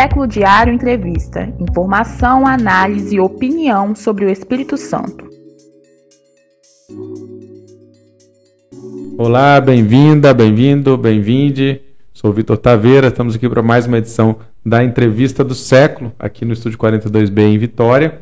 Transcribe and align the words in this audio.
Século 0.00 0.28
Diário 0.28 0.72
Entrevista. 0.72 1.52
Informação, 1.58 2.46
análise 2.46 3.16
e 3.16 3.20
opinião 3.20 3.96
sobre 3.96 4.26
o 4.26 4.30
Espírito 4.30 4.76
Santo. 4.76 5.28
Olá, 9.18 9.60
bem-vinda, 9.60 10.32
bem-vindo, 10.32 10.96
bem-vinde. 10.96 11.80
Sou 12.12 12.32
Vitor 12.32 12.58
Taveira, 12.58 13.08
estamos 13.08 13.34
aqui 13.34 13.48
para 13.48 13.60
mais 13.60 13.88
uma 13.88 13.98
edição 13.98 14.36
da 14.64 14.84
Entrevista 14.84 15.42
do 15.42 15.52
Século, 15.52 16.12
aqui 16.16 16.44
no 16.44 16.52
Estúdio 16.52 16.78
42B 16.78 17.40
em 17.40 17.58
Vitória. 17.58 18.20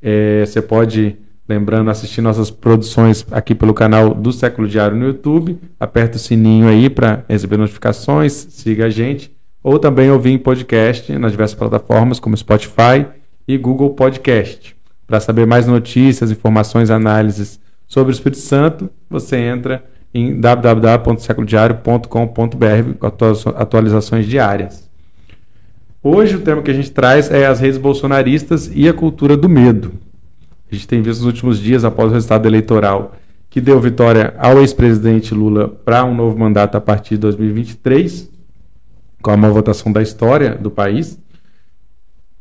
É, 0.00 0.42
você 0.46 0.62
pode, 0.62 1.16
lembrando, 1.46 1.90
assistir 1.90 2.22
nossas 2.22 2.50
produções 2.50 3.26
aqui 3.30 3.54
pelo 3.54 3.74
canal 3.74 4.14
do 4.14 4.32
Século 4.32 4.66
Diário 4.66 4.96
no 4.96 5.04
YouTube. 5.04 5.58
Aperta 5.78 6.16
o 6.16 6.18
sininho 6.18 6.66
aí 6.66 6.88
para 6.88 7.26
receber 7.28 7.58
notificações, 7.58 8.32
siga 8.32 8.86
a 8.86 8.90
gente. 8.90 9.36
Ou 9.68 9.78
também 9.78 10.10
ouvir 10.10 10.30
em 10.30 10.38
podcast 10.38 11.12
nas 11.18 11.32
diversas 11.32 11.54
plataformas 11.54 12.18
como 12.18 12.34
Spotify 12.34 13.04
e 13.46 13.58
Google 13.58 13.90
Podcast. 13.90 14.74
Para 15.06 15.20
saber 15.20 15.46
mais 15.46 15.66
notícias, 15.66 16.30
informações, 16.30 16.90
análises 16.90 17.60
sobre 17.86 18.10
o 18.10 18.14
Espírito 18.14 18.40
Santo, 18.40 18.88
você 19.10 19.36
entra 19.36 19.84
em 20.14 20.40
www.seculodiario.com.br 20.40 22.94
com 22.98 23.06
atualizações 23.56 24.24
diárias. 24.24 24.88
Hoje 26.02 26.36
o 26.36 26.40
tema 26.40 26.62
que 26.62 26.70
a 26.70 26.74
gente 26.74 26.90
traz 26.90 27.30
é 27.30 27.46
as 27.46 27.60
redes 27.60 27.76
bolsonaristas 27.76 28.70
e 28.74 28.88
a 28.88 28.94
cultura 28.94 29.36
do 29.36 29.50
medo. 29.50 29.92
A 30.72 30.74
gente 30.74 30.88
tem 30.88 31.02
visto 31.02 31.18
nos 31.18 31.26
últimos 31.26 31.60
dias, 31.60 31.84
após 31.84 32.10
o 32.10 32.14
resultado 32.14 32.48
eleitoral, 32.48 33.14
que 33.50 33.60
deu 33.60 33.78
vitória 33.78 34.32
ao 34.38 34.60
ex-presidente 34.60 35.34
Lula 35.34 35.68
para 35.68 36.06
um 36.06 36.14
novo 36.14 36.38
mandato 36.38 36.76
a 36.76 36.80
partir 36.80 37.16
de 37.16 37.20
2023, 37.20 38.37
com 39.28 39.32
a 39.32 39.36
maior 39.36 39.52
votação 39.52 39.92
da 39.92 40.00
história 40.00 40.54
do 40.54 40.70
país, 40.70 41.20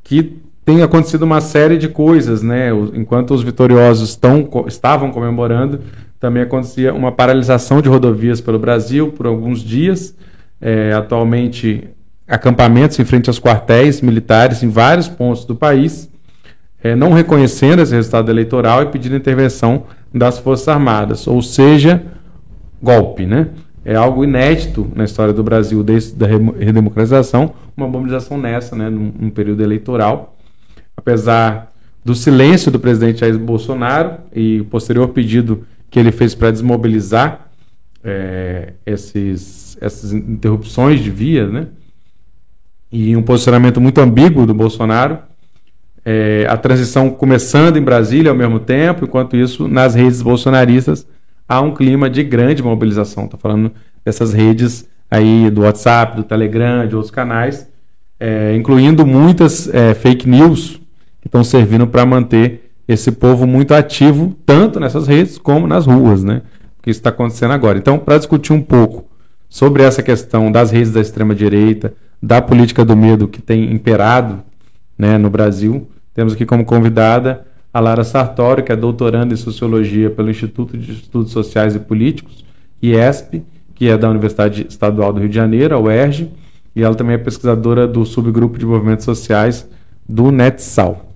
que 0.05 0.37
tem 0.63 0.81
acontecido 0.81 1.23
uma 1.23 1.41
série 1.41 1.77
de 1.77 1.89
coisas, 1.89 2.41
né? 2.41 2.69
Enquanto 2.93 3.33
os 3.33 3.43
vitoriosos 3.43 4.11
estão, 4.11 4.49
estavam 4.67 5.11
comemorando, 5.11 5.81
também 6.17 6.43
acontecia 6.43 6.93
uma 6.93 7.11
paralisação 7.11 7.81
de 7.81 7.89
rodovias 7.89 8.39
pelo 8.39 8.57
Brasil 8.57 9.11
por 9.11 9.27
alguns 9.27 9.59
dias. 9.59 10.15
É, 10.61 10.93
atualmente, 10.93 11.89
acampamentos 12.25 12.97
em 12.99 13.03
frente 13.03 13.29
aos 13.29 13.37
quartéis 13.37 13.99
militares 13.99 14.63
em 14.63 14.69
vários 14.69 15.09
pontos 15.09 15.43
do 15.43 15.57
país, 15.57 16.09
é, 16.81 16.95
não 16.95 17.11
reconhecendo 17.11 17.81
esse 17.81 17.93
resultado 17.93 18.31
eleitoral 18.31 18.83
e 18.83 18.85
pedindo 18.85 19.17
intervenção 19.17 19.83
das 20.13 20.39
Forças 20.39 20.69
Armadas, 20.69 21.27
ou 21.27 21.41
seja, 21.41 22.01
golpe, 22.81 23.25
né? 23.25 23.49
É 23.87 23.95
algo 23.95 24.21
inédito 24.21 24.85
na 24.93 25.05
história 25.05 25.33
do 25.33 25.41
Brasil 25.41 25.81
desde 25.81 26.21
a 26.21 26.27
redemocratização, 26.27 27.53
uma 27.75 27.87
mobilização 27.87 28.37
nessa, 28.37 28.75
né, 28.75 28.89
num, 28.89 29.13
num 29.17 29.29
período 29.29 29.63
eleitoral. 29.63 30.37
Apesar 30.97 31.71
do 32.03 32.13
silêncio 32.13 32.69
do 32.69 32.81
presidente 32.81 33.21
Jair 33.21 33.39
Bolsonaro 33.39 34.17
e 34.35 34.59
o 34.59 34.65
posterior 34.65 35.07
pedido 35.07 35.65
que 35.89 35.97
ele 35.97 36.11
fez 36.11 36.35
para 36.35 36.51
desmobilizar 36.51 37.47
é, 38.03 38.73
esses, 38.85 39.77
essas 39.79 40.11
interrupções 40.11 40.99
de 40.99 41.09
via, 41.09 41.47
né? 41.47 41.67
E 42.91 43.15
um 43.15 43.23
posicionamento 43.23 43.79
muito 43.79 44.01
ambíguo 44.01 44.45
do 44.45 44.53
Bolsonaro. 44.53 45.19
É, 46.03 46.45
a 46.49 46.57
transição 46.57 47.09
começando 47.09 47.77
em 47.77 47.81
Brasília 47.81 48.31
ao 48.31 48.37
mesmo 48.37 48.59
tempo, 48.59 49.05
enquanto 49.05 49.37
isso, 49.37 49.65
nas 49.65 49.95
redes 49.95 50.21
bolsonaristas, 50.21 51.07
há 51.47 51.61
um 51.61 51.73
clima 51.73 52.09
de 52.09 52.23
grande 52.23 52.61
mobilização. 52.61 53.25
Estou 53.25 53.39
falando 53.39 53.71
dessas 54.03 54.33
redes 54.33 54.87
aí 55.09 55.49
do 55.49 55.61
WhatsApp, 55.61 56.17
do 56.17 56.23
Telegram, 56.23 56.87
de 56.87 56.95
outros 56.95 57.11
canais, 57.11 57.67
é, 58.19 58.55
incluindo 58.55 59.05
muitas 59.05 59.73
é, 59.73 59.93
fake 59.93 60.27
news 60.27 60.81
que 61.21 61.27
estão 61.27 61.43
servindo 61.43 61.87
para 61.87 62.05
manter 62.05 62.71
esse 62.87 63.11
povo 63.11 63.45
muito 63.45 63.73
ativo, 63.73 64.35
tanto 64.45 64.79
nessas 64.79 65.07
redes 65.07 65.37
como 65.37 65.67
nas 65.67 65.85
ruas, 65.85 66.23
né? 66.23 66.41
Que 66.81 66.89
isso 66.89 66.99
está 66.99 67.09
acontecendo 67.09 67.51
agora. 67.51 67.77
Então, 67.77 67.99
para 67.99 68.17
discutir 68.17 68.53
um 68.53 68.61
pouco 68.61 69.05
sobre 69.49 69.83
essa 69.83 70.01
questão 70.01 70.51
das 70.51 70.71
redes 70.71 70.91
da 70.91 71.01
extrema-direita, 71.01 71.93
da 72.21 72.41
política 72.41 72.83
do 72.83 72.95
medo 72.95 73.27
que 73.27 73.41
tem 73.41 73.71
imperado 73.71 74.41
né, 74.97 75.17
no 75.17 75.29
Brasil, 75.29 75.87
temos 76.13 76.33
aqui 76.33 76.45
como 76.45 76.65
convidada 76.65 77.45
a 77.77 77.79
Lara 77.79 78.03
Sartori, 78.03 78.63
que 78.63 78.71
é 78.71 78.75
doutoranda 78.75 79.35
em 79.35 79.37
Sociologia 79.37 80.09
pelo 80.09 80.31
Instituto 80.31 80.75
de 80.75 80.93
Estudos 80.93 81.31
Sociais 81.31 81.75
e 81.75 81.79
Políticos, 81.79 82.43
IESP, 82.81 83.43
que 83.75 83.87
é 83.87 83.95
da 83.95 84.09
Universidade 84.09 84.65
Estadual 84.67 85.13
do 85.13 85.19
Rio 85.19 85.29
de 85.29 85.35
Janeiro, 85.35 85.75
a 85.75 85.79
UERJ, 85.79 86.31
e 86.75 86.81
ela 86.81 86.95
também 86.95 87.13
é 87.13 87.19
pesquisadora 87.19 87.87
do 87.87 88.03
subgrupo 88.03 88.57
de 88.57 88.65
movimentos 88.65 89.05
sociais 89.05 89.69
do 90.09 90.31
NetSal. 90.31 91.13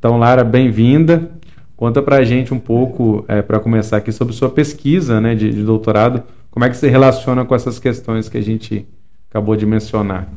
Então, 0.00 0.18
Lara, 0.18 0.42
bem-vinda. 0.42 1.30
Conta 1.76 2.02
para 2.02 2.16
a 2.16 2.24
gente 2.24 2.52
um 2.52 2.58
pouco, 2.58 3.24
é, 3.28 3.40
para 3.40 3.60
começar 3.60 3.98
aqui, 3.98 4.10
sobre 4.10 4.34
sua 4.34 4.50
pesquisa 4.50 5.20
né, 5.20 5.36
de, 5.36 5.52
de, 5.52 5.62
doutorado. 5.62 6.24
Como 6.50 6.64
é 6.64 6.70
que 6.70 6.76
se 6.76 6.88
relaciona 6.88 7.44
com 7.44 7.54
essas 7.54 7.78
questões 7.78 8.28
que 8.28 8.36
a 8.36 8.42
gente 8.42 8.84
acabou 9.30 9.54
de 9.54 9.64
mencionar? 9.64 10.28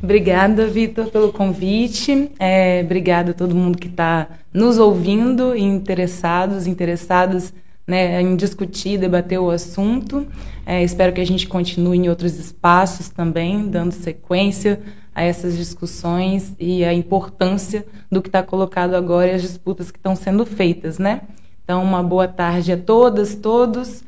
Obrigada, 0.00 0.66
Vitor, 0.66 1.06
pelo 1.10 1.32
convite. 1.32 2.30
É, 2.38 2.82
obrigada 2.84 3.32
a 3.32 3.34
todo 3.34 3.54
mundo 3.54 3.76
que 3.76 3.88
está 3.88 4.28
nos 4.52 4.78
ouvindo 4.78 5.56
e 5.56 5.62
interessados, 5.62 6.68
interessadas 6.68 7.52
né, 7.84 8.20
em 8.20 8.36
discutir, 8.36 8.98
debater 8.98 9.40
o 9.40 9.50
assunto. 9.50 10.26
É, 10.64 10.84
espero 10.84 11.12
que 11.12 11.20
a 11.20 11.26
gente 11.26 11.48
continue 11.48 11.98
em 11.98 12.08
outros 12.08 12.38
espaços 12.38 13.08
também, 13.08 13.68
dando 13.68 13.92
sequência 13.92 14.80
a 15.12 15.22
essas 15.22 15.56
discussões 15.56 16.54
e 16.60 16.84
a 16.84 16.94
importância 16.94 17.84
do 18.08 18.22
que 18.22 18.28
está 18.28 18.40
colocado 18.40 18.94
agora 18.94 19.32
e 19.32 19.34
as 19.34 19.42
disputas 19.42 19.90
que 19.90 19.98
estão 19.98 20.14
sendo 20.14 20.46
feitas, 20.46 20.98
né? 20.98 21.22
Então, 21.64 21.82
uma 21.82 22.04
boa 22.04 22.28
tarde 22.28 22.72
a 22.72 22.76
todas, 22.76 23.34
todos. 23.34 24.04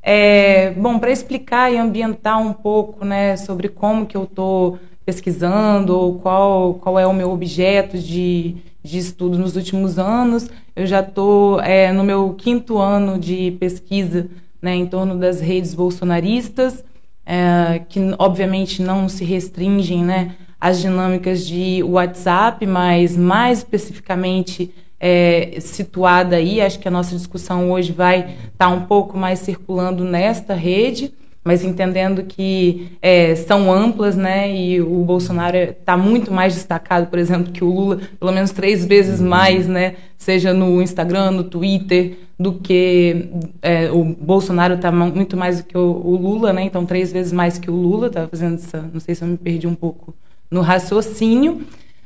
É, 0.00 0.70
bom, 0.72 1.00
para 1.00 1.10
explicar 1.10 1.72
e 1.72 1.78
ambientar 1.78 2.40
um 2.40 2.52
pouco, 2.52 3.04
né, 3.04 3.36
sobre 3.36 3.68
como 3.68 4.06
que 4.06 4.16
eu 4.16 4.24
estou 4.24 4.78
pesquisando 5.04 5.96
ou 5.96 6.18
qual, 6.18 6.74
qual 6.74 6.98
é 6.98 7.06
o 7.06 7.12
meu 7.12 7.30
objeto 7.30 7.98
de, 7.98 8.56
de 8.82 8.98
estudo 8.98 9.38
nos 9.38 9.56
últimos 9.56 9.98
anos, 9.98 10.48
eu 10.74 10.86
já 10.86 11.00
estou 11.00 11.60
é, 11.60 11.92
no 11.92 12.04
meu 12.04 12.34
quinto 12.34 12.78
ano 12.78 13.18
de 13.18 13.52
pesquisa 13.60 14.28
né, 14.60 14.74
em 14.74 14.86
torno 14.86 15.16
das 15.16 15.40
redes 15.40 15.74
bolsonaristas, 15.74 16.84
é, 17.26 17.80
que 17.88 18.00
obviamente 18.18 18.80
não 18.80 19.08
se 19.08 19.24
restringem 19.24 20.04
né, 20.04 20.36
as 20.60 20.80
dinâmicas 20.80 21.44
de 21.44 21.82
WhatsApp, 21.82 22.64
mas 22.66 23.16
mais 23.16 23.58
especificamente 23.58 24.72
é, 25.00 25.56
situada 25.60 26.36
aí, 26.36 26.60
acho 26.60 26.78
que 26.78 26.86
a 26.86 26.90
nossa 26.90 27.16
discussão 27.16 27.72
hoje 27.72 27.90
vai 27.90 28.20
estar 28.20 28.36
tá 28.56 28.68
um 28.68 28.82
pouco 28.82 29.18
mais 29.18 29.40
circulando 29.40 30.04
nesta 30.04 30.54
rede, 30.54 31.12
mas 31.44 31.64
entendendo 31.64 32.22
que 32.22 32.92
é, 33.02 33.34
são 33.34 33.72
amplas, 33.72 34.16
né? 34.16 34.54
E 34.54 34.80
o 34.80 35.02
Bolsonaro 35.04 35.56
está 35.56 35.96
muito 35.96 36.30
mais 36.32 36.54
destacado, 36.54 37.08
por 37.08 37.18
exemplo, 37.18 37.52
que 37.52 37.64
o 37.64 37.70
Lula, 37.70 38.00
pelo 38.18 38.32
menos 38.32 38.52
três 38.52 38.84
vezes 38.84 39.20
mais, 39.20 39.66
né? 39.66 39.96
Seja 40.16 40.54
no 40.54 40.80
Instagram, 40.80 41.32
no 41.32 41.44
Twitter, 41.44 42.18
do 42.38 42.54
que 42.54 43.28
é, 43.60 43.90
o 43.90 44.04
Bolsonaro 44.04 44.74
está 44.74 44.92
muito 44.92 45.36
mais 45.36 45.58
do 45.58 45.64
que 45.64 45.76
o, 45.76 46.02
o, 46.04 46.16
Lula, 46.16 46.52
né? 46.52 46.62
Então 46.62 46.86
três 46.86 47.12
vezes 47.12 47.32
mais 47.32 47.58
que 47.58 47.70
o 47.70 47.74
Lula. 47.74 48.06
Estava 48.06 48.28
fazendo 48.28 48.54
essa, 48.54 48.88
não 48.92 49.00
sei 49.00 49.14
se 49.14 49.22
eu 49.22 49.28
me 49.28 49.36
perdi 49.36 49.66
um 49.66 49.74
pouco 49.74 50.14
no 50.48 50.60
raciocínio, 50.60 51.62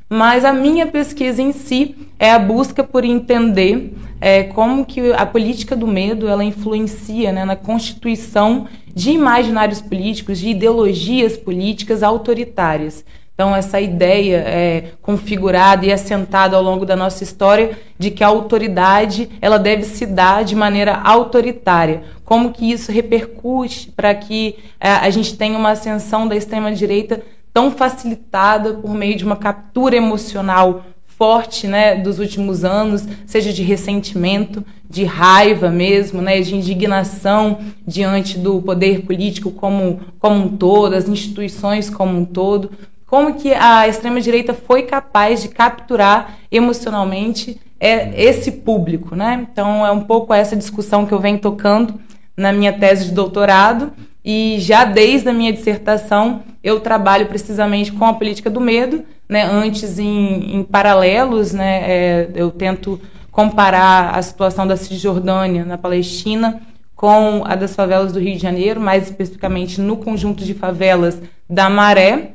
mas 0.09 0.45
a 0.45 0.53
minha 0.53 0.87
pesquisa 0.87 1.41
em 1.41 1.51
si 1.51 1.95
é 2.17 2.31
a 2.31 2.39
busca 2.39 2.83
por 2.83 3.03
entender 3.03 3.93
é, 4.21 4.43
como 4.43 4.85
que 4.85 5.11
a 5.11 5.25
política 5.25 5.75
do 5.75 5.85
medo 5.85 6.27
ela 6.27 6.43
influencia 6.43 7.31
né, 7.31 7.45
na 7.45 7.55
constituição 7.55 8.67
de 8.97 9.11
imaginários 9.11 9.79
políticos, 9.79 10.39
de 10.39 10.49
ideologias 10.49 11.37
políticas 11.37 12.01
autoritárias. 12.01 13.05
Então, 13.31 13.55
essa 13.55 13.79
ideia 13.79 14.37
é 14.37 14.93
configurada 15.03 15.85
e 15.85 15.91
assentada 15.91 16.57
ao 16.57 16.63
longo 16.63 16.83
da 16.83 16.95
nossa 16.95 17.23
história 17.23 17.77
de 17.99 18.09
que 18.09 18.23
a 18.23 18.27
autoridade 18.27 19.29
ela 19.39 19.59
deve 19.59 19.83
se 19.83 20.03
dar 20.07 20.43
de 20.43 20.55
maneira 20.55 20.95
autoritária. 20.95 22.05
Como 22.25 22.51
que 22.51 22.71
isso 22.71 22.91
repercute 22.91 23.91
para 23.95 24.15
que 24.15 24.55
é, 24.79 24.89
a 24.89 25.11
gente 25.11 25.37
tenha 25.37 25.59
uma 25.59 25.69
ascensão 25.69 26.27
da 26.27 26.35
extrema-direita 26.35 27.21
tão 27.53 27.69
facilitada 27.69 28.73
por 28.73 28.95
meio 28.95 29.15
de 29.15 29.23
uma 29.23 29.35
captura 29.35 29.95
emocional 29.95 30.83
forte, 31.17 31.67
né, 31.67 31.95
dos 31.95 32.19
últimos 32.19 32.63
anos, 32.63 33.07
seja 33.25 33.51
de 33.51 33.63
ressentimento, 33.63 34.63
de 34.87 35.03
raiva 35.03 35.69
mesmo, 35.69 36.21
né, 36.21 36.39
de 36.41 36.55
indignação 36.55 37.59
diante 37.85 38.37
do 38.37 38.61
poder 38.61 39.01
político 39.01 39.49
como, 39.49 39.99
como 40.19 40.45
um 40.45 40.57
todo, 40.57 40.93
as 40.93 41.09
instituições 41.09 41.89
como 41.89 42.17
um 42.19 42.23
todo, 42.23 42.71
como 43.07 43.33
que 43.33 43.53
a 43.53 43.87
extrema 43.87 44.21
direita 44.21 44.53
foi 44.53 44.83
capaz 44.83 45.41
de 45.41 45.49
capturar 45.49 46.37
emocionalmente 46.51 47.59
é, 47.79 48.21
esse 48.21 48.51
público, 48.51 49.15
né? 49.15 49.47
Então 49.49 49.85
é 49.85 49.91
um 49.91 50.01
pouco 50.01 50.33
essa 50.33 50.55
discussão 50.55 51.05
que 51.05 51.13
eu 51.13 51.19
venho 51.19 51.39
tocando 51.39 51.93
na 52.35 52.51
minha 52.51 52.73
tese 52.73 53.05
de 53.05 53.11
doutorado 53.11 53.93
e 54.29 54.57
já 54.59 54.83
desde 54.83 55.29
a 55.29 55.33
minha 55.33 55.53
dissertação 55.53 56.43
eu 56.61 56.81
trabalho 56.81 57.27
precisamente 57.27 57.93
com 57.93 58.03
a 58.03 58.13
política 58.13 58.49
do 58.49 58.59
medo, 58.59 59.05
né? 59.29 59.43
Antes 59.43 59.97
em, 59.97 60.57
em 60.57 60.63
paralelos, 60.63 61.53
né? 61.53 61.83
É, 61.89 62.29
eu 62.35 62.51
tento 62.51 62.99
comparar 63.31 64.09
a 64.13 64.21
situação 64.21 64.67
da 64.67 64.75
Cisjordânia 64.75 65.63
na 65.63 65.77
Palestina 65.77 66.61
com 66.93 67.41
a 67.45 67.55
das 67.55 67.73
favelas 67.73 68.11
do 68.11 68.19
Rio 68.19 68.35
de 68.35 68.41
Janeiro, 68.41 68.81
mais 68.81 69.05
especificamente 69.05 69.79
no 69.79 69.95
conjunto 69.95 70.43
de 70.43 70.53
favelas 70.53 71.21
da 71.49 71.69
Maré. 71.69 72.31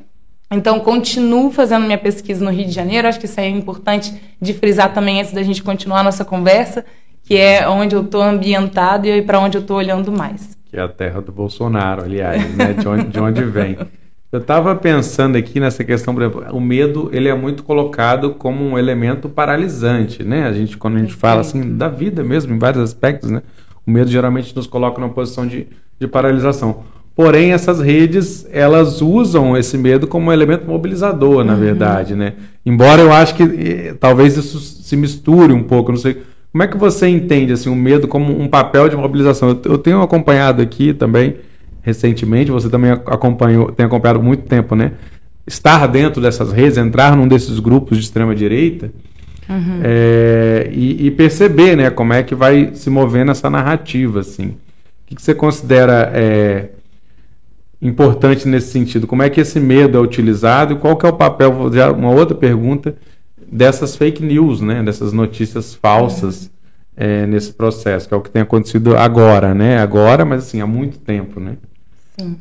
Então, 0.51 0.79
continuo 0.79 1.51
fazendo 1.51 1.85
minha 1.85 1.99
pesquisa 1.99 2.43
no 2.43 2.49
Rio 2.49 2.65
de 2.65 2.71
Janeiro. 2.71 3.07
Acho 3.07 3.19
que 3.19 3.27
isso 3.27 3.39
é 3.39 3.47
importante 3.47 4.19
de 4.41 4.51
frisar 4.51 4.91
também 4.95 5.21
antes 5.21 5.31
da 5.31 5.43
gente 5.43 5.61
continuar 5.61 5.99
a 5.99 6.03
nossa 6.03 6.25
conversa, 6.25 6.83
que 7.21 7.37
é 7.37 7.69
onde 7.69 7.95
eu 7.95 8.01
estou 8.01 8.23
ambientado 8.23 9.07
e 9.07 9.21
para 9.21 9.39
onde 9.39 9.59
eu 9.59 9.61
estou 9.61 9.77
olhando 9.77 10.11
mais. 10.11 10.62
Que 10.73 10.79
é 10.79 10.81
a 10.81 10.87
terra 10.87 11.21
do 11.21 11.31
Bolsonaro, 11.31 12.01
aliás, 12.01 12.51
né? 12.55 12.73
de, 12.73 12.87
onde, 12.87 13.03
de 13.03 13.19
onde 13.19 13.43
vem. 13.43 13.77
Eu 14.31 14.39
estava 14.39 14.75
pensando 14.75 15.35
aqui 15.35 15.59
nessa 15.59 15.83
questão, 15.83 16.15
por 16.15 16.23
exemplo, 16.23 16.45
o 16.51 16.59
medo 16.59 17.11
ele 17.13 17.29
é 17.29 17.35
muito 17.35 17.61
colocado 17.61 18.31
como 18.31 18.65
um 18.65 18.75
elemento 18.75 19.29
paralisante, 19.29 20.23
né? 20.23 20.47
A 20.47 20.51
gente 20.51 20.75
quando 20.75 20.95
a 20.95 20.99
gente 20.99 21.13
fala 21.13 21.41
assim 21.41 21.77
da 21.77 21.87
vida 21.87 22.23
mesmo 22.23 22.55
em 22.55 22.57
vários 22.57 22.83
aspectos, 22.83 23.29
né? 23.29 23.43
O 23.85 23.91
medo 23.91 24.09
geralmente 24.09 24.55
nos 24.55 24.65
coloca 24.65 24.99
numa 24.99 25.13
posição 25.13 25.45
de, 25.45 25.67
de 25.99 26.07
paralisação. 26.07 26.83
Porém, 27.15 27.51
essas 27.51 27.79
redes 27.79 28.47
elas 28.51 28.99
usam 28.99 29.55
esse 29.55 29.77
medo 29.77 30.07
como 30.07 30.31
um 30.31 30.33
elemento 30.33 30.65
mobilizador, 30.65 31.43
na 31.43 31.53
uhum. 31.53 31.59
verdade, 31.59 32.15
né? 32.15 32.33
Embora 32.65 32.99
eu 32.99 33.13
acho 33.13 33.35
que 33.35 33.43
eh, 33.43 33.95
talvez 33.99 34.35
isso 34.37 34.59
se 34.59 34.97
misture 34.97 35.53
um 35.53 35.61
pouco, 35.61 35.91
não 35.91 35.99
sei. 35.99 36.23
Como 36.53 36.61
é 36.61 36.67
que 36.67 36.77
você 36.77 37.07
entende 37.07 37.51
assim 37.51 37.67
o 37.67 37.75
medo 37.75 38.07
como 38.07 38.39
um 38.39 38.47
papel 38.47 38.87
de 38.87 38.95
mobilização? 38.95 39.59
Eu, 39.65 39.79
tenho 39.79 40.03
acompanhado 40.03 40.61
aqui 40.61 40.93
também 40.93 41.37
recentemente, 41.81 42.51
você 42.51 42.69
também 42.69 42.91
acompanhou, 42.91 43.71
tem 43.71 43.87
acompanhado 43.87 44.21
muito 44.21 44.43
tempo, 44.43 44.75
né? 44.75 44.91
Estar 45.47 45.87
dentro 45.87 46.21
dessas 46.21 46.51
redes, 46.51 46.77
entrar 46.77 47.17
num 47.17 47.27
desses 47.27 47.59
grupos 47.59 47.97
de 47.97 48.03
extrema 48.03 48.35
direita 48.35 48.91
uhum. 49.49 49.79
é, 49.83 50.69
e, 50.71 51.07
e, 51.07 51.11
perceber, 51.11 51.75
né, 51.75 51.89
como 51.89 52.13
é 52.13 52.21
que 52.21 52.35
vai 52.35 52.69
se 52.75 52.87
movendo 52.87 53.31
essa 53.31 53.49
narrativa, 53.49 54.19
assim. 54.19 54.49
O 54.49 54.55
que, 55.07 55.15
que 55.15 55.21
você 55.23 55.33
considera 55.33 56.11
é, 56.13 56.69
importante 57.81 58.47
nesse 58.47 58.71
sentido? 58.71 59.07
Como 59.07 59.23
é 59.23 59.29
que 59.29 59.41
esse 59.41 59.59
medo 59.59 59.97
é 59.97 59.99
utilizado 59.99 60.73
e 60.73 60.77
qual 60.77 60.95
que 60.95 61.05
é 61.05 61.09
o 61.09 61.13
papel, 61.13 61.51
uma 61.97 62.11
outra 62.11 62.35
pergunta, 62.35 62.95
dessas 63.53 63.95
fake 63.95 64.23
news, 64.23 64.61
né, 64.61 64.81
dessas 64.81 65.13
notícias 65.13 65.75
falsas 65.75 66.51
é, 66.95 67.25
nesse 67.27 67.53
processo, 67.53 68.07
que 68.07 68.13
é 68.13 68.17
o 68.17 68.21
que 68.21 68.29
tem 68.29 68.41
acontecido 68.41 68.97
agora, 68.97 69.53
né? 69.53 69.79
Agora, 69.79 70.25
mas 70.25 70.43
assim, 70.43 70.61
há 70.61 70.67
muito 70.67 70.99
tempo, 70.99 71.39
né? 71.39 71.57
Sim. 72.19 72.37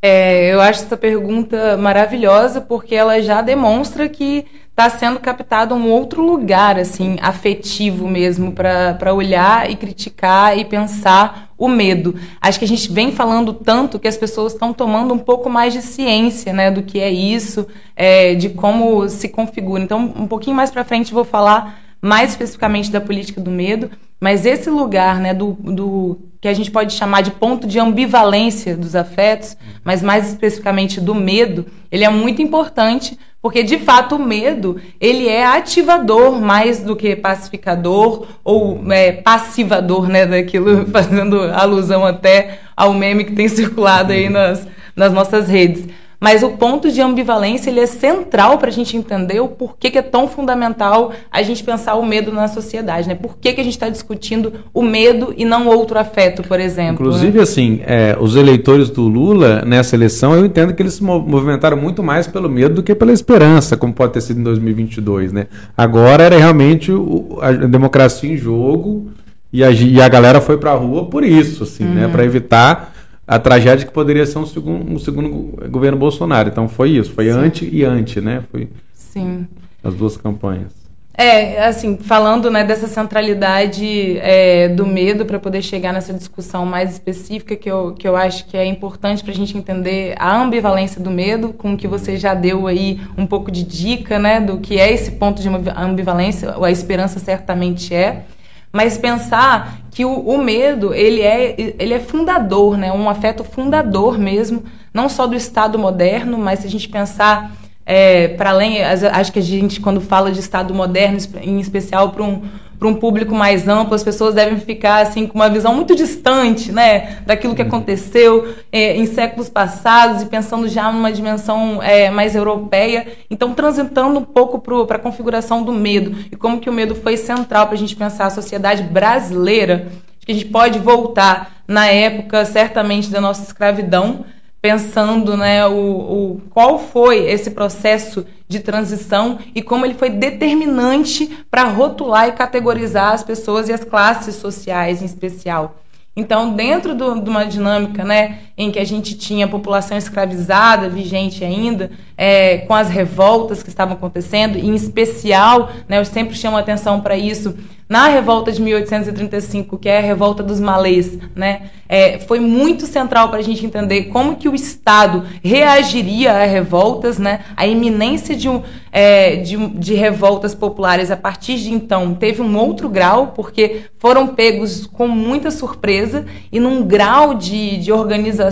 É, 0.00 0.52
eu 0.52 0.60
acho 0.60 0.84
essa 0.84 0.96
pergunta 0.96 1.76
maravilhosa 1.76 2.60
porque 2.60 2.94
ela 2.94 3.20
já 3.20 3.42
demonstra 3.42 4.08
que 4.08 4.46
está 4.70 4.88
sendo 4.88 5.18
captado 5.18 5.74
um 5.74 5.90
outro 5.90 6.22
lugar, 6.22 6.78
assim, 6.78 7.16
afetivo 7.20 8.06
mesmo, 8.06 8.52
para 8.52 9.12
olhar 9.12 9.68
e 9.68 9.74
criticar 9.74 10.56
e 10.56 10.64
pensar 10.64 11.47
o 11.58 11.68
medo. 11.68 12.14
Acho 12.40 12.58
que 12.58 12.64
a 12.64 12.68
gente 12.68 12.90
vem 12.90 13.10
falando 13.10 13.52
tanto 13.52 13.98
que 13.98 14.06
as 14.06 14.16
pessoas 14.16 14.52
estão 14.52 14.72
tomando 14.72 15.12
um 15.12 15.18
pouco 15.18 15.50
mais 15.50 15.72
de 15.72 15.82
ciência, 15.82 16.52
né, 16.52 16.70
do 16.70 16.82
que 16.82 17.00
é 17.00 17.10
isso, 17.10 17.66
é, 17.96 18.34
de 18.34 18.50
como 18.50 19.08
se 19.08 19.28
configura. 19.28 19.82
Então, 19.82 20.14
um 20.16 20.28
pouquinho 20.28 20.54
mais 20.54 20.70
para 20.70 20.84
frente 20.84 21.12
vou 21.12 21.24
falar 21.24 21.80
mais 22.00 22.30
especificamente 22.30 22.92
da 22.92 23.00
política 23.00 23.40
do 23.40 23.50
medo, 23.50 23.90
mas 24.20 24.46
esse 24.46 24.70
lugar, 24.70 25.18
né, 25.18 25.34
do, 25.34 25.52
do 25.52 26.18
que 26.40 26.46
a 26.46 26.54
gente 26.54 26.70
pode 26.70 26.92
chamar 26.92 27.22
de 27.22 27.32
ponto 27.32 27.66
de 27.66 27.80
ambivalência 27.80 28.76
dos 28.76 28.94
afetos, 28.94 29.56
mas 29.82 30.02
mais 30.02 30.28
especificamente 30.28 31.00
do 31.00 31.14
medo, 31.14 31.66
ele 31.90 32.04
é 32.04 32.08
muito 32.08 32.40
importante, 32.40 33.18
porque 33.40 33.62
de 33.62 33.78
fato 33.78 34.16
o 34.16 34.18
medo, 34.18 34.80
ele 35.00 35.28
é 35.28 35.46
ativador 35.46 36.40
mais 36.40 36.80
do 36.80 36.96
que 36.96 37.14
pacificador 37.14 38.26
ou 38.42 38.82
é, 38.92 39.12
passivador, 39.12 40.08
né, 40.08 40.26
daquilo 40.26 40.86
fazendo 40.90 41.42
alusão 41.42 42.04
até 42.04 42.60
ao 42.76 42.92
meme 42.92 43.24
que 43.24 43.32
tem 43.32 43.46
circulado 43.48 44.12
aí 44.12 44.28
nas, 44.28 44.66
nas 44.94 45.12
nossas 45.12 45.48
redes. 45.48 45.86
Mas 46.20 46.42
o 46.42 46.50
ponto 46.50 46.90
de 46.90 47.00
ambivalência 47.00 47.70
ele 47.70 47.78
é 47.78 47.86
central 47.86 48.58
para 48.58 48.68
a 48.68 48.72
gente 48.72 48.96
entender 48.96 49.38
o 49.38 49.48
porquê 49.48 49.88
que 49.88 49.98
é 49.98 50.02
tão 50.02 50.26
fundamental 50.26 51.12
a 51.30 51.42
gente 51.42 51.62
pensar 51.62 51.94
o 51.94 52.04
medo 52.04 52.32
na 52.32 52.48
sociedade, 52.48 53.06
né? 53.06 53.14
Por 53.14 53.38
que, 53.38 53.52
que 53.52 53.60
a 53.60 53.64
gente 53.64 53.74
está 53.74 53.88
discutindo 53.88 54.52
o 54.74 54.82
medo 54.82 55.32
e 55.36 55.44
não 55.44 55.68
outro 55.68 55.96
afeto, 55.96 56.42
por 56.42 56.58
exemplo? 56.58 57.06
Inclusive, 57.06 57.36
né? 57.36 57.42
assim, 57.42 57.80
é, 57.84 58.16
os 58.20 58.34
eleitores 58.34 58.90
do 58.90 59.02
Lula 59.02 59.62
nessa 59.64 59.94
eleição, 59.94 60.34
eu 60.34 60.44
entendo 60.44 60.74
que 60.74 60.82
eles 60.82 60.94
se 60.94 61.04
movimentaram 61.04 61.76
muito 61.76 62.02
mais 62.02 62.26
pelo 62.26 62.48
medo 62.48 62.76
do 62.76 62.82
que 62.82 62.94
pela 62.96 63.12
esperança, 63.12 63.76
como 63.76 63.92
pode 63.92 64.12
ter 64.12 64.20
sido 64.20 64.40
em 64.40 64.42
2022, 64.42 65.32
né? 65.32 65.46
Agora 65.76 66.24
era 66.24 66.36
realmente 66.36 66.90
o, 66.90 67.38
a 67.40 67.52
democracia 67.52 68.32
em 68.32 68.36
jogo 68.36 69.08
e 69.52 69.62
a, 69.62 69.70
e 69.70 70.00
a 70.00 70.08
galera 70.08 70.40
foi 70.40 70.58
para 70.58 70.72
a 70.72 70.74
rua 70.74 71.06
por 71.06 71.22
isso, 71.22 71.62
assim, 71.62 71.84
né? 71.84 71.90
uhum. 71.90 72.06
né? 72.06 72.08
Para 72.08 72.24
evitar 72.24 72.97
a 73.28 73.38
tragédia 73.38 73.86
que 73.86 73.92
poderia 73.92 74.24
ser 74.24 74.38
um 74.38 74.46
segundo, 74.46 74.90
um 74.90 74.98
segundo 74.98 75.68
governo 75.68 75.98
Bolsonaro. 75.98 76.48
Então 76.48 76.66
foi 76.66 76.92
isso, 76.92 77.12
foi 77.12 77.26
Sim. 77.26 77.38
anti 77.38 77.68
e 77.70 77.84
anti, 77.84 78.22
né? 78.22 78.42
Foi 78.50 78.70
Sim. 78.94 79.46
as 79.84 79.94
duas 79.94 80.16
campanhas. 80.16 80.78
É, 81.12 81.64
assim, 81.66 81.98
falando 81.98 82.48
né, 82.48 82.62
dessa 82.62 82.86
centralidade 82.86 84.16
é, 84.20 84.68
do 84.68 84.86
medo 84.86 85.26
para 85.26 85.38
poder 85.38 85.62
chegar 85.62 85.92
nessa 85.92 86.14
discussão 86.14 86.64
mais 86.64 86.92
específica 86.92 87.56
que 87.56 87.68
eu, 87.68 87.92
que 87.92 88.06
eu 88.06 88.16
acho 88.16 88.46
que 88.46 88.56
é 88.56 88.64
importante 88.64 89.24
para 89.24 89.32
a 89.32 89.34
gente 89.34 89.58
entender 89.58 90.14
a 90.16 90.40
ambivalência 90.40 91.02
do 91.02 91.10
medo, 91.10 91.52
com 91.52 91.76
que 91.76 91.88
você 91.88 92.16
já 92.16 92.34
deu 92.34 92.68
aí 92.68 93.00
um 93.16 93.26
pouco 93.26 93.50
de 93.50 93.64
dica 93.64 94.16
né, 94.16 94.40
do 94.40 94.58
que 94.58 94.78
é 94.78 94.92
esse 94.92 95.10
ponto 95.10 95.42
de 95.42 95.48
ambivalência, 95.48 96.54
a 96.62 96.70
esperança 96.70 97.18
certamente 97.18 97.92
é 97.92 98.24
mas 98.72 98.98
pensar 98.98 99.80
que 99.98 100.04
o, 100.04 100.12
o, 100.12 100.38
medo 100.38 100.94
ele 100.94 101.22
é, 101.22 101.56
ele 101.76 101.92
é 101.92 101.98
fundador, 101.98 102.78
né? 102.78 102.92
um 102.92 103.10
afeto 103.10 103.42
fundador 103.42 104.16
mesmo, 104.16 104.62
não 104.94 105.08
só 105.08 105.26
do 105.26 105.34
Estado 105.34 105.76
moderno, 105.76 106.38
mas 106.38 106.60
se 106.60 106.68
a 106.68 106.70
gente 106.70 106.88
pensar 106.88 107.50
é, 107.84 108.28
para 108.28 108.50
além, 108.50 108.80
acho 108.80 109.32
que 109.32 109.40
a 109.40 109.42
gente, 109.42 109.80
quando 109.80 110.00
fala 110.00 110.30
de 110.30 110.38
Estado 110.38 110.72
moderno, 110.72 111.18
em 111.42 111.58
especial 111.58 112.10
para 112.10 112.22
um, 112.22 112.42
um 112.86 112.94
público 112.94 113.34
mais 113.34 113.66
amplo, 113.66 113.94
as 113.94 114.04
pessoas 114.04 114.34
devem 114.34 114.58
ficar 114.60 115.02
assim 115.02 115.26
com 115.26 115.34
uma 115.34 115.48
visão 115.48 115.74
muito 115.74 115.96
distante 115.96 116.70
né, 116.70 117.18
daquilo 117.26 117.54
que 117.54 117.62
uhum. 117.62 117.68
aconteceu 117.68 118.54
é, 118.70 118.96
em 118.96 119.06
séculos 119.06 119.48
passados 119.48 120.22
e 120.22 120.26
pensando 120.26 120.68
já 120.68 120.92
numa 120.92 121.10
dimensão 121.10 121.82
é, 121.82 122.10
mais 122.10 122.36
europeia. 122.36 123.06
Então, 123.28 123.52
transitando 123.52 124.20
um 124.20 124.24
pouco 124.24 124.60
para 124.86 124.96
a 124.96 125.00
configuração 125.00 125.62
do 125.62 125.72
medo 125.72 126.16
e 126.30 126.36
como 126.36 126.60
que 126.60 126.70
o 126.70 126.72
medo 126.72 126.94
foi 126.94 127.16
central 127.16 127.66
para 127.66 127.74
a 127.74 127.78
gente 127.78 127.96
pensar 127.96 128.26
a 128.26 128.30
sociedade 128.30 128.84
brasileira, 128.84 129.88
que 130.24 130.30
a 130.30 130.34
gente 130.34 130.46
pode 130.46 130.78
voltar 130.78 131.62
na 131.66 131.86
época, 131.86 132.44
certamente, 132.44 133.10
da 133.10 133.20
nossa 133.20 133.42
escravidão, 133.42 134.24
pensando 134.60 135.36
né, 135.36 135.66
o, 135.66 135.72
o, 135.72 136.42
qual 136.50 136.78
foi 136.78 137.30
esse 137.30 137.50
processo 137.52 138.26
de 138.48 138.60
transição 138.60 139.38
e 139.54 139.62
como 139.62 139.84
ele 139.84 139.94
foi 139.94 140.10
determinante 140.10 141.44
para 141.50 141.64
rotular 141.64 142.28
e 142.28 142.32
categorizar 142.32 143.12
as 143.12 143.22
pessoas 143.22 143.68
e 143.68 143.72
as 143.72 143.84
classes 143.84 144.36
sociais 144.36 145.00
em 145.02 145.04
especial. 145.04 145.76
Então, 146.16 146.52
dentro 146.52 146.96
de 146.96 147.30
uma 147.30 147.44
dinâmica 147.44 148.04
né, 148.04 148.40
em 148.58 148.72
que 148.72 148.80
a 148.80 148.84
gente 148.84 149.16
tinha 149.16 149.46
a 149.46 149.48
população 149.48 149.96
escravizada 149.96 150.88
vigente 150.88 151.44
ainda, 151.44 151.92
é, 152.16 152.58
com 152.58 152.74
as 152.74 152.88
revoltas 152.88 153.62
que 153.62 153.68
estavam 153.68 153.94
acontecendo, 153.94 154.58
e 154.58 154.66
em 154.66 154.74
especial, 154.74 155.70
né, 155.88 156.00
eu 156.00 156.04
sempre 156.04 156.34
chamo 156.34 156.56
atenção 156.56 157.00
para 157.00 157.16
isso, 157.16 157.54
na 157.88 158.08
revolta 158.08 158.52
de 158.52 158.60
1835, 158.60 159.78
que 159.78 159.88
é 159.88 159.98
a 159.98 160.02
revolta 160.02 160.42
dos 160.42 160.60
malês, 160.60 161.16
né, 161.34 161.70
é, 161.88 162.18
foi 162.18 162.40
muito 162.40 162.84
central 162.84 163.30
para 163.30 163.38
a 163.38 163.42
gente 163.42 163.64
entender 163.64 164.06
como 164.06 164.36
que 164.36 164.48
o 164.48 164.54
Estado 164.54 165.24
reagiria 165.42 166.32
a 166.32 166.44
revoltas, 166.44 167.18
né, 167.18 167.44
a 167.56 167.66
iminência 167.66 168.34
de, 168.34 168.48
um, 168.48 168.62
é, 168.90 169.36
de, 169.36 169.56
de 169.56 169.94
revoltas 169.94 170.54
populares 170.54 171.10
a 171.10 171.16
partir 171.16 171.56
de 171.58 171.72
então 171.72 172.12
teve 172.14 172.42
um 172.42 172.58
outro 172.58 172.88
grau, 172.88 173.28
porque 173.28 173.82
foram 173.98 174.26
pegos 174.26 174.86
com 174.86 175.06
muita 175.06 175.50
surpresa 175.50 176.26
e 176.52 176.60
num 176.60 176.82
grau 176.82 177.34
de, 177.34 177.78
de 177.78 177.92
organização 177.92 178.47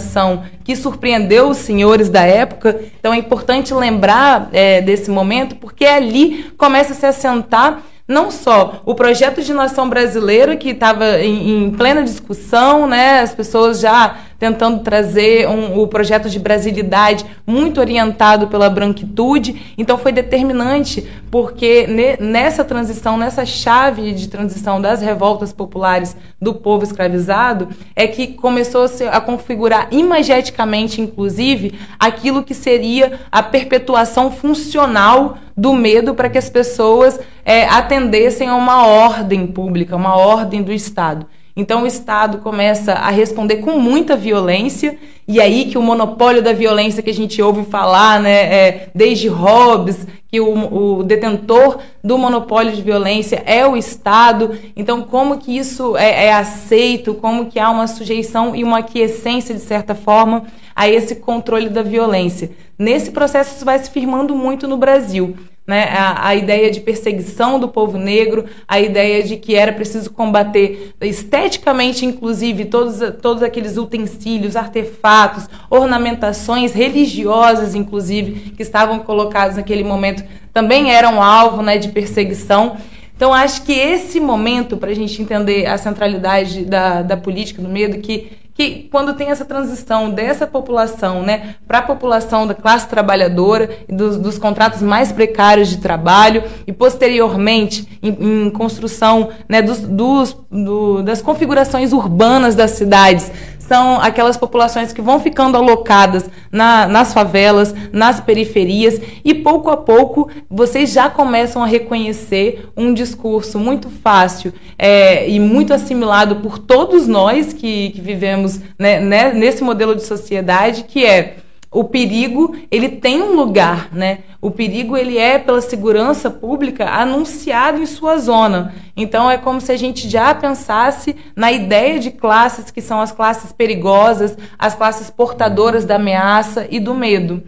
que 0.65 0.75
surpreendeu 0.77 1.49
os 1.49 1.59
senhores 1.59 2.09
da 2.09 2.23
época. 2.23 2.81
Então 2.99 3.13
é 3.13 3.17
importante 3.17 3.73
lembrar 3.73 4.49
é, 4.53 4.81
desse 4.81 5.11
momento, 5.11 5.57
porque 5.57 5.85
ali 5.85 6.53
começa 6.57 6.93
a 6.93 6.97
se 6.97 7.07
assentar 7.07 7.83
não 8.09 8.31
só 8.31 8.83
o 8.85 8.95
projeto 8.95 9.43
de 9.43 9.53
nação 9.53 9.89
brasileira, 9.89 10.57
que 10.57 10.71
estava 10.71 11.19
em, 11.21 11.65
em, 11.65 11.71
plena 11.73 12.03
discussão, 12.03 12.87
né, 12.87 13.21
as 13.21 13.35
pessoas 13.35 13.81
já 13.81 14.17
tentando 14.39 14.81
trazer 14.81 15.49
um, 15.49 15.79
o 15.81 15.87
projeto 15.87 16.29
de 16.29 16.39
brasilidade 16.39 17.25
muito 17.47 17.81
orientado 17.81 18.49
pela 18.49 18.69
branquitude. 18.69 19.75
Então 19.79 19.99
foi 19.99 20.13
determinante 20.13 21.07
porque 21.31 21.87
ne, 21.87 22.17
nessa 22.19 22.65
transição, 22.65 23.17
nessa 23.17 23.45
chave 23.45 24.13
de 24.13 24.29
transição 24.29 24.81
das 24.81 25.01
revoltas 25.01 25.53
populares 25.53 26.17
do 26.41 26.55
povo 26.55 26.85
escravizado, 26.85 27.69
é 27.95 28.07
que 28.07 28.29
começou 28.29 28.85
a, 28.85 29.17
a 29.17 29.21
configurar 29.21 29.89
imageticamente, 29.91 31.01
inclusive, 31.01 31.79
aquilo 31.99 32.43
que 32.43 32.55
seria 32.55 33.21
a 33.31 33.43
perpetuação 33.43 34.31
funcional 34.31 35.39
do 35.57 35.73
medo 35.73 36.15
para 36.15 36.29
que 36.29 36.37
as 36.37 36.51
pessoas 36.51 37.19
é, 37.45 37.65
atendessem 37.67 38.49
a 38.49 38.55
uma 38.55 38.87
ordem 38.87 39.47
pública, 39.47 39.97
uma 39.97 40.17
ordem 40.17 40.63
do 40.63 40.73
Estado. 40.73 41.27
Então 41.57 41.85
o 41.85 41.87
Estado 41.87 42.39
começa 42.39 42.93
a 42.93 43.09
responder 43.09 43.57
com 43.57 43.79
muita 43.79 44.15
violência, 44.15 44.99
e 45.27 45.41
aí 45.41 45.65
que 45.65 45.79
o 45.79 45.83
monopólio 45.83 46.43
da 46.43 46.53
violência 46.53 47.03
que 47.03 47.09
a 47.09 47.15
gente 47.15 47.41
ouve 47.41 47.65
falar, 47.65 48.21
né, 48.21 48.55
é, 48.55 48.89
desde 48.95 49.27
Hobbes, 49.27 50.07
que 50.29 50.39
o, 50.39 50.99
o, 50.99 51.03
detentor 51.03 51.79
do 52.05 52.19
monopólio 52.19 52.73
de 52.73 52.83
violência 52.83 53.43
é 53.47 53.67
o 53.67 53.75
Estado. 53.75 54.59
Então, 54.77 55.03
como 55.03 55.39
que 55.39 55.57
isso 55.57 55.97
é, 55.97 56.27
é 56.27 56.33
aceito, 56.35 57.15
como 57.15 57.47
que 57.47 57.59
há 57.59 57.71
uma 57.71 57.87
sujeição 57.87 58.55
e 58.55 58.63
uma 58.63 58.79
aquiescência, 58.79 59.55
de 59.55 59.61
certa 59.61 59.95
forma, 59.95 60.45
a 60.75 60.89
esse 60.89 61.17
controle 61.17 61.71
da 61.71 61.83
violência. 61.83 62.51
Nesse 62.79 63.13
processo, 63.13 63.57
isso 63.57 63.65
vai 63.65 63.79
se 63.79 63.89
firmando 63.89 64.35
muito 64.35 64.69
no 64.69 64.77
Brasil 64.77 65.35
né, 65.67 65.89
a, 65.91 66.29
a, 66.29 66.35
ideia 66.35 66.71
de 66.71 66.81
perseguição 66.81 67.59
do 67.59 67.69
povo 67.69 67.99
negro, 67.99 68.45
a 68.69 68.81
ideia 68.81 69.23
de 69.23 69.37
que 69.37 69.57
era 69.57 69.73
preciso 69.73 70.11
combater 70.11 70.95
esteticamente, 71.01 72.07
inclusive, 72.07 72.67
todos, 72.67 73.01
todos 73.21 73.43
aqueles 73.43 73.77
utensílios, 73.77 74.55
artefatos, 74.55 75.49
ornamentações 75.69 76.73
religiosas, 76.73 77.75
inclusive, 77.75 78.53
que 78.53 78.63
estavam 78.63 79.01
colocados 79.01 79.57
naquele 79.57 79.83
momento, 79.83 80.23
também 80.53 80.93
eram 80.93 81.21
alvo 81.21 81.63
né, 81.63 81.79
de 81.79 81.89
perseguição. 81.89 82.77
Então, 83.17 83.33
acho 83.33 83.63
que 83.63 83.73
esse 83.73 84.21
momento, 84.21 84.77
para 84.77 84.91
a 84.91 84.95
gente 84.95 85.21
entender 85.21 85.67
a 85.67 85.77
centralidade 85.79 86.65
da, 86.65 87.03
da 87.03 87.17
política 87.17 87.61
do 87.61 87.69
medo, 87.69 87.99
que 87.99 88.46
que 88.57 88.89
quando 88.91 89.13
tem 89.13 89.29
essa 89.29 89.45
transição 89.45 90.11
dessa 90.11 90.47
população 90.47 91.23
né, 91.23 91.57
para 91.69 91.79
a 91.79 91.83
população 91.83 92.47
da 92.47 92.55
classe 92.55 92.89
trabalhadora 92.89 93.69
dos, 93.87 94.17
dos, 94.17 94.39
contratos 94.39 94.81
mais 94.81 95.13
precários 95.13 95.69
de 95.69 95.77
trabalho 95.77 96.43
e 96.67 96.73
posteriormente 96.73 97.99
em, 98.03 98.47
em 98.47 98.51
construção 98.51 99.29
né, 99.47 99.61
dos, 99.61 99.81
dos, 99.81 100.37
do, 100.51 101.03
das 101.03 101.21
configurações 101.21 101.93
urbanas 101.93 102.55
das 102.55 102.71
cidades 102.71 103.31
são 103.67 104.01
aquelas 104.01 104.37
populações 104.37 104.93
que 104.93 105.03
vão 105.03 105.21
ficando 105.21 105.57
alocadas 105.57 106.29
na, 106.51 106.87
nas 106.87 107.13
favelas, 107.13 107.75
nas 107.93 108.21
periferias, 108.21 109.01
e 109.25 109.35
pouco 109.35 109.71
a 109.71 109.77
pouco 109.77 110.31
vocês 110.49 110.93
já 110.93 111.11
começam 111.11 111.63
a 111.63 111.67
reconhecer 111.67 112.69
um 112.77 112.95
discurso 112.95 113.59
muito 113.59 113.91
fácil 113.91 114.53
é, 114.79 115.29
e 115.29 115.41
muito 115.41 115.73
assimilado 115.73 116.37
por 116.37 116.59
todos 116.59 117.07
nós 117.07 117.53
que, 117.53 117.91
que 117.91 118.01
vivemos 118.01 118.61
né, 118.79 119.01
né, 119.01 119.33
nesse 119.33 119.63
modelo 119.63 119.95
de 119.95 120.05
sociedade, 120.05 120.85
que 120.85 121.05
é 121.05 121.37
o 121.71 121.85
perigo 121.85 122.57
ele 122.71 122.89
tem 122.89 123.23
um 123.23 123.35
lugar, 123.35 123.89
né? 123.93 124.21
O 124.41 124.51
perigo 124.51 124.97
ele 124.97 125.19
é 125.19 125.39
pela 125.39 125.61
segurança 125.61 126.31
pública 126.31 126.89
anunciado 126.89 127.83
em 127.83 127.87
sua 127.87 128.17
zona. 128.19 128.75
Então 128.97 129.31
é 129.31 129.37
como 129.37 129.61
se 129.61 129.73
a 129.73 129.77
gente 129.77 130.09
já 130.09 130.35
pensasse 130.35 131.17
na 131.35 131.53
ideia 131.53 131.99
de 131.99 132.11
classes 132.11 132.71
que 132.71 132.81
são 132.81 133.01
as 133.01 133.13
classes 133.13 133.53
perigosas, 133.53 134.37
as 134.59 134.75
classes 134.75 135.11
portadoras 135.11 135.85
da 135.85 135.97
ameaça 135.97 136.67
e 136.71 136.81
do 136.81 136.95
medo. 136.95 137.43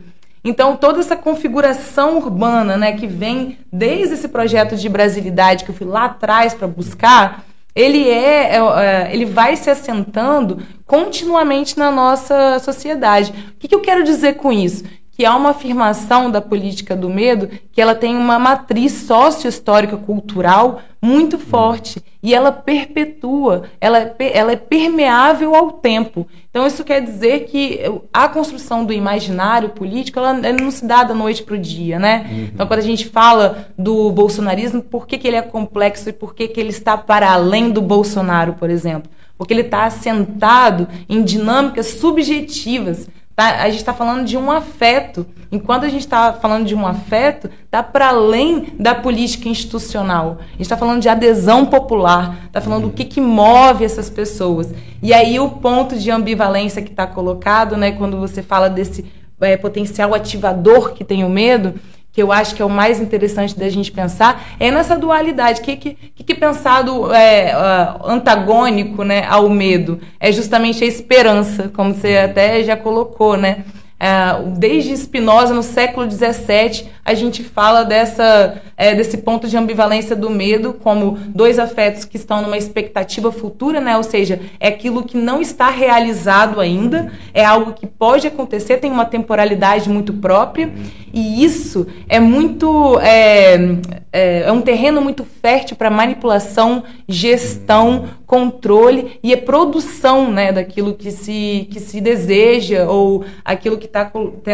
Então 0.44 0.76
toda 0.76 1.00
essa 1.00 1.16
configuração 1.16 2.16
urbana, 2.16 2.76
né, 2.76 2.92
que 2.92 3.06
vem 3.06 3.58
desde 3.72 4.14
esse 4.14 4.28
projeto 4.28 4.76
de 4.76 4.88
brasilidade 4.88 5.64
que 5.64 5.70
eu 5.70 5.74
fui 5.74 5.86
lá 5.86 6.06
atrás 6.06 6.54
para 6.54 6.66
buscar, 6.66 7.44
ele 7.78 8.08
é, 8.08 8.56
é, 8.56 8.58
é, 8.58 9.08
ele 9.12 9.24
vai 9.24 9.54
se 9.54 9.70
assentando 9.70 10.60
continuamente 10.84 11.78
na 11.78 11.92
nossa 11.92 12.58
sociedade. 12.58 13.32
O 13.54 13.58
que, 13.60 13.68
que 13.68 13.74
eu 13.74 13.80
quero 13.80 14.02
dizer 14.02 14.34
com 14.34 14.52
isso? 14.52 14.82
Que 15.18 15.24
há 15.24 15.34
uma 15.34 15.50
afirmação 15.50 16.30
da 16.30 16.40
política 16.40 16.94
do 16.94 17.10
medo 17.10 17.48
que 17.72 17.80
ela 17.80 17.92
tem 17.92 18.16
uma 18.16 18.38
matriz 18.38 18.92
sócio-histórica 18.92 19.96
cultural 19.96 20.80
muito 21.02 21.36
forte 21.36 22.00
e 22.22 22.32
ela 22.32 22.52
perpetua, 22.52 23.64
ela, 23.80 23.98
é 23.98 24.14
ela 24.32 24.52
é 24.52 24.56
permeável 24.56 25.56
ao 25.56 25.72
tempo. 25.72 26.24
Então 26.48 26.64
isso 26.64 26.84
quer 26.84 27.00
dizer 27.00 27.46
que 27.46 27.80
a 28.12 28.28
construção 28.28 28.84
do 28.84 28.92
imaginário 28.92 29.70
político 29.70 30.20
ela, 30.20 30.38
ela 30.46 30.60
não 30.60 30.70
se 30.70 30.86
dá 30.86 31.02
da 31.02 31.14
noite 31.14 31.42
para 31.42 31.56
o 31.56 31.58
dia, 31.58 31.98
né? 31.98 32.24
Uhum. 32.30 32.48
Então 32.54 32.66
quando 32.68 32.78
a 32.78 32.84
gente 32.84 33.08
fala 33.08 33.66
do 33.76 34.12
bolsonarismo, 34.12 34.80
por 34.80 35.04
que, 35.04 35.18
que 35.18 35.26
ele 35.26 35.36
é 35.36 35.42
complexo 35.42 36.08
e 36.08 36.12
por 36.12 36.32
que, 36.32 36.46
que 36.46 36.60
ele 36.60 36.70
está 36.70 36.96
para 36.96 37.32
além 37.32 37.70
do 37.70 37.82
Bolsonaro, 37.82 38.52
por 38.52 38.70
exemplo? 38.70 39.10
Porque 39.36 39.52
ele 39.52 39.62
está 39.62 39.84
assentado 39.84 40.86
em 41.08 41.24
dinâmicas 41.24 41.86
subjetivas 41.86 43.08
Tá? 43.38 43.62
A 43.62 43.68
gente 43.70 43.78
está 43.78 43.94
falando 43.94 44.24
de 44.24 44.36
um 44.36 44.50
afeto. 44.50 45.24
Enquanto 45.52 45.84
a 45.84 45.88
gente 45.88 46.00
está 46.00 46.32
falando 46.32 46.66
de 46.66 46.74
um 46.74 46.84
afeto, 46.84 47.48
está 47.64 47.84
para 47.84 48.08
além 48.08 48.74
da 48.76 48.96
política 48.96 49.48
institucional. 49.48 50.38
A 50.40 50.52
gente 50.54 50.62
está 50.62 50.76
falando 50.76 51.00
de 51.00 51.08
adesão 51.08 51.64
popular, 51.64 52.36
está 52.46 52.60
falando 52.60 52.88
do 52.88 52.90
que, 52.90 53.04
que 53.04 53.20
move 53.20 53.84
essas 53.84 54.10
pessoas. 54.10 54.74
E 55.00 55.14
aí 55.14 55.38
o 55.38 55.50
ponto 55.50 55.96
de 55.96 56.10
ambivalência 56.10 56.82
que 56.82 56.90
está 56.90 57.06
colocado, 57.06 57.76
né, 57.76 57.92
quando 57.92 58.18
você 58.18 58.42
fala 58.42 58.68
desse 58.68 59.04
é, 59.40 59.56
potencial 59.56 60.16
ativador 60.16 60.92
que 60.92 61.04
tem 61.04 61.22
o 61.22 61.28
medo, 61.28 61.74
que 62.18 62.22
eu 62.22 62.32
acho 62.32 62.56
que 62.56 62.60
é 62.60 62.64
o 62.64 62.68
mais 62.68 63.00
interessante 63.00 63.56
da 63.56 63.68
gente 63.68 63.92
pensar, 63.92 64.44
é 64.58 64.72
nessa 64.72 64.98
dualidade. 64.98 65.60
O 65.60 65.62
que, 65.62 65.76
que, 65.76 65.94
que 65.94 66.34
pensado 66.34 67.14
é, 67.14 67.54
uh, 67.54 68.10
antagônico 68.10 69.04
né, 69.04 69.24
ao 69.28 69.48
medo? 69.48 70.00
É 70.18 70.32
justamente 70.32 70.82
a 70.82 70.86
esperança, 70.88 71.70
como 71.72 71.94
você 71.94 72.16
até 72.16 72.64
já 72.64 72.76
colocou, 72.76 73.36
né? 73.36 73.62
Uh, 73.98 74.50
desde 74.50 74.96
Spinoza, 74.96 75.52
no 75.52 75.62
século 75.62 76.08
XVII, 76.08 76.88
a 77.04 77.14
gente 77.14 77.42
fala 77.42 77.84
dessa, 77.84 78.62
é, 78.76 78.94
desse 78.94 79.18
ponto 79.18 79.48
de 79.48 79.56
ambivalência 79.56 80.14
do 80.14 80.30
medo 80.30 80.72
como 80.72 81.18
dois 81.28 81.58
afetos 81.58 82.04
que 82.04 82.16
estão 82.16 82.40
numa 82.40 82.56
expectativa 82.56 83.32
futura, 83.32 83.80
né? 83.80 83.96
ou 83.96 84.04
seja, 84.04 84.40
é 84.60 84.68
aquilo 84.68 85.02
que 85.02 85.16
não 85.16 85.40
está 85.40 85.68
realizado 85.68 86.60
ainda, 86.60 87.10
é 87.34 87.44
algo 87.44 87.72
que 87.72 87.88
pode 87.88 88.28
acontecer, 88.28 88.76
tem 88.76 88.92
uma 88.92 89.04
temporalidade 89.04 89.88
muito 89.88 90.12
própria, 90.12 90.70
e 91.12 91.42
isso 91.42 91.86
é 92.08 92.20
muito. 92.20 93.00
É, 93.00 93.78
é, 94.12 94.40
é 94.40 94.52
um 94.52 94.60
terreno 94.60 95.00
muito 95.00 95.24
fértil 95.24 95.76
para 95.76 95.90
manipulação, 95.90 96.84
gestão, 97.08 98.08
controle 98.26 99.18
e 99.22 99.32
a 99.32 99.38
produção 99.38 100.30
né, 100.30 100.52
daquilo 100.52 100.94
que 100.94 101.10
se, 101.10 101.66
que 101.70 101.80
se 101.80 102.00
deseja 102.00 102.86
ou 102.86 103.24
aquilo 103.44 103.78
que 103.78 103.87
está 103.88 104.10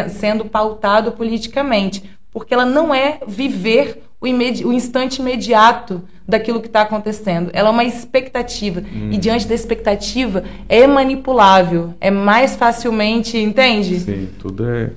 sendo 0.08 0.44
pautado 0.46 1.12
politicamente 1.12 2.14
porque 2.34 2.52
ela 2.52 2.66
não 2.66 2.92
é 2.92 3.20
viver 3.28 4.02
o, 4.20 4.26
o 4.26 4.72
instante 4.72 5.20
imediato 5.20 6.02
daquilo 6.26 6.60
que 6.60 6.66
está 6.66 6.82
acontecendo. 6.82 7.48
Ela 7.52 7.68
é 7.68 7.70
uma 7.70 7.84
expectativa. 7.84 8.80
Hum. 8.80 9.10
E 9.12 9.16
diante 9.16 9.46
da 9.46 9.54
expectativa, 9.54 10.42
é 10.68 10.84
manipulável. 10.84 11.94
É 12.00 12.10
mais 12.10 12.56
facilmente, 12.56 13.38
entende? 13.38 14.00
Sim, 14.00 14.28
tudo 14.40 14.68
é. 14.68 14.90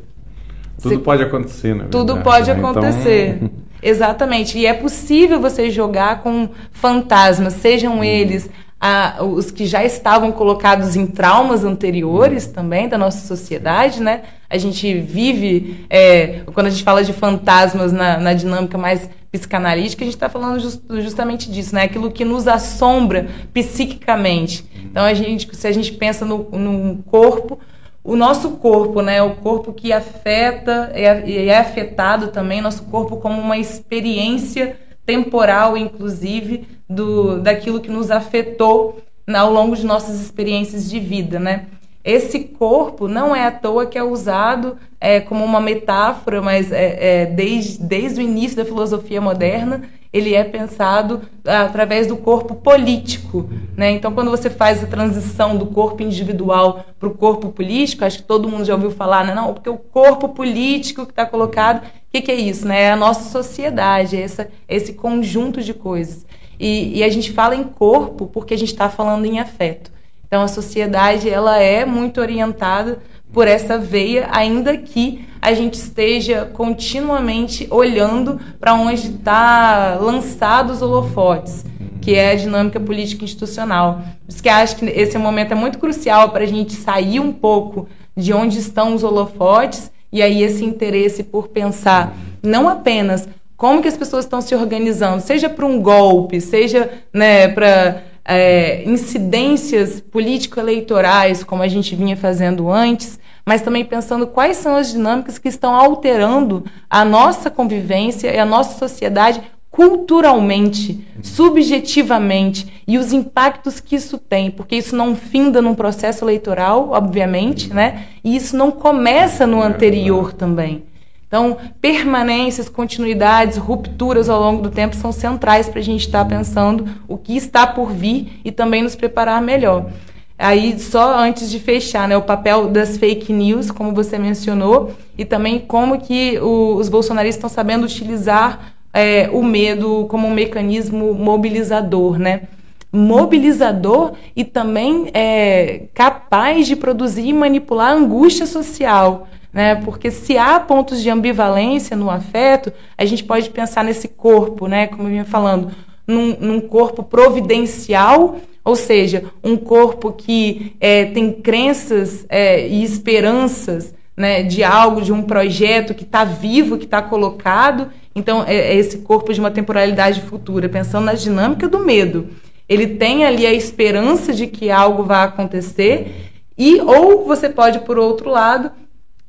Tudo 0.82 1.00
pode 1.00 1.22
acontecer, 1.24 1.76
né? 1.76 1.86
Tudo 1.92 2.18
pode 2.22 2.52
né? 2.52 2.58
acontecer. 2.58 3.36
Então... 3.36 3.68
Exatamente. 3.84 4.58
E 4.58 4.66
é 4.66 4.74
possível 4.74 5.40
você 5.40 5.70
jogar 5.70 6.22
com 6.24 6.50
fantasmas, 6.72 7.54
sejam 7.54 8.00
hum. 8.00 8.04
eles 8.04 8.50
a, 8.80 9.24
os 9.24 9.50
que 9.50 9.66
já 9.66 9.84
estavam 9.84 10.32
colocados 10.32 10.96
em 10.96 11.08
traumas 11.08 11.64
anteriores 11.64 12.46
também 12.46 12.88
da 12.88 12.98
nossa 12.98 13.26
sociedade, 13.26 14.02
né? 14.02 14.22
A 14.50 14.58
gente 14.58 15.00
vive, 15.00 15.86
é, 15.90 16.42
quando 16.54 16.68
a 16.68 16.70
gente 16.70 16.84
fala 16.84 17.04
de 17.04 17.12
fantasmas 17.12 17.92
na, 17.92 18.18
na 18.18 18.34
dinâmica 18.34 18.78
mais 18.78 19.10
psicanalítica, 19.32 20.04
a 20.04 20.06
gente 20.06 20.16
está 20.16 20.30
falando 20.30 20.60
just, 20.60 20.82
justamente 20.90 21.52
disso, 21.52 21.74
né? 21.74 21.84
Aquilo 21.84 22.12
que 22.12 22.24
nos 22.24 22.48
assombra 22.48 23.28
psiquicamente. 23.52 24.64
Então, 24.86 25.04
a 25.04 25.14
gente, 25.14 25.50
se 25.56 25.68
a 25.68 25.72
gente 25.72 25.92
pensa 25.94 26.24
no, 26.24 26.48
no 26.52 27.04
corpo, 27.04 27.60
o 28.04 28.16
nosso 28.16 28.52
corpo, 28.52 29.02
né? 29.02 29.22
O 29.24 29.36
corpo 29.38 29.74
que 29.74 29.92
afeta 29.92 30.92
e 30.96 31.02
é, 31.02 31.46
é 31.48 31.58
afetado 31.58 32.28
também, 32.28 32.62
nosso 32.62 32.84
corpo 32.84 33.18
como 33.18 33.42
uma 33.42 33.58
experiência 33.58 34.78
temporal, 35.08 35.78
inclusive, 35.78 36.68
do, 36.88 37.40
daquilo 37.40 37.80
que 37.80 37.90
nos 37.90 38.12
afetou 38.12 39.02
ao 39.34 39.52
longo 39.52 39.76
de 39.76 39.86
nossas 39.86 40.22
experiências 40.22 40.90
de 40.90 41.00
vida, 41.00 41.40
né? 41.40 41.68
Esse 42.04 42.40
corpo 42.40 43.08
não 43.08 43.36
é 43.36 43.46
à 43.46 43.52
toa 43.52 43.86
que 43.86 43.98
é 43.98 44.04
usado 44.04 44.78
é, 45.00 45.20
como 45.20 45.44
uma 45.44 45.60
metáfora, 45.60 46.42
mas 46.42 46.72
é, 46.72 47.24
é, 47.24 47.26
desde, 47.26 47.84
desde 47.84 48.22
o 48.22 48.24
início 48.24 48.56
da 48.56 48.64
filosofia 48.64 49.20
moderna, 49.20 49.84
ele 50.14 50.34
é 50.34 50.44
pensado 50.44 51.22
através 51.46 52.08
do 52.08 52.16
corpo 52.16 52.56
político. 52.56 53.50
Né? 53.76 53.92
Então, 53.92 54.14
quando 54.14 54.32
você 54.32 54.50
faz 54.50 54.82
a 54.84 54.88
transição 54.88 55.58
do 55.58 55.66
corpo 55.66 56.02
individual 56.02 56.86
para 56.98 57.10
o 57.10 57.14
corpo 57.14 57.50
político, 57.50 58.06
acho 58.06 58.20
que 58.20 58.24
todo 58.24 58.48
mundo 58.48 58.64
já 58.64 58.74
ouviu 58.74 58.92
falar, 58.92 59.26
né? 59.26 59.36
não, 59.36 59.54
porque 59.54 59.70
o 59.70 59.78
corpo 59.78 60.30
político 60.30 61.06
que 61.06 61.12
está 61.12 61.26
colocado, 61.26 61.86
que, 62.18 62.22
que, 62.22 62.32
é 62.32 62.36
isso? 62.36 62.68
Né? 62.68 62.84
É 62.84 62.92
a 62.92 62.96
nossa 62.96 63.30
sociedade, 63.30 64.16
é 64.16 64.22
essa, 64.22 64.50
esse 64.68 64.94
conjunto 64.94 65.62
de 65.62 65.74
coisas. 65.74 66.26
E, 66.60 66.98
e 66.98 67.04
a 67.04 67.10
gente 67.10 67.32
fala 67.32 67.56
em 67.56 67.64
corpo 67.64 68.28
porque 68.28 68.54
a 68.54 68.58
gente 68.58 68.72
está 68.72 68.90
falando 68.90 69.26
em 69.26 69.40
afeto. 69.40 69.92
Então, 70.28 70.42
a 70.42 70.48
sociedade 70.48 71.30
ela 71.30 71.58
é 71.58 71.86
muito 71.86 72.20
orientada 72.20 73.00
por 73.32 73.48
essa 73.48 73.78
veia, 73.78 74.28
ainda 74.32 74.76
que 74.78 75.26
a 75.42 75.54
gente 75.54 75.76
esteja 75.76 76.46
continuamente 76.46 77.68
olhando 77.70 78.40
para 78.60 78.74
onde 78.74 79.08
está 79.08 79.98
lançados 80.02 80.78
os 80.78 80.82
holofotes, 80.82 81.66
que 82.02 82.16
é 82.16 82.32
a 82.32 82.36
dinâmica 82.36 82.80
política 82.80 83.24
institucional. 83.24 84.02
Por 84.26 84.30
isso 84.30 84.44
que 84.44 84.50
acho 84.50 84.78
que 84.78 84.86
esse 84.86 85.18
momento 85.18 85.52
é 85.52 85.56
muito 85.56 85.78
crucial 85.78 86.30
para 86.30 86.44
a 86.44 86.48
gente 86.48 86.74
sair 86.74 87.20
um 87.20 87.32
pouco 87.32 87.88
de 88.16 88.34
onde 88.34 88.58
estão 88.58 88.96
os 88.96 89.04
holofotes 89.04 89.92
e 90.18 90.22
aí 90.22 90.42
esse 90.42 90.66
interesse 90.66 91.24
por 91.24 91.48
pensar 91.50 92.16
não 92.42 92.68
apenas 92.68 93.30
como 93.56 93.82
que 93.82 93.88
as 93.88 93.98
pessoas 93.98 94.26
estão 94.26 94.42
se 94.42 94.56
organizando, 94.56 95.22
seja 95.22 95.50
para 95.50 95.66
um 95.66 95.82
golpe, 95.82 96.42
seja 96.42 96.90
né, 97.14 97.48
para 97.48 98.04
é, 98.26 98.84
incidências 98.84 100.00
político-eleitorais, 100.00 101.44
como 101.44 101.64
a 101.64 101.68
gente 101.68 101.96
vinha 101.96 102.18
fazendo 102.18 102.70
antes, 102.70 103.20
mas 103.46 103.62
também 103.62 103.86
pensando 103.86 104.28
quais 104.28 104.58
são 104.58 104.76
as 104.76 104.92
dinâmicas 104.92 105.38
que 105.38 105.48
estão 105.48 105.76
alterando 105.76 106.66
a 106.90 107.06
nossa 107.06 107.50
convivência 107.50 108.34
e 108.34 108.40
a 108.40 108.46
nossa 108.46 108.78
sociedade 108.78 109.42
culturalmente, 109.78 111.08
subjetivamente 111.22 112.82
e 112.88 112.98
os 112.98 113.14
impactos 113.14 113.80
que 113.80 113.96
isso 113.96 114.18
tem, 114.18 114.50
porque 114.50 114.76
isso 114.76 114.96
não 114.96 115.16
finda 115.16 115.62
num 115.62 115.76
processo 115.76 116.26
eleitoral, 116.26 116.90
obviamente, 116.94 117.72
né? 117.72 118.08
E 118.24 118.36
isso 118.36 118.58
não 118.58 118.72
começa 118.72 119.46
no 119.46 119.62
anterior 119.62 120.34
também. 120.34 120.84
Então, 121.28 121.58
permanências, 121.80 122.68
continuidades, 122.68 123.58
rupturas 123.58 124.30
ao 124.30 124.42
longo 124.42 124.64
do 124.64 124.72
tempo 124.72 124.96
são 124.96 125.12
centrais 125.12 125.70
para 125.70 125.80
a 125.80 125.84
gente 125.84 126.08
estar 126.08 126.24
tá 126.24 126.30
pensando 126.36 126.88
o 127.08 127.16
que 127.16 127.38
está 127.38 127.68
por 127.68 127.92
vir 127.92 128.42
e 128.44 128.52
também 128.52 128.82
nos 128.82 128.96
preparar 128.96 129.40
melhor. 129.44 129.92
Aí, 130.40 130.80
só 130.80 131.20
antes 131.20 131.52
de 131.52 131.60
fechar, 131.60 132.08
né, 132.08 132.18
o 132.18 132.24
papel 132.24 132.68
das 132.68 132.98
fake 132.98 133.32
news, 133.32 133.70
como 133.70 133.94
você 133.94 134.18
mencionou, 134.18 134.92
e 135.16 135.24
também 135.24 135.60
como 135.60 136.00
que 136.00 136.40
o, 136.40 136.76
os 136.78 136.90
bolsonaristas 136.90 137.38
estão 137.38 137.50
sabendo 137.50 137.86
utilizar 137.86 138.77
é, 138.94 139.30
o 139.32 139.44
medo 139.44 140.06
como 140.10 140.28
um 140.28 140.34
mecanismo 140.34 141.14
mobilizador, 141.14 142.18
né? 142.18 142.44
Mobilizador 142.92 144.14
e 144.36 144.44
também 144.44 145.10
é, 145.14 145.84
capaz 145.94 146.68
de 146.68 146.76
produzir 146.76 147.28
e 147.28 147.34
manipular 147.34 147.92
angústia 147.92 148.46
social 148.46 149.28
né? 149.58 149.74
Porque 149.74 150.12
se 150.12 150.38
há 150.38 150.60
pontos 150.60 151.02
de 151.02 151.10
ambivalência 151.10 151.98
no 151.98 152.12
afeto, 152.12 152.72
a 152.96 153.04
gente 153.06 153.24
pode 153.24 153.50
pensar 153.50 153.84
nesse 153.84 154.08
corpo, 154.08 154.68
né? 154.68 154.86
Como 154.86 155.04
eu 155.04 155.08
vinha 155.08 155.26
falando, 155.26 155.72
num, 156.06 156.38
num 156.40 156.62
corpo 156.62 157.02
providencial, 157.02 158.38
ou 158.64 158.76
seja, 158.76 159.24
um 159.44 159.58
corpo 159.58 160.12
que 160.12 160.76
é, 160.80 161.06
tem 161.06 161.32
crenças 161.32 162.24
é, 162.30 162.68
e 162.68 162.84
esperanças 162.84 163.96
né, 164.16 164.44
de 164.44 164.64
algo, 164.64 165.02
de 165.02 165.12
um 165.12 165.24
projeto 165.24 165.96
que 165.96 166.04
está 166.04 166.24
vivo, 166.24 166.78
que 166.78 166.86
está 166.86 167.02
colocado. 167.02 167.90
Então, 168.18 168.44
é, 168.48 168.56
é 168.56 168.76
esse 168.76 168.98
corpo 168.98 169.32
de 169.32 169.40
uma 169.40 169.52
temporalidade 169.52 170.22
futura, 170.22 170.68
pensando 170.68 171.06
na 171.06 171.14
dinâmica 171.14 171.68
do 171.68 171.80
medo. 171.80 172.30
Ele 172.68 172.88
tem 172.88 173.24
ali 173.24 173.46
a 173.46 173.54
esperança 173.54 174.34
de 174.34 174.48
que 174.48 174.72
algo 174.72 175.04
vai 175.04 175.24
acontecer, 175.24 176.32
e 176.58 176.82
ou 176.82 177.26
você 177.26 177.48
pode, 177.48 177.80
por 177.82 178.00
outro 178.00 178.32
lado, 178.32 178.72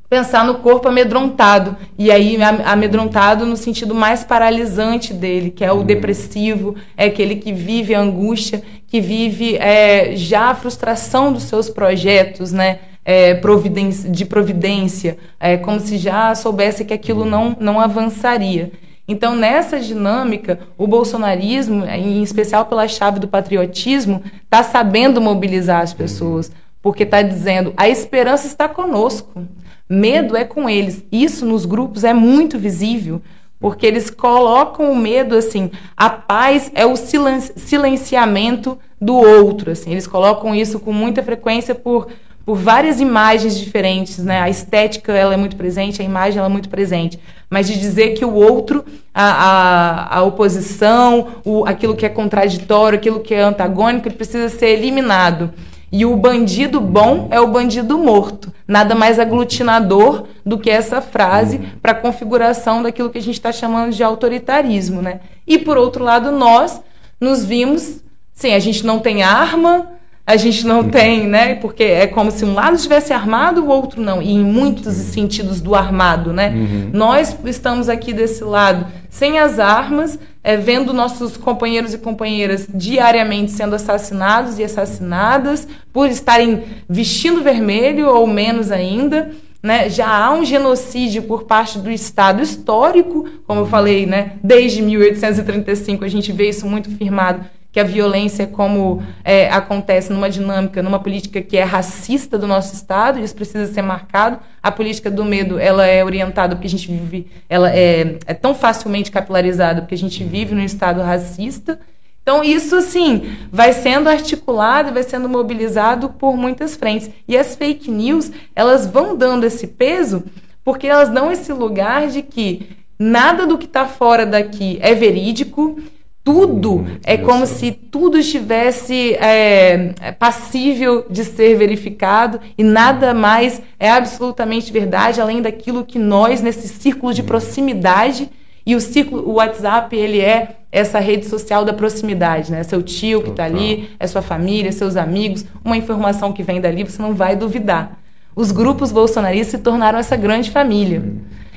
pensar 0.08 0.42
no 0.42 0.54
corpo 0.54 0.88
amedrontado. 0.88 1.76
E 1.98 2.10
aí, 2.10 2.38
amedrontado 2.64 3.44
no 3.44 3.58
sentido 3.58 3.94
mais 3.94 4.24
paralisante 4.24 5.12
dele, 5.12 5.50
que 5.50 5.62
é 5.62 5.70
o 5.70 5.76
uhum. 5.76 5.84
depressivo, 5.84 6.74
é 6.96 7.04
aquele 7.04 7.36
que 7.36 7.52
vive 7.52 7.94
a 7.94 8.00
angústia, 8.00 8.62
que 8.86 9.02
vive 9.02 9.56
é, 9.56 10.16
já 10.16 10.46
a 10.46 10.54
frustração 10.54 11.30
dos 11.30 11.42
seus 11.42 11.68
projetos, 11.68 12.52
né? 12.52 12.78
É, 13.10 13.34
providência, 13.34 14.10
de 14.10 14.26
providência, 14.26 15.16
é, 15.40 15.56
como 15.56 15.80
se 15.80 15.96
já 15.96 16.34
soubesse 16.34 16.84
que 16.84 16.92
aquilo 16.92 17.22
uhum. 17.22 17.30
não, 17.30 17.56
não 17.58 17.80
avançaria. 17.80 18.70
Então, 19.08 19.34
nessa 19.34 19.80
dinâmica, 19.80 20.60
o 20.76 20.86
bolsonarismo, 20.86 21.86
em 21.86 22.22
especial 22.22 22.66
pela 22.66 22.86
chave 22.86 23.18
do 23.18 23.26
patriotismo, 23.26 24.22
está 24.44 24.62
sabendo 24.62 25.18
mobilizar 25.22 25.80
as 25.80 25.94
pessoas, 25.94 26.52
porque 26.82 27.04
está 27.04 27.22
dizendo 27.22 27.72
a 27.74 27.88
esperança 27.88 28.46
está 28.46 28.68
conosco. 28.68 29.42
Medo 29.88 30.36
é 30.36 30.44
com 30.44 30.68
eles. 30.68 31.02
Isso 31.10 31.46
nos 31.46 31.64
grupos 31.64 32.04
é 32.04 32.12
muito 32.12 32.58
visível, 32.58 33.22
porque 33.58 33.86
eles 33.86 34.10
colocam 34.10 34.92
o 34.92 34.96
medo 34.96 35.34
assim. 35.34 35.70
A 35.96 36.10
paz 36.10 36.70
é 36.74 36.84
o 36.84 36.94
silenciamento 36.94 38.78
do 39.00 39.14
outro. 39.14 39.70
Assim. 39.70 39.92
Eles 39.92 40.06
colocam 40.06 40.54
isso 40.54 40.78
com 40.78 40.92
muita 40.92 41.22
frequência 41.22 41.74
por, 41.74 42.08
por 42.48 42.56
várias 42.56 42.98
imagens 42.98 43.58
diferentes. 43.58 44.16
Né? 44.24 44.40
A 44.40 44.48
estética 44.48 45.12
ela 45.12 45.34
é 45.34 45.36
muito 45.36 45.54
presente, 45.54 46.00
a 46.00 46.04
imagem 46.04 46.38
ela 46.38 46.48
é 46.48 46.50
muito 46.50 46.70
presente. 46.70 47.20
Mas 47.50 47.66
de 47.66 47.78
dizer 47.78 48.14
que 48.14 48.24
o 48.24 48.32
outro, 48.32 48.86
a, 49.12 50.14
a, 50.14 50.16
a 50.16 50.22
oposição, 50.22 51.42
o, 51.44 51.66
aquilo 51.66 51.94
que 51.94 52.06
é 52.06 52.08
contraditório, 52.08 52.98
aquilo 52.98 53.20
que 53.20 53.34
é 53.34 53.42
antagônico, 53.42 54.08
ele 54.08 54.14
precisa 54.14 54.48
ser 54.48 54.68
eliminado. 54.68 55.52
E 55.92 56.06
o 56.06 56.16
bandido 56.16 56.80
bom 56.80 57.28
é 57.30 57.38
o 57.38 57.48
bandido 57.48 57.98
morto. 57.98 58.50
Nada 58.66 58.94
mais 58.94 59.18
aglutinador 59.18 60.24
do 60.42 60.58
que 60.58 60.70
essa 60.70 61.02
frase 61.02 61.58
para 61.82 61.92
a 61.92 61.96
configuração 61.96 62.82
daquilo 62.82 63.10
que 63.10 63.18
a 63.18 63.22
gente 63.22 63.34
está 63.34 63.52
chamando 63.52 63.92
de 63.92 64.02
autoritarismo. 64.02 65.02
Né? 65.02 65.20
E, 65.46 65.58
por 65.58 65.76
outro 65.76 66.02
lado, 66.02 66.32
nós 66.32 66.80
nos 67.20 67.44
vimos, 67.44 68.02
sim, 68.32 68.54
a 68.54 68.58
gente 68.58 68.86
não 68.86 69.00
tem 69.00 69.22
arma, 69.22 69.97
a 70.28 70.36
gente 70.36 70.66
não 70.66 70.80
uhum. 70.80 70.90
tem, 70.90 71.26
né? 71.26 71.54
Porque 71.54 71.82
é 71.82 72.06
como 72.06 72.30
se 72.30 72.44
um 72.44 72.52
lado 72.52 72.76
estivesse 72.76 73.14
armado, 73.14 73.64
o 73.64 73.68
outro 73.68 74.02
não. 74.02 74.20
E 74.20 74.30
em 74.30 74.44
muitos 74.44 74.92
sentidos 74.92 75.58
do 75.58 75.74
armado, 75.74 76.34
né? 76.34 76.50
Uhum. 76.50 76.90
Nós 76.92 77.34
estamos 77.46 77.88
aqui 77.88 78.12
desse 78.12 78.44
lado 78.44 78.86
sem 79.08 79.38
as 79.38 79.58
armas, 79.58 80.18
é, 80.44 80.54
vendo 80.54 80.92
nossos 80.92 81.38
companheiros 81.38 81.94
e 81.94 81.98
companheiras 81.98 82.68
diariamente 82.68 83.52
sendo 83.52 83.74
assassinados 83.74 84.58
e 84.58 84.64
assassinadas 84.64 85.66
por 85.94 86.10
estarem 86.10 86.62
vestindo 86.86 87.42
vermelho 87.42 88.10
ou 88.10 88.26
menos 88.26 88.70
ainda. 88.70 89.30
Né, 89.62 89.88
já 89.90 90.08
há 90.08 90.30
um 90.30 90.44
genocídio 90.44 91.22
por 91.22 91.42
parte 91.44 91.80
do 91.80 91.90
Estado 91.90 92.40
histórico, 92.40 93.28
como 93.44 93.62
eu 93.62 93.66
falei, 93.66 94.06
né, 94.06 94.34
desde 94.40 94.80
1835 94.80 96.04
a 96.04 96.08
gente 96.08 96.30
vê 96.30 96.50
isso 96.50 96.64
muito 96.64 96.88
firmado 96.90 97.44
que 97.78 97.80
a 97.80 97.84
violência, 97.84 98.44
como 98.44 99.00
é, 99.22 99.48
acontece 99.50 100.12
numa 100.12 100.28
dinâmica, 100.28 100.82
numa 100.82 100.98
política 100.98 101.40
que 101.40 101.56
é 101.56 101.62
racista 101.62 102.36
do 102.36 102.44
nosso 102.44 102.74
Estado, 102.74 103.20
isso 103.20 103.36
precisa 103.36 103.72
ser 103.72 103.82
marcado. 103.82 104.40
A 104.60 104.72
política 104.72 105.08
do 105.08 105.24
medo, 105.24 105.60
ela 105.60 105.86
é 105.86 106.04
orientada 106.04 106.56
porque 106.56 106.66
a 106.66 106.70
gente 106.70 106.88
vive, 106.90 107.30
ela 107.48 107.70
é, 107.70 108.18
é 108.26 108.34
tão 108.34 108.52
facilmente 108.52 109.12
capilarizada 109.12 109.80
porque 109.80 109.94
a 109.94 109.98
gente 109.98 110.24
vive 110.24 110.56
num 110.56 110.64
Estado 110.64 111.00
racista. 111.02 111.78
Então, 112.20 112.42
isso, 112.42 112.74
assim, 112.74 113.30
vai 113.50 113.72
sendo 113.72 114.08
articulado, 114.08 114.92
vai 114.92 115.04
sendo 115.04 115.28
mobilizado 115.28 116.10
por 116.10 116.36
muitas 116.36 116.74
frentes. 116.74 117.08
E 117.28 117.36
as 117.36 117.54
fake 117.54 117.92
news, 117.92 118.32
elas 118.56 118.88
vão 118.88 119.16
dando 119.16 119.44
esse 119.44 119.68
peso 119.68 120.24
porque 120.64 120.88
elas 120.88 121.10
dão 121.10 121.30
esse 121.30 121.52
lugar 121.52 122.08
de 122.08 122.22
que 122.22 122.76
nada 122.98 123.46
do 123.46 123.56
que 123.56 123.66
está 123.66 123.86
fora 123.86 124.26
daqui 124.26 124.78
é 124.82 124.94
verídico, 124.94 125.80
tudo 126.28 126.84
é 127.04 127.16
como 127.16 127.46
se 127.46 127.72
tudo 127.72 128.18
estivesse 128.18 129.14
é, 129.14 129.94
passível 130.18 131.06
de 131.08 131.24
ser 131.24 131.56
verificado 131.56 132.38
e 132.58 132.62
nada 132.62 133.14
mais 133.14 133.62
é 133.80 133.90
absolutamente 133.90 134.70
verdade 134.70 135.22
além 135.22 135.40
daquilo 135.40 135.86
que 135.86 135.98
nós 135.98 136.42
nesse 136.42 136.68
círculo 136.68 137.14
de 137.14 137.22
proximidade 137.22 138.28
e 138.66 138.76
o 138.76 138.80
círculo 138.80 139.26
o 139.26 139.36
WhatsApp 139.36 139.96
ele 139.96 140.20
é 140.20 140.56
essa 140.70 140.98
rede 140.98 141.24
social 141.24 141.64
da 141.64 141.72
proximidade, 141.72 142.52
né? 142.52 142.62
Seu 142.62 142.82
tio 142.82 143.22
que 143.22 143.30
está 143.30 143.44
ali, 143.46 143.88
é 143.98 144.06
sua 144.06 144.20
família, 144.20 144.70
seus 144.70 144.96
amigos, 144.98 145.46
uma 145.64 145.78
informação 145.78 146.30
que 146.30 146.42
vem 146.42 146.60
dali 146.60 146.84
você 146.84 147.00
não 147.00 147.14
vai 147.14 147.36
duvidar. 147.36 147.98
Os 148.36 148.52
grupos 148.52 148.92
bolsonaristas 148.92 149.52
se 149.52 149.64
tornaram 149.64 149.98
essa 149.98 150.14
grande 150.14 150.50
família 150.50 151.02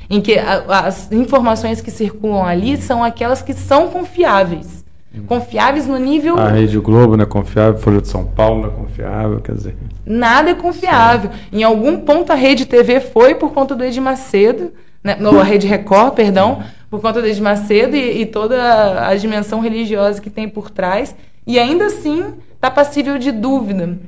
em 0.08 0.20
que 0.20 0.38
a, 0.38 0.64
as 0.86 1.10
informações 1.12 1.80
que 1.80 1.90
circulam 1.90 2.44
ali 2.44 2.76
são 2.76 3.02
aquelas 3.02 3.42
que 3.42 3.52
são 3.52 3.88
confiáveis. 3.88 4.82
Confiáveis 5.26 5.86
no 5.86 5.98
nível. 5.98 6.38
A 6.38 6.48
Rede 6.48 6.78
Globo 6.78 7.18
não 7.18 7.24
é 7.24 7.26
confiável, 7.26 7.78
Folha 7.78 8.00
de 8.00 8.08
São 8.08 8.24
Paulo 8.24 8.62
não 8.62 8.68
é 8.68 8.72
confiável, 8.72 9.40
quer 9.40 9.54
dizer. 9.54 9.76
Nada 10.06 10.50
é 10.50 10.54
confiável. 10.54 11.30
Sim. 11.30 11.58
Em 11.58 11.62
algum 11.62 11.98
ponto 11.98 12.32
a 12.32 12.34
Rede 12.34 12.64
TV 12.64 12.98
foi 12.98 13.34
por 13.34 13.52
conta 13.52 13.74
do 13.74 13.84
Edir 13.84 14.02
Macedo, 14.02 14.72
né? 15.04 15.16
Não, 15.20 15.38
a 15.38 15.42
Rede 15.44 15.66
Record, 15.66 16.14
perdão, 16.14 16.62
por 16.88 17.00
conta 17.00 17.20
de 17.20 17.40
Macedo 17.40 17.94
e, 17.94 18.22
e 18.22 18.26
toda 18.26 19.06
a 19.06 19.14
dimensão 19.14 19.60
religiosa 19.60 20.20
que 20.20 20.30
tem 20.30 20.48
por 20.48 20.70
trás, 20.70 21.14
e 21.46 21.58
ainda 21.58 21.86
assim 21.86 22.34
está 22.54 22.70
passível 22.70 23.18
de 23.18 23.32
dúvida. 23.32 23.98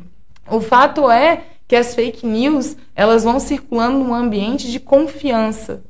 O 0.50 0.60
fato 0.60 1.10
é 1.10 1.40
que 1.66 1.76
as 1.76 1.94
fake 1.94 2.26
news 2.26 2.76
elas 2.94 3.24
vão 3.24 3.40
circulando 3.40 3.98
num 3.98 4.14
ambiente 4.14 4.70
de 4.70 4.78
confiança. 4.78 5.82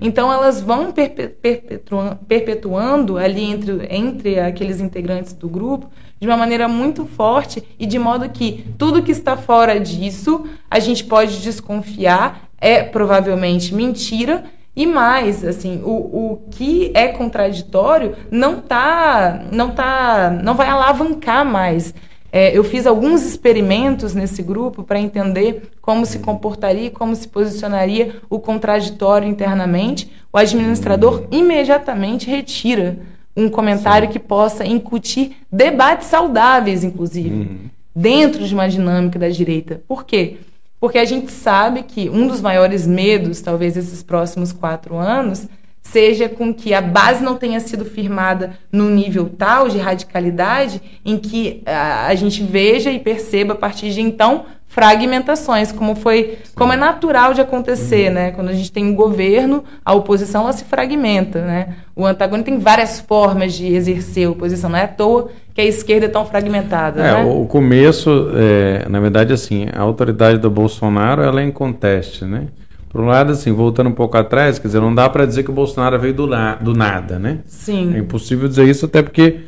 Então 0.00 0.32
elas 0.32 0.60
vão 0.60 0.92
perpetuando, 0.92 2.16
perpetuando 2.26 3.16
ali 3.16 3.44
entre, 3.44 3.86
entre 3.90 4.40
aqueles 4.40 4.80
integrantes 4.80 5.32
do 5.32 5.48
grupo 5.48 5.88
de 6.20 6.26
uma 6.26 6.36
maneira 6.36 6.66
muito 6.66 7.06
forte 7.06 7.62
e 7.78 7.86
de 7.86 7.98
modo 7.98 8.28
que 8.28 8.64
tudo 8.76 9.02
que 9.02 9.12
está 9.12 9.36
fora 9.36 9.78
disso 9.78 10.44
a 10.68 10.80
gente 10.80 11.04
pode 11.04 11.40
desconfiar 11.40 12.48
é 12.60 12.82
provavelmente 12.82 13.72
mentira 13.72 14.44
e 14.74 14.84
mais 14.84 15.44
assim 15.44 15.80
o, 15.84 15.90
o 15.90 16.42
que 16.50 16.90
é 16.92 17.08
contraditório 17.08 18.16
não 18.30 18.60
tá 18.60 19.44
não 19.52 19.70
tá 19.70 20.30
não 20.42 20.54
vai 20.54 20.68
alavancar 20.68 21.44
mais 21.44 21.94
é, 22.30 22.56
eu 22.56 22.62
fiz 22.62 22.86
alguns 22.86 23.22
experimentos 23.24 24.14
nesse 24.14 24.42
grupo 24.42 24.82
para 24.82 25.00
entender 25.00 25.70
como 25.80 26.04
se 26.04 26.18
comportaria, 26.18 26.90
como 26.90 27.14
se 27.16 27.26
posicionaria 27.26 28.16
o 28.28 28.38
contraditório 28.38 29.28
internamente. 29.28 30.12
O 30.32 30.36
administrador 30.36 31.26
imediatamente 31.30 32.28
retira 32.28 32.98
um 33.34 33.48
comentário 33.48 34.08
Sim. 34.08 34.12
que 34.12 34.18
possa 34.18 34.66
incutir 34.66 35.36
debates 35.50 36.08
saudáveis, 36.08 36.84
inclusive, 36.84 37.30
uhum. 37.30 37.58
dentro 37.94 38.44
de 38.44 38.52
uma 38.52 38.68
dinâmica 38.68 39.18
da 39.18 39.28
direita. 39.28 39.80
Por 39.88 40.04
quê? 40.04 40.38
Porque 40.80 40.98
a 40.98 41.04
gente 41.04 41.32
sabe 41.32 41.82
que 41.82 42.10
um 42.10 42.26
dos 42.26 42.40
maiores 42.40 42.86
medos, 42.86 43.40
talvez, 43.40 43.76
esses 43.76 44.02
próximos 44.02 44.52
quatro 44.52 44.96
anos, 44.96 45.48
seja 45.90 46.28
com 46.28 46.52
que 46.52 46.74
a 46.74 46.80
base 46.80 47.22
não 47.22 47.36
tenha 47.36 47.60
sido 47.60 47.84
firmada 47.84 48.52
num 48.70 48.90
nível 48.90 49.28
tal 49.28 49.68
de 49.68 49.78
radicalidade 49.78 50.82
em 51.04 51.16
que 51.16 51.62
a, 51.64 52.06
a 52.06 52.14
gente 52.14 52.42
veja 52.42 52.90
e 52.90 52.98
perceba 52.98 53.54
a 53.54 53.56
partir 53.56 53.90
de 53.90 54.00
então 54.00 54.44
fragmentações, 54.66 55.72
como 55.72 55.96
foi, 55.96 56.38
Sim. 56.44 56.52
como 56.54 56.72
é 56.72 56.76
natural 56.76 57.32
de 57.32 57.40
acontecer, 57.40 58.08
uhum. 58.08 58.14
né? 58.14 58.30
Quando 58.32 58.50
a 58.50 58.52
gente 58.52 58.70
tem 58.70 58.84
um 58.84 58.94
governo, 58.94 59.64
a 59.82 59.94
oposição 59.94 60.42
ela 60.42 60.52
se 60.52 60.64
fragmenta, 60.64 61.40
né? 61.40 61.76
O 61.96 62.04
antagônico 62.04 62.50
tem 62.50 62.58
várias 62.58 63.00
formas 63.00 63.54
de 63.54 63.66
exercer 63.66 64.28
a 64.28 64.30
oposição, 64.30 64.68
não 64.68 64.78
é 64.78 64.84
à 64.84 64.88
toa 64.88 65.30
que 65.54 65.60
a 65.62 65.64
esquerda 65.64 66.06
é 66.06 66.08
tão 66.08 66.24
fragmentada, 66.26 67.00
é, 67.00 67.24
né? 67.24 67.24
O 67.24 67.46
começo, 67.46 68.30
é, 68.36 68.86
na 68.88 69.00
verdade, 69.00 69.32
assim, 69.32 69.68
a 69.74 69.80
autoridade 69.80 70.38
do 70.38 70.50
Bolsonaro 70.50 71.22
ela 71.22 71.40
é 71.40 71.44
em 71.44 71.50
conteste, 71.50 72.26
né? 72.26 72.48
Por 72.88 73.02
um 73.02 73.06
lado, 73.06 73.32
assim, 73.32 73.52
voltando 73.52 73.88
um 73.90 73.94
pouco 73.94 74.16
atrás, 74.16 74.58
quer 74.58 74.68
dizer, 74.68 74.80
não 74.80 74.94
dá 74.94 75.08
para 75.08 75.26
dizer 75.26 75.42
que 75.42 75.50
o 75.50 75.54
Bolsonaro 75.54 75.98
veio 75.98 76.14
do, 76.14 76.26
na, 76.26 76.54
do 76.54 76.72
nada, 76.72 77.18
né? 77.18 77.40
Sim. 77.46 77.94
É 77.94 77.98
impossível 77.98 78.48
dizer 78.48 78.66
isso, 78.66 78.86
até 78.86 79.02
porque 79.02 79.40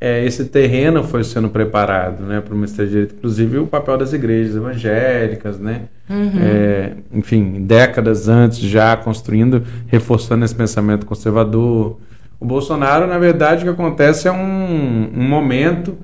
é, 0.00 0.24
esse 0.24 0.44
terreno 0.44 1.02
foi 1.02 1.24
sendo 1.24 1.48
preparado, 1.48 2.22
né, 2.24 2.40
para 2.40 2.54
o 2.54 2.56
Ministério 2.56 2.86
da 2.86 2.92
Direito, 2.92 3.14
inclusive 3.18 3.58
o 3.58 3.66
papel 3.66 3.98
das 3.98 4.12
igrejas 4.12 4.54
evangélicas, 4.54 5.58
né? 5.58 5.82
Uhum. 6.08 6.30
É, 6.40 6.92
enfim, 7.12 7.64
décadas 7.64 8.28
antes 8.28 8.60
já 8.60 8.96
construindo, 8.96 9.64
reforçando 9.88 10.44
esse 10.44 10.54
pensamento 10.54 11.04
conservador. 11.04 11.98
O 12.40 12.46
Bolsonaro, 12.46 13.06
na 13.06 13.18
verdade, 13.18 13.62
o 13.62 13.64
que 13.64 13.70
acontece 13.70 14.28
é 14.28 14.32
um, 14.32 15.10
um 15.14 15.28
momento, 15.28 15.98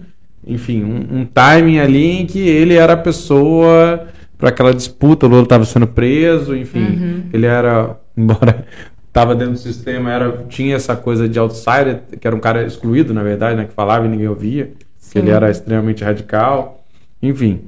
enfim, 0.44 0.82
um, 0.82 1.20
um 1.20 1.24
timing 1.24 1.78
ali 1.78 2.20
em 2.20 2.26
que 2.26 2.40
ele 2.40 2.74
era 2.74 2.94
a 2.94 2.98
pessoa 2.98 4.08
para 4.44 4.50
aquela 4.50 4.74
disputa, 4.74 5.24
o 5.24 5.28
Lula 5.30 5.44
estava 5.44 5.64
sendo 5.64 5.86
preso, 5.86 6.54
enfim, 6.54 6.84
uhum. 6.84 7.22
ele 7.32 7.46
era, 7.46 7.96
embora 8.14 8.66
estava 9.08 9.34
dentro 9.34 9.54
do 9.54 9.58
sistema, 9.58 10.12
era 10.12 10.44
tinha 10.50 10.76
essa 10.76 10.94
coisa 10.94 11.26
de 11.26 11.38
outsider, 11.38 12.02
que 12.20 12.26
era 12.26 12.36
um 12.36 12.40
cara 12.40 12.62
excluído, 12.62 13.14
na 13.14 13.22
verdade, 13.22 13.56
né, 13.56 13.64
que 13.64 13.72
falava 13.72 14.04
e 14.04 14.08
ninguém 14.10 14.28
ouvia, 14.28 14.74
Sim. 14.98 15.12
que 15.12 15.18
ele 15.20 15.30
era 15.30 15.50
extremamente 15.50 16.04
radical, 16.04 16.84
enfim, 17.22 17.62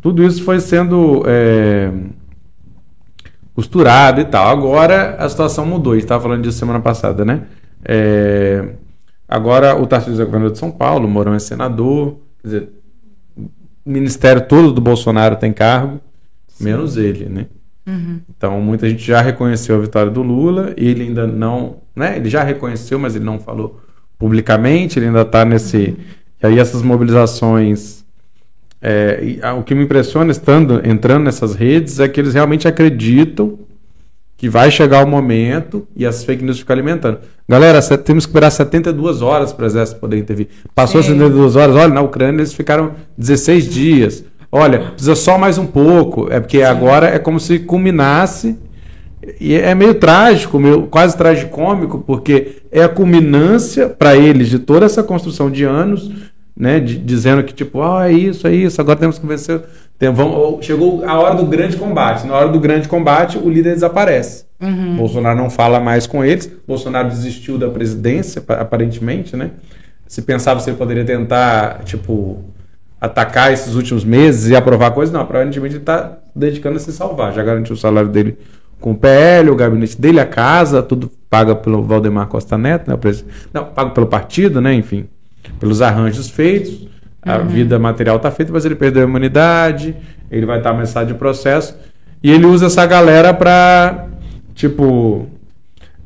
tudo 0.00 0.24
isso 0.24 0.42
foi 0.42 0.58
sendo 0.58 1.22
é, 1.26 1.90
costurado 3.54 4.22
e 4.22 4.24
tal. 4.24 4.48
Agora 4.48 5.16
a 5.16 5.28
situação 5.28 5.66
mudou, 5.66 5.92
a 5.92 5.96
gente 5.96 6.04
estava 6.04 6.22
falando 6.22 6.42
disso 6.42 6.58
semana 6.58 6.80
passada, 6.80 7.26
né? 7.26 7.42
É, 7.84 8.70
agora 9.28 9.78
o 9.78 9.86
Tarcísio 9.86 10.22
é 10.22 10.24
governador 10.24 10.52
de 10.52 10.58
São 10.58 10.70
Paulo, 10.70 11.06
o 11.06 11.10
Mourão 11.10 11.34
é 11.34 11.38
senador, 11.38 12.16
quer 12.40 12.48
dizer, 12.48 12.68
o 13.36 13.90
ministério 13.90 14.46
todo 14.48 14.72
do 14.72 14.80
Bolsonaro 14.80 15.36
tem 15.36 15.52
cargo, 15.52 16.00
menos 16.60 16.96
ele, 16.96 17.26
né? 17.26 17.46
Uhum. 17.86 18.20
Então 18.36 18.60
muita 18.60 18.88
gente 18.88 19.04
já 19.04 19.20
reconheceu 19.20 19.76
a 19.76 19.80
vitória 19.80 20.10
do 20.10 20.22
Lula, 20.22 20.72
ele 20.76 21.02
ainda 21.04 21.26
não, 21.26 21.78
né? 21.94 22.16
Ele 22.16 22.28
já 22.28 22.42
reconheceu, 22.42 22.98
mas 22.98 23.16
ele 23.16 23.24
não 23.24 23.38
falou 23.38 23.80
publicamente, 24.18 24.98
ele 24.98 25.06
ainda 25.06 25.22
está 25.22 25.44
nesse. 25.44 25.76
Uhum. 25.76 25.96
E 26.42 26.46
aí 26.46 26.58
essas 26.58 26.82
mobilizações. 26.82 28.02
É, 28.80 29.20
e, 29.22 29.38
ah, 29.42 29.54
o 29.54 29.62
que 29.62 29.74
me 29.74 29.84
impressiona 29.84 30.32
estando 30.32 30.80
entrando 30.84 31.24
nessas 31.24 31.54
redes 31.54 32.00
é 32.00 32.08
que 32.08 32.20
eles 32.20 32.34
realmente 32.34 32.66
acreditam 32.66 33.58
que 34.42 34.48
vai 34.48 34.72
chegar 34.72 35.04
o 35.04 35.08
momento 35.08 35.86
e 35.94 36.04
as 36.04 36.24
fake 36.24 36.42
news 36.42 36.58
ficam 36.58 36.74
alimentando. 36.74 37.20
Galera, 37.48 37.80
temos 37.98 38.26
que 38.26 38.30
esperar 38.30 38.50
72 38.50 39.22
horas 39.22 39.52
para 39.52 39.62
o 39.62 39.66
exército 39.66 40.00
poder 40.00 40.18
intervir. 40.18 40.48
Passou 40.74 41.00
Sim. 41.00 41.10
72 41.10 41.54
horas, 41.54 41.76
olha, 41.76 41.94
na 41.94 42.00
Ucrânia 42.00 42.40
eles 42.40 42.52
ficaram 42.52 42.92
16 43.16 43.68
dias. 43.68 44.24
Olha, 44.54 44.80
precisa 44.90 45.14
só 45.14 45.38
mais 45.38 45.56
um 45.56 45.66
pouco. 45.66 46.30
É 46.30 46.38
porque 46.38 46.58
Sim. 46.58 46.64
agora 46.64 47.06
é 47.06 47.18
como 47.18 47.40
se 47.40 47.58
culminasse. 47.58 48.58
E 49.40 49.54
é 49.54 49.74
meio 49.74 49.94
trágico, 49.94 50.58
meio, 50.58 50.88
quase 50.88 51.16
tragicômico, 51.16 52.00
porque 52.00 52.56
é 52.70 52.82
a 52.82 52.88
culminância 52.88 53.88
para 53.88 54.16
eles 54.16 54.48
de 54.48 54.58
toda 54.58 54.84
essa 54.84 55.02
construção 55.02 55.48
de 55.48 55.62
anos, 55.62 56.10
né, 56.56 56.80
de, 56.80 56.98
dizendo 56.98 57.44
que 57.44 57.54
tipo, 57.54 57.80
ah, 57.80 58.10
é 58.10 58.12
isso, 58.12 58.48
é 58.48 58.52
isso, 58.52 58.80
agora 58.80 58.98
temos 58.98 59.20
que 59.20 59.26
vencer. 59.26 59.62
Tem, 59.96 60.12
vamos, 60.12 60.66
chegou 60.66 61.04
a 61.06 61.16
hora 61.20 61.36
do 61.36 61.46
grande 61.46 61.76
combate. 61.76 62.26
Na 62.26 62.34
hora 62.34 62.48
do 62.48 62.58
grande 62.58 62.88
combate, 62.88 63.38
o 63.38 63.48
líder 63.48 63.74
desaparece. 63.74 64.44
Uhum. 64.60 64.96
Bolsonaro 64.96 65.38
não 65.38 65.48
fala 65.48 65.78
mais 65.78 66.04
com 66.04 66.24
eles. 66.24 66.50
Bolsonaro 66.66 67.08
desistiu 67.08 67.56
da 67.56 67.68
presidência, 67.68 68.42
aparentemente, 68.48 69.36
né? 69.36 69.52
Se 70.08 70.20
pensava 70.20 70.58
se 70.58 70.68
ele 70.68 70.76
poderia 70.76 71.04
tentar, 71.04 71.84
tipo, 71.84 72.42
atacar 73.02 73.52
esses 73.52 73.74
últimos 73.74 74.04
meses 74.04 74.48
e 74.48 74.54
aprovar 74.54 74.92
coisas, 74.92 75.12
não, 75.12 75.22
aparentemente 75.22 75.74
ele 75.74 75.82
está 75.82 76.18
dedicando 76.36 76.76
a 76.76 76.78
se 76.78 76.92
salvar. 76.92 77.32
Já 77.32 77.42
garantiu 77.42 77.74
o 77.74 77.76
salário 77.76 78.08
dele 78.08 78.38
com 78.80 78.92
o 78.92 78.94
PL, 78.94 79.50
o 79.50 79.56
gabinete 79.56 80.00
dele, 80.00 80.20
a 80.20 80.24
casa, 80.24 80.84
tudo 80.84 81.10
paga 81.28 81.56
pelo 81.56 81.82
Valdemar 81.82 82.28
Costa 82.28 82.56
Neto, 82.56 82.88
né? 82.88 82.96
Não, 83.52 83.64
pago 83.64 83.90
pelo 83.90 84.06
partido, 84.06 84.60
né? 84.60 84.72
Enfim, 84.72 85.08
pelos 85.58 85.82
arranjos 85.82 86.30
feitos. 86.30 86.86
A 87.20 87.38
uhum. 87.38 87.48
vida 87.48 87.76
material 87.76 88.18
está 88.18 88.30
feita, 88.30 88.52
mas 88.52 88.64
ele 88.64 88.76
perdeu 88.76 89.02
a 89.02 89.08
imunidade, 89.08 89.96
ele 90.30 90.46
vai 90.46 90.58
estar 90.58 90.70
ameaçado 90.70 91.08
de 91.08 91.14
processo. 91.14 91.76
E 92.22 92.30
ele 92.30 92.46
usa 92.46 92.66
essa 92.66 92.86
galera 92.86 93.34
para, 93.34 94.06
tipo, 94.54 95.26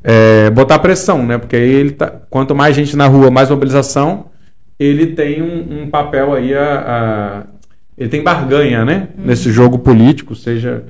é, 0.03 0.49
botar 0.49 0.79
pressão, 0.79 1.27
né? 1.27 1.37
Porque 1.37 1.57
aí 1.57 1.71
ele 1.71 1.91
tá, 1.91 2.11
quanto 2.31 2.55
mais 2.55 2.75
gente 2.75 2.97
na 2.97 3.07
rua, 3.07 3.31
mais 3.31 3.51
mobilização, 3.51 4.31
ele 4.79 5.09
tem 5.09 5.43
um, 5.43 5.83
um 5.83 5.91
papel 5.91 6.35
aí 6.35 6.55
a, 6.55 6.79
a, 6.87 7.43
ele 7.97 8.09
tem 8.09 8.23
barganha, 8.23 8.85
né? 8.85 9.09
Nesse 9.17 9.51
jogo 9.51 9.79
político, 9.79 10.35
seja 10.35 10.85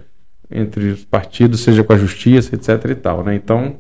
entre 0.51 0.90
os 0.90 1.05
partidos, 1.05 1.61
seja 1.61 1.83
com 1.83 1.92
a 1.92 1.99
justiça, 1.99 2.55
etc. 2.55 2.90
e 2.90 2.94
tal, 2.94 3.25
né? 3.25 3.35
Então, 3.35 3.77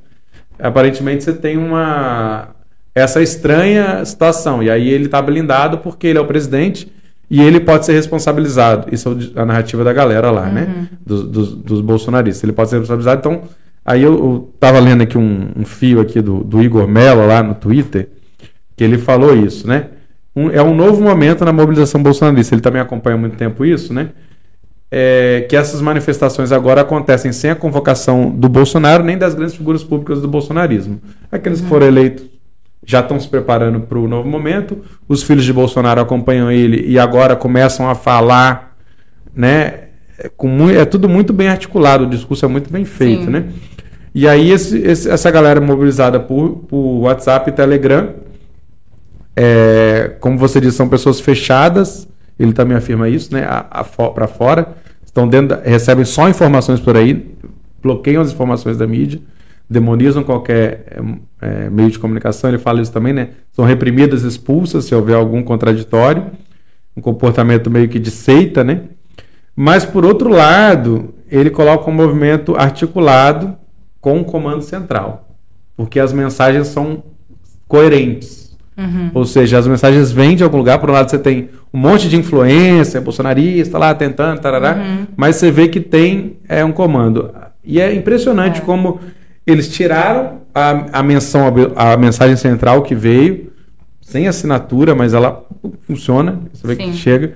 aparentemente 0.58 1.24
você 1.24 1.32
tem 1.32 1.56
uma 1.56 2.50
essa 2.94 3.20
estranha 3.20 4.02
situação 4.06 4.62
e 4.62 4.70
aí 4.70 4.88
ele 4.88 5.04
está 5.04 5.20
blindado 5.20 5.78
porque 5.78 6.06
ele 6.06 6.18
é 6.18 6.20
o 6.20 6.26
presidente 6.26 6.90
e 7.28 7.42
ele 7.42 7.60
pode 7.60 7.84
ser 7.84 7.92
responsabilizado. 7.92 8.88
Isso 8.92 9.18
é 9.34 9.40
a 9.40 9.44
narrativa 9.44 9.84
da 9.84 9.92
galera 9.92 10.30
lá, 10.30 10.46
né? 10.46 10.62
uhum. 10.62 10.82
né? 10.82 10.88
Dos, 11.04 11.24
dos, 11.24 11.54
dos, 11.56 11.80
bolsonaristas. 11.80 12.42
Ele 12.42 12.52
pode 12.52 12.70
ser 12.70 12.76
responsabilizado. 12.78 13.18
Então, 13.18 13.42
aí 13.84 14.02
eu, 14.02 14.50
estava 14.54 14.78
lendo 14.78 15.02
aqui 15.02 15.18
um, 15.18 15.50
um, 15.56 15.64
fio 15.64 16.00
aqui 16.00 16.22
do, 16.22 16.42
do 16.42 16.62
Igor 16.62 16.88
Mello 16.88 17.26
lá 17.26 17.42
no 17.42 17.54
Twitter 17.54 18.08
que 18.76 18.84
ele 18.84 18.98
falou 18.98 19.34
isso, 19.34 19.66
né? 19.66 19.88
Um, 20.36 20.50
é 20.50 20.62
um 20.62 20.74
novo 20.74 21.02
momento 21.02 21.44
na 21.46 21.52
mobilização 21.52 22.02
bolsonarista. 22.02 22.54
Ele 22.54 22.60
também 22.60 22.80
acompanha 22.82 23.16
há 23.16 23.18
muito 23.18 23.36
tempo 23.36 23.64
isso, 23.64 23.94
né? 23.94 24.10
É, 24.90 25.46
que 25.48 25.56
essas 25.56 25.80
manifestações 25.80 26.52
agora 26.52 26.82
acontecem 26.82 27.32
sem 27.32 27.50
a 27.50 27.56
convocação 27.56 28.30
do 28.30 28.48
Bolsonaro 28.48 29.02
nem 29.02 29.18
das 29.18 29.34
grandes 29.34 29.56
figuras 29.56 29.82
públicas 29.82 30.20
do 30.20 30.28
bolsonarismo. 30.28 31.00
Aqueles 31.32 31.60
que 31.60 31.66
foram 31.66 31.86
eleitos 31.86 32.24
já 32.84 33.00
estão 33.00 33.18
se 33.18 33.28
preparando 33.28 33.80
para 33.80 33.98
o 33.98 34.06
novo 34.06 34.28
momento. 34.28 34.78
Os 35.08 35.22
filhos 35.22 35.44
de 35.44 35.52
Bolsonaro 35.52 36.00
acompanham 36.00 36.52
ele 36.52 36.86
e 36.86 36.98
agora 36.98 37.34
começam 37.34 37.88
a 37.88 37.94
falar, 37.94 38.76
né? 39.34 39.86
É, 40.18 40.30
com 40.34 40.70
é 40.70 40.84
tudo 40.84 41.08
muito 41.08 41.32
bem 41.32 41.48
articulado, 41.48 42.04
o 42.04 42.10
discurso 42.10 42.44
é 42.44 42.48
muito 42.48 42.70
bem 42.70 42.84
feito, 42.84 43.24
Sim. 43.24 43.30
né? 43.30 43.44
E 44.14 44.28
aí 44.28 44.50
esse, 44.50 44.78
esse, 44.78 45.10
essa 45.10 45.30
galera 45.30 45.60
mobilizada 45.60 46.20
por, 46.20 46.64
por 46.68 47.00
WhatsApp 47.02 47.50
e 47.50 47.52
Telegram 47.52 48.14
é, 49.36 50.16
como 50.18 50.38
você 50.38 50.60
disse, 50.60 50.78
são 50.78 50.88
pessoas 50.88 51.20
fechadas, 51.20 52.08
ele 52.38 52.54
também 52.54 52.76
afirma 52.76 53.08
isso, 53.08 53.32
né? 53.34 53.46
Para 54.14 54.26
fora, 54.26 54.74
estão 55.04 55.28
dentro, 55.28 55.48
da, 55.48 55.62
recebem 55.62 56.04
só 56.06 56.28
informações 56.28 56.80
por 56.80 56.96
aí, 56.96 57.36
bloqueiam 57.82 58.22
as 58.22 58.32
informações 58.32 58.78
da 58.78 58.86
mídia, 58.86 59.20
demonizam 59.68 60.24
qualquer 60.24 61.00
é, 61.40 61.68
meio 61.68 61.90
de 61.90 61.98
comunicação, 61.98 62.48
ele 62.48 62.58
fala 62.58 62.80
isso 62.80 62.92
também, 62.92 63.12
né? 63.12 63.30
São 63.52 63.64
reprimidas, 63.64 64.22
expulsas 64.22 64.86
se 64.86 64.94
houver 64.94 65.16
algum 65.16 65.42
contraditório, 65.42 66.30
um 66.96 67.02
comportamento 67.02 67.70
meio 67.70 67.88
que 67.88 67.98
de 67.98 68.10
seita, 68.10 68.64
né? 68.64 68.84
Mas 69.54 69.84
por 69.84 70.04
outro 70.04 70.30
lado, 70.30 71.14
ele 71.30 71.50
coloca 71.50 71.90
um 71.90 71.94
movimento 71.94 72.56
articulado 72.56 73.56
com 74.00 74.20
o 74.20 74.24
comando 74.24 74.62
central, 74.62 75.28
porque 75.76 75.98
as 75.98 76.12
mensagens 76.12 76.68
são 76.68 77.02
coerentes. 77.66 78.45
Uhum. 78.76 79.10
Ou 79.14 79.24
seja, 79.24 79.58
as 79.58 79.66
mensagens 79.66 80.12
vêm 80.12 80.36
de 80.36 80.44
algum 80.44 80.58
lugar. 80.58 80.78
Por 80.78 80.90
um 80.90 80.92
lado, 80.92 81.10
você 81.10 81.18
tem 81.18 81.48
um 81.72 81.78
monte 81.78 82.08
de 82.08 82.16
influência 82.16 83.00
bolsonarista 83.00 83.78
lá 83.78 83.94
tentando, 83.94 84.40
tarará, 84.40 84.74
uhum. 84.74 85.06
mas 85.16 85.36
você 85.36 85.50
vê 85.50 85.68
que 85.68 85.80
tem 85.80 86.36
é, 86.48 86.64
um 86.64 86.72
comando. 86.72 87.32
E 87.64 87.80
é 87.80 87.94
impressionante 87.94 88.60
é. 88.60 88.64
como 88.64 89.00
eles 89.46 89.68
tiraram 89.68 90.40
a, 90.54 91.00
a 91.00 91.02
menção, 91.02 91.52
a, 91.74 91.96
mensagem 91.96 92.36
central 92.36 92.82
que 92.82 92.94
veio, 92.94 93.52
sem 94.00 94.28
assinatura, 94.28 94.94
mas 94.94 95.14
ela 95.14 95.44
funciona, 95.86 96.40
você 96.52 96.66
vê 96.66 96.76
Sim. 96.76 96.90
que 96.90 96.96
chega. 96.96 97.34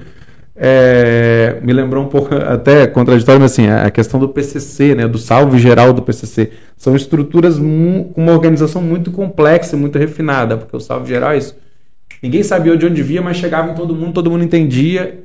É, 0.62 1.58
me 1.62 1.72
lembrou 1.72 2.04
um 2.04 2.08
pouco, 2.08 2.34
até 2.36 2.86
contraditório, 2.86 3.40
mas 3.40 3.52
assim, 3.52 3.66
a 3.68 3.90
questão 3.90 4.20
do 4.20 4.28
PCC, 4.28 4.94
né, 4.94 5.08
do 5.08 5.16
salve 5.16 5.58
geral 5.58 5.94
do 5.94 6.02
PCC. 6.02 6.50
São 6.76 6.94
estruturas 6.94 7.58
com 7.58 8.12
uma 8.14 8.32
organização 8.32 8.82
muito 8.82 9.10
complexa 9.10 9.74
e 9.74 9.78
muito 9.78 9.98
refinada, 9.98 10.58
porque 10.58 10.76
o 10.76 10.80
salve 10.80 11.08
geral 11.08 11.32
é 11.32 11.38
isso. 11.38 11.56
Ninguém 12.22 12.42
sabia 12.42 12.76
de 12.76 12.84
onde 12.84 13.02
via, 13.02 13.22
mas 13.22 13.38
chegava 13.38 13.70
em 13.70 13.74
todo 13.74 13.94
mundo, 13.94 14.12
todo 14.12 14.30
mundo 14.30 14.44
entendia 14.44 15.24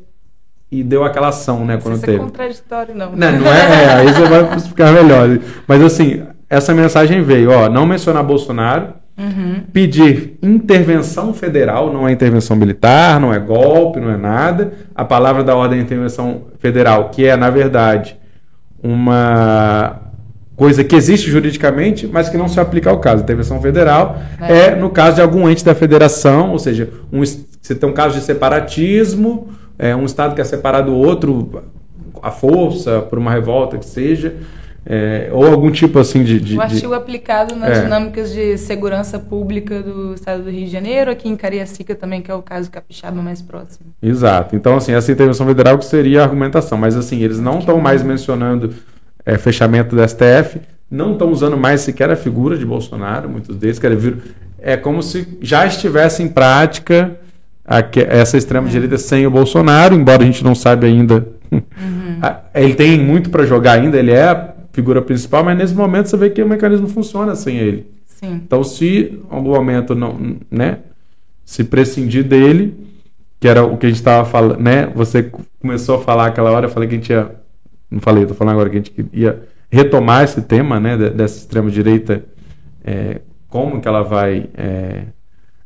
e 0.72 0.82
deu 0.82 1.04
aquela 1.04 1.28
ação, 1.28 1.66
né, 1.66 1.78
quando 1.84 1.96
isso 1.96 2.06
teve. 2.06 2.18
é 2.18 2.22
contraditório, 2.22 2.96
não. 2.96 3.12
Não, 3.12 3.32
não 3.34 3.54
é, 3.54 3.84
é, 3.84 3.94
aí 3.96 4.14
você 4.14 4.24
vai 4.24 4.56
explicar 4.56 4.94
melhor. 4.94 5.38
Mas 5.68 5.82
assim, 5.82 6.24
essa 6.50 6.74
mensagem 6.74 7.22
veio, 7.22 7.52
ó, 7.52 7.68
não 7.68 7.86
mencionar 7.86 8.24
Bolsonaro, 8.24 8.94
uhum. 9.18 9.64
pedir 9.72 10.38
intervenção 10.42 11.34
federal, 11.34 11.92
não 11.92 12.08
é 12.08 12.12
intervenção 12.12 12.56
militar, 12.56 13.20
não 13.20 13.34
é 13.34 13.40
golpe, 13.40 14.00
não 14.00 14.12
é 14.12 14.18
nada. 14.18 14.74
A 14.94 15.04
palavra 15.04 15.44
da 15.44 15.56
ordem 15.56 15.80
é 15.80 15.82
intervenção 15.82 16.44
federal, 16.60 17.10
que 17.10 17.26
é, 17.26 17.36
na 17.36 17.50
verdade, 17.50 18.18
uma 18.82 20.02
coisa 20.56 20.84
que 20.84 20.96
existe 20.96 21.30
juridicamente, 21.30 22.08
mas 22.08 22.30
que 22.30 22.38
não 22.38 22.48
se 22.48 22.60
aplica 22.60 22.90
ao 22.90 23.00
caso. 23.00 23.24
Intervenção 23.24 23.62
federal 23.62 24.18
é, 24.40 24.68
é 24.68 24.76
no 24.76 24.90
caso 24.90 25.16
de 25.16 25.22
algum 25.22 25.50
ente 25.50 25.66
da 25.66 25.76
federação, 25.76 26.52
ou 26.52 26.60
seja, 26.60 26.90
um, 27.12 27.22
você 27.22 27.76
tem 27.76 27.90
um 27.90 27.94
caso 27.94 28.18
de 28.18 28.24
separatismo, 28.24 29.50
é, 29.78 29.96
um 29.96 30.06
Estado 30.06 30.36
quer 30.36 30.46
separar 30.46 30.82
do 30.82 30.94
outro 30.94 31.64
à 32.22 32.32
força, 32.32 33.02
por 33.02 33.20
uma 33.20 33.32
revolta 33.32 33.78
que 33.78 33.86
seja. 33.86 34.36
É, 34.88 35.30
ou 35.32 35.48
algum 35.48 35.72
tipo 35.72 35.98
assim 35.98 36.24
de. 36.24 36.40
de 36.40 36.56
o 36.56 36.62
artigo 36.62 36.90
de... 36.90 36.94
aplicado 36.94 37.56
nas 37.56 37.80
é. 37.80 37.82
dinâmicas 37.82 38.32
de 38.32 38.56
segurança 38.56 39.18
pública 39.18 39.82
do 39.82 40.14
estado 40.14 40.44
do 40.44 40.50
Rio 40.52 40.66
de 40.66 40.72
Janeiro, 40.72 41.10
aqui 41.10 41.28
em 41.28 41.36
Cariacica 41.36 41.96
também, 41.96 42.22
que 42.22 42.30
é 42.30 42.36
o 42.36 42.44
caso 42.44 42.70
capixaba 42.70 43.20
mais 43.20 43.42
próximo. 43.42 43.88
Exato. 44.00 44.56
Então, 44.56 44.78
assim, 44.78 44.94
essa 44.94 45.12
intervenção 45.12 45.48
federal 45.48 45.80
que 45.80 45.86
seria 45.86 46.22
a 46.22 46.24
argumentação. 46.24 46.78
Mas, 46.78 46.96
assim, 46.96 47.20
eles 47.24 47.40
não 47.40 47.58
estão 47.58 47.80
mais 47.80 48.04
mencionando 48.04 48.76
é, 49.26 49.40
fechamento 49.40 49.96
do 49.96 50.08
STF, 50.08 50.62
não 50.90 51.14
estão 51.14 51.32
usando 51.32 51.58
mais 51.58 51.82
sequer 51.82 52.12
a 52.12 52.16
figura 52.16 52.56
de 52.56 52.66
Bolsonaro, 52.66 53.28
muitos 53.28 53.58
deles 53.58 53.80
querem 53.80 53.98
vir. 53.98 54.18
É 54.60 54.78
como 54.78 55.02
se 55.02 55.28
já 55.42 55.66
estivesse 55.66 56.22
em 56.22 56.28
prática 56.28 57.18
essa 58.08 58.38
extrema-direita 58.38 59.00
sem 59.00 59.26
o 59.26 59.32
Bolsonaro, 59.32 59.96
embora 59.96 60.22
a 60.22 60.26
gente 60.26 60.44
não 60.44 60.54
saiba 60.54 60.86
ainda. 60.86 61.28
Uhum. 61.52 61.62
ele 62.54 62.76
tem 62.76 63.00
muito 63.00 63.32
para 63.32 63.46
jogar 63.46 63.74
ainda, 63.74 63.98
ele 63.98 64.12
é 64.12 64.54
figura 64.76 65.02
principal, 65.02 65.42
mas 65.42 65.58
nesse 65.58 65.74
momento 65.74 66.10
você 66.10 66.18
vê 66.18 66.30
que 66.30 66.44
o 66.44 66.48
mecanismo 66.48 66.90
funciona 66.90 67.34
sem 67.34 67.58
ele. 67.58 67.90
Sim. 68.06 68.42
Então, 68.46 68.62
se 68.62 69.22
em 69.24 69.24
algum 69.30 69.52
momento 69.52 69.96
não, 69.96 70.38
né, 70.52 70.80
se 71.46 71.64
prescindir 71.64 72.26
dele, 72.26 72.76
que 73.40 73.48
era 73.48 73.64
o 73.64 73.78
que 73.78 73.86
a 73.86 73.90
gente 73.90 74.00
estava 74.00 74.28
falando, 74.28 74.60
né? 74.60 74.88
Você 74.94 75.32
começou 75.62 75.96
a 75.96 76.02
falar 76.02 76.28
aquela 76.28 76.52
hora, 76.52 76.66
eu 76.66 76.70
falei 76.70 76.90
que 76.90 76.96
a 76.96 76.98
gente 76.98 77.10
ia, 77.10 77.36
não 77.90 78.02
falei, 78.02 78.24
estou 78.24 78.36
falando 78.36 78.54
agora 78.56 78.70
que 78.70 78.76
a 78.76 78.80
gente 78.80 79.10
ia 79.14 79.44
retomar 79.72 80.24
esse 80.24 80.42
tema, 80.42 80.80
né, 80.80 80.98
dessa 80.98 81.38
extrema 81.38 81.70
direita, 81.72 82.24
é, 82.84 83.22
como 83.48 83.80
que 83.80 83.88
ela 83.88 84.04
vai 84.04 84.50
é, 84.56 85.04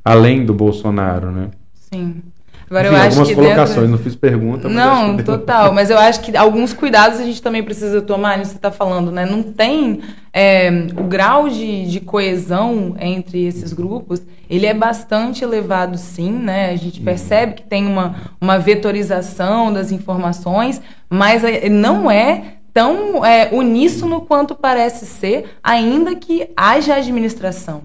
além 0.06 0.46
do 0.46 0.54
Bolsonaro, 0.54 1.32
né? 1.32 1.50
Sim. 1.74 2.22
Agora 2.70 2.88
Enfim, 2.88 2.96
eu 2.96 3.02
acho 3.02 3.08
algumas 3.08 3.28
que 3.28 3.36
colocações, 3.36 3.76
dentro... 3.76 3.92
não 3.92 3.98
fiz 3.98 4.16
pergunta. 4.16 4.70
Mas 4.70 4.76
não, 4.76 5.18
total. 5.18 5.74
Mas 5.74 5.90
eu 5.90 5.98
acho 5.98 6.22
que 6.22 6.38
alguns 6.38 6.72
cuidados 6.72 7.20
a 7.20 7.24
gente 7.24 7.42
também 7.42 7.64
precisa 7.64 8.00
tomar, 8.02 8.38
nisso 8.38 8.52
que 8.52 8.54
você 8.54 8.58
está 8.58 8.72
falando, 8.72 9.12
né? 9.12 9.26
Não 9.26 9.42
tem 9.42 10.02
é, 10.32 10.88
o 10.96 11.04
grau 11.04 11.50
de, 11.50 11.90
de 11.90 12.00
coesão 12.00 12.96
entre 13.00 13.44
esses 13.44 13.74
grupos, 13.74 14.22
ele 14.48 14.68
é 14.68 14.74
bastante 14.74 15.44
elevado, 15.44 15.98
sim, 15.98 16.32
né? 16.32 16.70
A 16.70 16.76
gente 16.76 17.02
percebe 17.02 17.54
que 17.54 17.64
tem 17.64 17.88
uma, 17.88 18.16
uma 18.40 18.60
vetorização 18.60 19.74
das 19.74 19.92
informações, 19.92 20.80
mas 21.10 21.44
é, 21.44 21.68
não 21.70 22.10
é 22.10 22.58
tão 22.72 23.26
é, 23.26 23.50
uníssono 23.52 24.22
quanto 24.22 24.54
parece 24.54 25.08
ser, 25.08 25.58
ainda 25.64 26.16
que 26.16 26.50
haja 26.56 26.96
administração 26.96 27.82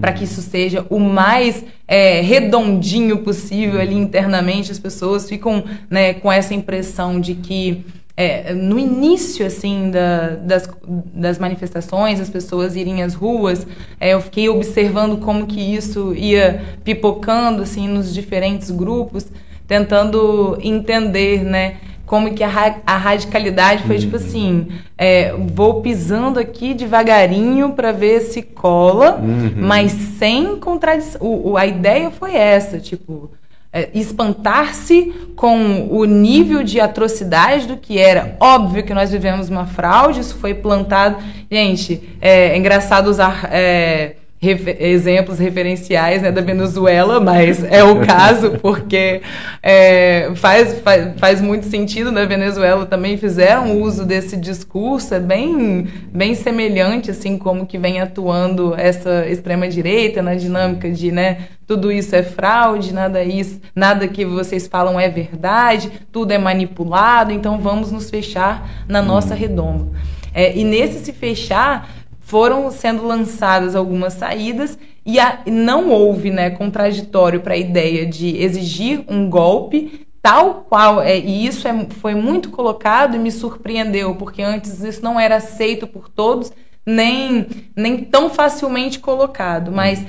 para 0.00 0.12
que 0.12 0.24
isso 0.24 0.40
seja 0.42 0.84
o 0.90 0.98
mais 0.98 1.64
é, 1.86 2.20
redondinho 2.20 3.18
possível 3.18 3.80
ali 3.80 3.94
internamente. 3.94 4.72
As 4.72 4.78
pessoas 4.78 5.28
ficam 5.28 5.64
né, 5.88 6.14
com 6.14 6.30
essa 6.30 6.54
impressão 6.54 7.20
de 7.20 7.34
que 7.34 7.84
é, 8.16 8.54
no 8.54 8.78
início 8.78 9.44
assim 9.44 9.90
da, 9.90 10.36
das, 10.36 10.68
das 11.12 11.38
manifestações, 11.38 12.18
as 12.18 12.30
pessoas 12.30 12.74
irem 12.74 13.02
às 13.02 13.12
ruas, 13.12 13.66
é, 14.00 14.14
eu 14.14 14.20
fiquei 14.22 14.48
observando 14.48 15.18
como 15.18 15.46
que 15.46 15.60
isso 15.60 16.14
ia 16.14 16.62
pipocando 16.82 17.62
assim 17.62 17.86
nos 17.86 18.14
diferentes 18.14 18.70
grupos, 18.70 19.26
tentando 19.66 20.56
entender, 20.62 21.44
né? 21.44 21.76
Como 22.06 22.32
que 22.32 22.44
a, 22.44 22.76
a 22.86 22.96
radicalidade 22.96 23.82
foi 23.82 23.98
tipo 23.98 24.16
uhum. 24.16 24.22
assim, 24.22 24.68
é, 24.96 25.32
vou 25.32 25.82
pisando 25.82 26.38
aqui 26.38 26.72
devagarinho 26.72 27.72
para 27.72 27.90
ver 27.90 28.20
se 28.20 28.42
cola, 28.42 29.16
uhum. 29.16 29.52
mas 29.56 29.92
sem 29.92 30.56
contradição. 30.56 31.20
O, 31.20 31.50
o, 31.50 31.56
a 31.56 31.66
ideia 31.66 32.10
foi 32.12 32.34
essa, 32.36 32.78
tipo, 32.78 33.32
é, 33.72 33.90
espantar-se 33.92 35.12
com 35.34 35.88
o 35.90 36.04
nível 36.04 36.62
de 36.62 36.80
atrocidade 36.80 37.66
do 37.66 37.76
que 37.76 37.98
era. 37.98 38.36
Óbvio 38.38 38.84
que 38.84 38.94
nós 38.94 39.10
vivemos 39.10 39.50
uma 39.50 39.66
fraude, 39.66 40.20
isso 40.20 40.36
foi 40.36 40.54
plantado. 40.54 41.18
Gente, 41.50 42.16
é, 42.20 42.50
é 42.50 42.56
engraçado 42.56 43.08
usar 43.08 43.48
é, 43.52 44.14
refer 44.46 44.76
exemplos 44.80 45.38
referenciais 45.38 46.22
né, 46.22 46.30
da 46.30 46.40
Venezuela, 46.40 47.20
mas 47.20 47.64
é 47.64 47.82
o 47.82 48.00
caso 48.06 48.52
porque 48.62 49.20
é, 49.62 50.30
faz, 50.36 50.80
faz, 50.80 51.18
faz 51.18 51.40
muito 51.40 51.66
sentido 51.66 52.12
na 52.12 52.24
Venezuela 52.24 52.86
também 52.86 53.16
fizeram 53.16 53.80
uso 53.80 54.04
desse 54.04 54.36
discurso, 54.36 55.14
é 55.14 55.20
bem, 55.20 55.88
bem 56.12 56.34
semelhante 56.34 57.10
assim 57.10 57.36
como 57.36 57.66
que 57.66 57.76
vem 57.76 58.00
atuando 58.00 58.74
essa 58.76 59.26
extrema 59.26 59.68
direita 59.68 60.22
na 60.22 60.34
dinâmica 60.34 60.90
de 60.90 61.10
né, 61.10 61.48
tudo 61.66 61.90
isso 61.90 62.14
é 62.14 62.22
fraude, 62.22 62.94
nada 62.94 63.24
isso, 63.24 63.60
nada 63.74 64.06
que 64.06 64.24
vocês 64.24 64.68
falam 64.68 65.00
é 65.00 65.08
verdade, 65.08 65.90
tudo 66.12 66.30
é 66.30 66.38
manipulado, 66.38 67.32
então 67.32 67.58
vamos 67.58 67.90
nos 67.90 68.08
fechar 68.08 68.84
na 68.88 69.02
nossa 69.02 69.34
uhum. 69.34 69.40
redoma. 69.40 69.88
É, 70.32 70.56
e 70.56 70.64
nesse 70.64 71.02
se 71.02 71.12
fechar, 71.14 71.88
foram 72.26 72.72
sendo 72.72 73.06
lançadas 73.06 73.76
algumas 73.76 74.14
saídas 74.14 74.76
e 75.04 75.20
a, 75.20 75.42
não 75.46 75.90
houve 75.90 76.28
né, 76.28 76.50
contraditório 76.50 77.40
para 77.40 77.54
a 77.54 77.56
ideia 77.56 78.04
de 78.04 78.36
exigir 78.42 79.04
um 79.06 79.30
golpe 79.30 80.08
tal 80.20 80.66
qual 80.68 81.00
é 81.00 81.16
e 81.16 81.46
isso 81.46 81.68
é, 81.68 81.86
foi 82.00 82.16
muito 82.16 82.50
colocado 82.50 83.14
e 83.14 83.18
me 83.20 83.30
surpreendeu 83.30 84.16
porque 84.16 84.42
antes 84.42 84.82
isso 84.82 85.04
não 85.04 85.20
era 85.20 85.36
aceito 85.36 85.86
por 85.86 86.08
todos 86.08 86.52
nem 86.84 87.46
nem 87.76 87.98
tão 87.98 88.28
facilmente 88.28 88.98
colocado 88.98 89.70
mas 89.70 90.04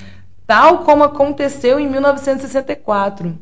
tal 0.47 0.79
como 0.79 1.03
aconteceu 1.03 1.79
em 1.79 1.87
1964 1.87 3.37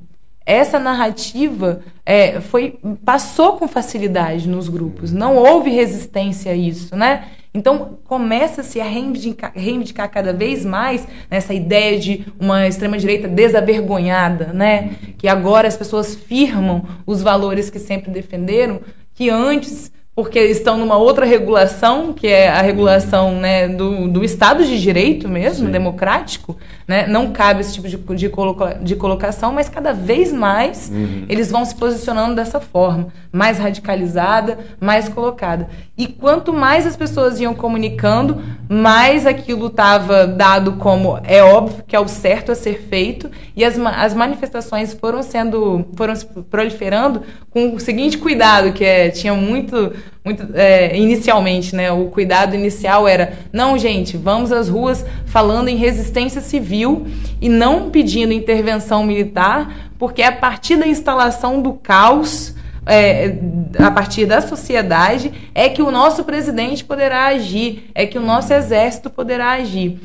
essa 0.46 0.78
narrativa 0.78 1.80
é, 2.06 2.42
foi 2.42 2.78
passou 3.06 3.54
com 3.54 3.70
facilidade 3.70 4.50
nos 4.50 4.68
grupos 4.68 5.14
não 5.14 5.38
houve 5.38 5.70
resistência 5.70 6.52
a 6.52 6.56
isso 6.56 6.94
né 6.94 7.30
então, 7.56 7.98
começa-se 8.04 8.82
a 8.82 8.84
reivindicar, 8.84 9.54
reivindicar, 9.56 10.12
cada 10.12 10.34
vez 10.34 10.66
mais 10.66 11.08
essa 11.32 11.54
ideia 11.54 11.98
de 11.98 12.26
uma 12.38 12.68
extrema-direita 12.68 13.30
desavergonhada, 13.30 14.52
né? 14.54 14.96
Que 15.18 15.26
agora 15.26 15.66
as 15.66 15.78
pessoas 15.78 16.14
firmam 16.14 16.86
os 17.08 17.22
valores 17.22 17.70
que 17.70 17.80
sempre 17.80 18.12
defenderam, 18.12 18.82
que 19.14 19.30
antes, 19.30 19.90
porque 20.14 20.38
estão 20.40 20.78
numa 20.78 20.98
outra 20.98 21.26
regulação, 21.26 22.12
que 22.12 22.28
é 22.28 22.50
a 22.50 22.62
regulação 22.62 23.32
né, 23.40 23.70
do, 23.70 24.10
do 24.10 24.24
Estado 24.24 24.66
de 24.66 24.82
Direito 24.82 25.30
mesmo, 25.30 25.68
Sim. 25.68 25.72
democrático, 25.72 26.58
né? 26.88 27.08
Não 27.08 27.32
cabe 27.32 27.62
esse 27.62 27.74
tipo 27.74 27.88
de, 27.88 27.98
de, 27.98 28.30
coloca, 28.30 28.78
de 28.82 28.96
colocação, 28.96 29.52
mas 29.52 29.68
cada 29.68 29.92
vez 29.92 30.32
mais 30.32 30.90
uhum. 30.90 31.26
eles 31.28 31.50
vão 31.50 31.66
se 31.66 31.74
posicionando 31.76 32.36
dessa 32.36 32.60
forma, 32.60 33.08
mais 33.32 33.58
radicalizada, 33.58 34.60
mais 34.80 35.10
colocada. 35.10 35.68
E 35.98 36.08
quanto 36.08 36.54
mais 36.54 36.86
as 36.86 36.96
pessoas 36.96 37.40
iam 37.40 37.56
comunicando, 37.56 38.42
mais 38.70 39.26
aquilo 39.26 39.68
estava 39.68 40.28
dado 40.28 40.74
como 40.74 41.20
é 41.24 41.44
óbvio 41.44 41.84
que 41.88 41.96
é 41.96 42.00
o 42.00 42.08
certo 42.08 42.52
a 42.52 42.56
ser 42.56 42.84
feito, 42.88 43.32
e 43.56 43.64
as, 43.64 43.80
as 43.80 44.14
manifestações 44.14 44.94
foram 44.94 45.24
sendo, 45.24 45.86
foram 45.96 46.16
se 46.16 46.26
proliferando 46.26 47.24
com 47.50 47.74
o 47.74 47.80
seguinte 47.80 48.18
cuidado, 48.18 48.74
que 48.74 48.84
é, 48.84 49.10
tinha 49.10 49.34
muito, 49.34 49.94
muito 50.26 50.50
é, 50.56 50.98
inicialmente, 50.98 51.76
né? 51.76 51.92
O 51.92 52.06
cuidado 52.06 52.56
inicial 52.56 53.08
era, 53.08 53.34
não, 53.54 53.78
gente, 53.78 54.18
vamos 54.18 54.52
às 54.52 54.68
ruas 54.68 55.06
falando 55.28 55.68
em 55.68 55.76
resistência 55.76 56.42
civil 56.42 57.06
e 57.40 57.48
não 57.48 57.92
pedindo 57.92 58.34
intervenção 58.34 59.04
militar, 59.04 59.92
porque 60.00 60.24
a 60.24 60.32
partir 60.32 60.78
da 60.78 60.88
instalação 60.88 61.62
do 61.62 61.74
caos, 61.74 62.56
é, 62.88 63.38
a 63.78 63.92
partir 63.92 64.26
da 64.26 64.42
sociedade, 64.42 65.32
é 65.54 65.70
que 65.70 65.84
o 65.84 65.92
nosso 65.92 66.24
presidente 66.24 66.84
poderá 66.84 67.28
agir, 67.28 67.92
é 67.94 68.08
que 68.08 68.18
o 68.18 68.22
nosso 68.22 68.52
exército 68.52 69.12
poderá 69.12 69.52
agir. 69.52 70.00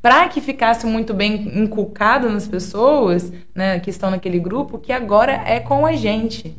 Para 0.00 0.28
que 0.28 0.40
ficasse 0.40 0.86
muito 0.86 1.12
bem 1.12 1.52
inculcado 1.54 2.30
nas 2.30 2.48
pessoas 2.48 3.30
né, 3.54 3.78
que 3.80 3.90
estão 3.90 4.10
naquele 4.10 4.38
grupo, 4.38 4.78
que 4.78 4.92
agora 4.92 5.42
é 5.44 5.60
com 5.60 5.84
a 5.84 5.94
gente. 5.94 6.56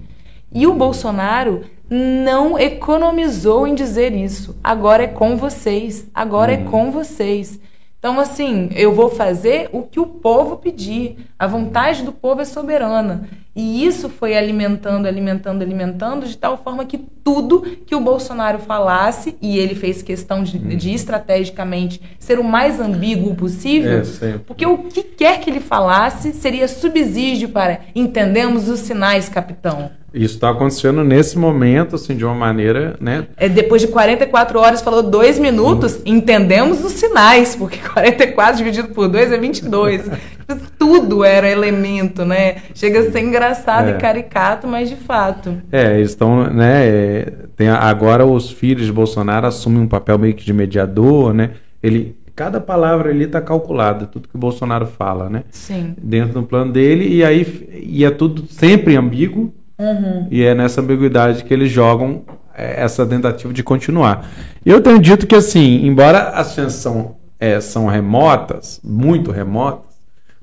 E 0.54 0.66
o 0.66 0.74
Bolsonaro 0.74 1.66
não 1.90 2.58
economizou 2.58 3.68
em 3.68 3.76
dizer 3.76 4.14
isso. 4.14 4.58
Agora 4.64 5.04
é 5.04 5.08
com 5.08 5.38
vocês. 5.38 6.08
Agora 6.14 6.54
é 6.54 6.58
uhum. 6.58 6.64
é 6.64 6.70
com 6.70 6.92
vocês. 6.92 7.60
Então, 8.00 8.20
assim, 8.20 8.70
eu 8.76 8.94
vou 8.94 9.10
fazer 9.10 9.70
o 9.72 9.82
que 9.82 10.00
o 10.00 10.06
povo 10.06 10.58
pedir. 10.58 11.28
A 11.38 11.48
vontade 11.48 12.04
do 12.04 12.12
povo 12.12 12.42
é 12.42 12.46
soberana. 12.46 13.28
E 13.58 13.84
isso 13.84 14.08
foi 14.08 14.38
alimentando, 14.38 15.08
alimentando, 15.08 15.64
alimentando, 15.64 16.28
de 16.28 16.38
tal 16.38 16.60
forma 16.60 16.86
que 16.86 17.00
tudo 17.00 17.62
que 17.88 17.96
o 17.96 18.00
Bolsonaro 18.00 18.60
falasse, 18.60 19.36
e 19.42 19.58
ele 19.58 19.74
fez 19.74 20.04
questão 20.04 20.44
de, 20.44 20.58
hum. 20.58 20.78
de 20.78 20.94
estrategicamente 20.94 22.00
ser 22.20 22.38
o 22.38 22.44
mais 22.44 22.80
ambíguo 22.80 23.34
possível, 23.34 24.04
é, 24.22 24.38
porque 24.46 24.66
o 24.66 24.78
que 24.78 25.02
quer 25.02 25.40
que 25.40 25.50
ele 25.50 25.60
falasse 25.60 26.34
seria 26.34 26.68
subsídio 26.68 27.50
para 27.50 27.80
entendemos 27.96 28.70
os 28.70 28.82
sinais, 28.82 29.28
capitão. 29.28 29.90
Isso 30.14 30.36
está 30.36 30.50
acontecendo 30.50 31.04
nesse 31.04 31.38
momento, 31.38 31.96
assim, 31.96 32.16
de 32.16 32.24
uma 32.24 32.34
maneira, 32.34 32.96
né? 33.00 33.28
É, 33.36 33.50
depois 33.50 33.82
de 33.82 33.90
44 33.90 34.60
horas, 34.60 34.82
falou 34.82 35.04
dois 35.04 35.38
minutos, 35.38 36.00
entendemos 36.06 36.84
os 36.84 36.94
sinais, 36.94 37.56
porque 37.56 37.78
44 37.78 38.58
dividido 38.58 38.88
por 38.90 39.08
2 39.10 39.32
é 39.32 39.38
22. 39.38 40.10
Tudo 40.80 41.26
era 41.26 41.50
elemento, 41.50 42.24
né? 42.24 42.58
Chega 42.74 43.02
a 43.02 43.12
ser 43.12 43.20
engraçado 43.20 43.47
é. 43.90 43.92
e 43.92 43.98
caricato, 43.98 44.68
mas 44.68 44.90
de 44.90 44.96
fato. 44.96 45.58
É, 45.72 45.98
eles 45.98 46.12
estão, 46.12 46.50
né? 46.50 46.88
É, 46.88 47.34
tem, 47.56 47.70
agora 47.70 48.26
os 48.26 48.52
filhos 48.52 48.86
de 48.86 48.92
Bolsonaro 48.92 49.48
assumem 49.48 49.82
um 49.82 49.88
papel 49.88 50.18
meio 50.18 50.34
que 50.34 50.46
de 50.46 50.54
mediador, 50.54 51.34
né? 51.34 51.52
Ele, 51.82 52.18
cada 52.36 52.60
palavra 52.60 53.10
ali 53.10 53.26
está 53.26 53.42
calculada, 53.42 54.06
tudo 54.06 54.28
que 54.28 54.36
o 54.36 54.40
Bolsonaro 54.40 54.86
fala, 54.86 55.30
né? 55.30 55.44
Sim. 55.50 55.96
Dentro 56.02 56.42
do 56.42 56.44
plano 56.44 56.72
dele, 56.72 57.08
e 57.08 57.24
aí 57.24 57.68
e 57.84 58.04
é 58.04 58.12
tudo 58.12 58.46
sempre 58.48 58.96
ambíguo, 58.96 59.54
Uhum. 59.80 60.28
E 60.32 60.44
é 60.44 60.56
nessa 60.56 60.82
ambiguidade 60.82 61.44
que 61.44 61.54
eles 61.54 61.72
jogam 61.72 62.24
é, 62.56 62.84
essa 62.84 63.06
tentativa 63.06 63.54
de 63.54 63.64
continuar. 63.64 64.28
Eu 64.66 64.82
tenho 64.82 65.00
dito 65.00 65.28
que, 65.28 65.36
assim, 65.36 65.86
embora 65.86 66.30
as 66.30 66.54
chances 66.54 66.80
são, 66.80 67.16
é, 67.40 67.60
são 67.62 67.86
remotas, 67.86 68.82
muito 68.84 69.32
remotas, 69.32 69.87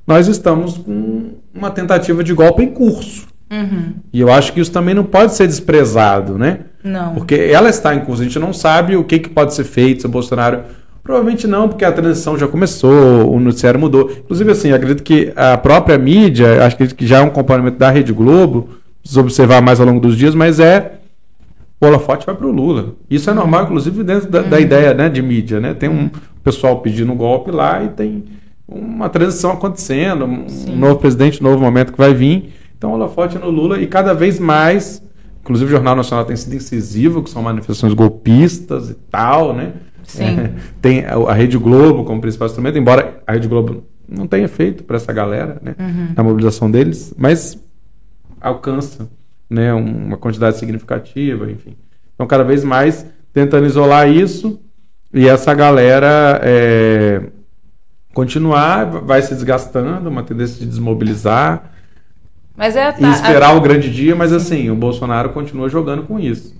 nós 0.06 0.28
estamos 0.28 0.78
com 0.78 1.32
uma 1.54 1.70
tentativa 1.70 2.22
de 2.22 2.34
golpe 2.34 2.62
em 2.62 2.68
curso. 2.68 3.26
Uhum. 3.50 3.94
E 4.12 4.20
eu 4.20 4.32
acho 4.32 4.52
que 4.52 4.60
isso 4.60 4.72
também 4.72 4.94
não 4.94 5.04
pode 5.04 5.34
ser 5.34 5.46
desprezado, 5.46 6.36
né? 6.36 6.60
Não. 6.82 7.14
Porque 7.14 7.34
ela 7.34 7.68
está 7.68 7.94
em 7.94 8.00
curso, 8.00 8.22
a 8.22 8.24
gente 8.24 8.38
não 8.38 8.52
sabe 8.52 8.96
o 8.96 9.04
que, 9.04 9.18
que 9.18 9.28
pode 9.28 9.54
ser 9.54 9.64
feito 9.64 10.02
se 10.02 10.06
o 10.06 10.10
Bolsonaro. 10.10 10.62
Provavelmente 11.02 11.46
não, 11.46 11.68
porque 11.68 11.84
a 11.84 11.92
transição 11.92 12.38
já 12.38 12.48
começou, 12.48 13.30
o 13.30 13.38
noticiário 13.38 13.78
mudou. 13.78 14.10
Inclusive, 14.10 14.50
assim, 14.50 14.72
acredito 14.72 15.02
que 15.02 15.32
a 15.36 15.56
própria 15.58 15.98
mídia, 15.98 16.64
acho 16.64 16.76
que 16.76 17.06
já 17.06 17.18
é 17.18 17.20
um 17.20 17.28
componente 17.28 17.76
da 17.76 17.90
Rede 17.90 18.12
Globo, 18.12 18.70
precisa 19.02 19.20
observar 19.20 19.60
mais 19.60 19.80
ao 19.80 19.86
longo 19.86 20.00
dos 20.00 20.16
dias, 20.16 20.34
mas 20.34 20.58
é 20.58 20.94
o 21.78 21.86
holofote 21.86 22.24
vai 22.24 22.34
para 22.34 22.46
o 22.46 22.50
Lula. 22.50 22.94
Isso 23.10 23.28
é 23.28 23.34
normal, 23.34 23.64
inclusive, 23.64 24.02
dentro 24.02 24.30
da, 24.30 24.40
da, 24.40 24.56
uhum. 24.56 24.62
ideia 24.62 24.94
né, 24.94 25.10
de 25.10 25.20
mídia. 25.20 25.60
Né? 25.60 25.74
Tem 25.74 25.90
um 25.90 26.08
pessoal 26.42 26.80
pedindo 26.80 27.14
golpe 27.14 27.50
lá 27.50 27.84
e 27.84 27.88
tem 27.88 28.24
uma 28.66 29.08
transição 29.08 29.52
acontecendo, 29.52 30.24
um 30.24 30.48
Sim. 30.48 30.76
novo 30.76 30.98
presidente, 30.98 31.40
um 31.40 31.44
novo 31.44 31.62
momento 31.62 31.92
que 31.92 31.98
vai 31.98 32.14
vir. 32.14 32.54
Então, 32.76 32.90
o 32.90 32.94
holofote 32.94 33.36
é 33.36 33.40
no 33.40 33.50
Lula 33.50 33.80
e 33.80 33.86
cada 33.86 34.14
vez 34.14 34.38
mais, 34.38 35.02
inclusive 35.40 35.68
o 35.68 35.72
Jornal 35.72 35.94
Nacional 35.94 36.24
tem 36.24 36.36
sido 36.36 36.54
incisivo, 36.54 37.22
que 37.22 37.30
são 37.30 37.42
manifestações 37.42 37.92
golpistas 37.92 38.90
e 38.90 38.94
tal, 38.94 39.54
né? 39.54 39.72
Sim. 40.04 40.24
É, 40.24 40.52
tem 40.80 41.04
a 41.04 41.32
Rede 41.32 41.58
Globo 41.58 42.04
como 42.04 42.20
principal 42.20 42.46
instrumento, 42.46 42.78
embora 42.78 43.22
a 43.26 43.32
Rede 43.32 43.48
Globo 43.48 43.84
não 44.08 44.26
tenha 44.26 44.48
feito 44.48 44.84
para 44.84 44.96
essa 44.96 45.12
galera, 45.12 45.58
né? 45.62 45.74
Uhum. 45.78 46.08
Na 46.16 46.22
mobilização 46.22 46.70
deles, 46.70 47.14
mas 47.16 47.58
alcança 48.40 49.08
né, 49.48 49.72
uma 49.72 50.16
quantidade 50.16 50.58
significativa, 50.58 51.50
enfim. 51.50 51.76
Então, 52.14 52.26
cada 52.26 52.44
vez 52.44 52.64
mais 52.64 53.06
tentando 53.32 53.66
isolar 53.66 54.08
isso 54.08 54.60
e 55.12 55.26
essa 55.26 55.54
galera 55.54 56.40
é, 56.42 57.22
continuar, 58.14 58.86
vai 58.86 59.20
se 59.20 59.34
desgastando, 59.34 60.08
uma 60.08 60.22
tendência 60.22 60.58
de 60.58 60.66
desmobilizar. 60.66 61.70
Mas 62.56 62.76
é 62.76 62.94
e 62.98 63.04
esperar 63.10 63.50
a... 63.50 63.54
o 63.54 63.60
grande 63.60 63.92
dia, 63.92 64.14
mas 64.14 64.32
assim, 64.32 64.70
o 64.70 64.76
Bolsonaro 64.76 65.30
continua 65.30 65.68
jogando 65.68 66.04
com 66.04 66.18
isso. 66.18 66.54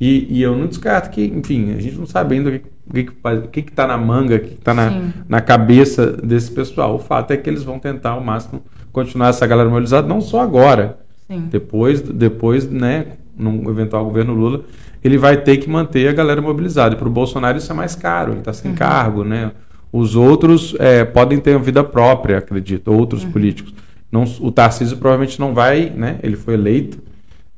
E, 0.00 0.26
e, 0.30 0.42
eu 0.42 0.56
não 0.56 0.66
descarto 0.66 1.10
que, 1.10 1.24
enfim, 1.24 1.74
a 1.74 1.80
gente 1.80 1.96
não 1.96 2.06
sabe 2.06 2.34
ainda 2.34 2.50
o 2.50 2.52
que 2.92 3.00
está 3.00 3.36
que, 3.36 3.48
que 3.48 3.62
que 3.62 3.72
tá 3.72 3.86
na 3.86 3.96
manga, 3.96 4.36
o 4.36 4.40
que 4.40 4.54
está 4.54 4.72
na, 4.72 5.10
na 5.26 5.40
cabeça 5.40 6.12
desse 6.12 6.50
pessoal. 6.50 6.94
O 6.94 6.98
fato 6.98 7.32
é 7.32 7.36
que 7.36 7.48
eles 7.48 7.62
vão 7.62 7.78
tentar 7.78 8.10
ao 8.10 8.20
máximo 8.20 8.62
continuar 8.92 9.28
essa 9.28 9.46
galera 9.46 9.68
mobilizada, 9.68 10.06
não 10.06 10.20
só 10.20 10.40
agora, 10.40 10.98
Sim. 11.28 11.48
Depois, 11.50 12.00
depois, 12.00 12.70
né, 12.70 13.06
no 13.36 13.68
eventual 13.70 14.04
governo 14.04 14.32
Lula, 14.32 14.64
ele 15.02 15.18
vai 15.18 15.36
ter 15.36 15.56
que 15.56 15.68
manter 15.68 16.08
a 16.08 16.12
galera 16.12 16.40
mobilizada. 16.40 16.94
E 16.94 16.98
para 16.98 17.08
o 17.08 17.10
Bolsonaro 17.10 17.58
isso 17.58 17.70
é 17.70 17.74
mais 17.74 17.94
caro, 17.96 18.32
ele 18.32 18.38
está 18.38 18.52
sem 18.52 18.70
uhum. 18.70 18.76
cargo, 18.76 19.24
né? 19.24 19.52
Os 19.96 20.14
outros 20.14 20.76
é, 20.78 21.06
podem 21.06 21.38
ter 21.38 21.56
uma 21.56 21.64
vida 21.64 21.82
própria, 21.82 22.36
acredito, 22.36 22.92
outros 22.92 23.24
uhum. 23.24 23.32
políticos. 23.32 23.72
Não, 24.12 24.24
o 24.40 24.52
Tarcísio 24.52 24.98
provavelmente 24.98 25.40
não 25.40 25.54
vai, 25.54 25.88
né? 25.88 26.18
Ele 26.22 26.36
foi 26.36 26.52
eleito, 26.52 26.98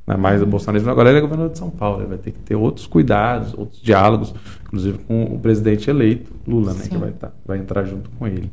né, 0.07 0.15
mas 0.17 0.41
o 0.41 0.45
Bolsonaro 0.45 0.89
agora 0.89 1.09
ele 1.09 1.17
é 1.17 1.21
governador 1.21 1.51
de 1.51 1.59
São 1.59 1.69
Paulo, 1.69 1.99
ele 1.99 2.07
vai 2.07 2.17
ter 2.17 2.31
que 2.31 2.39
ter 2.39 2.55
outros 2.55 2.87
cuidados, 2.87 3.53
outros 3.57 3.81
diálogos, 3.81 4.33
inclusive 4.63 4.99
com 4.99 5.23
o 5.25 5.37
presidente 5.37 5.89
eleito, 5.89 6.31
Lula, 6.47 6.73
né? 6.73 6.85
Que 6.89 6.97
vai, 6.97 7.11
tá, 7.11 7.31
vai 7.45 7.57
entrar 7.57 7.83
junto 7.83 8.09
com 8.11 8.25
ele. 8.25 8.49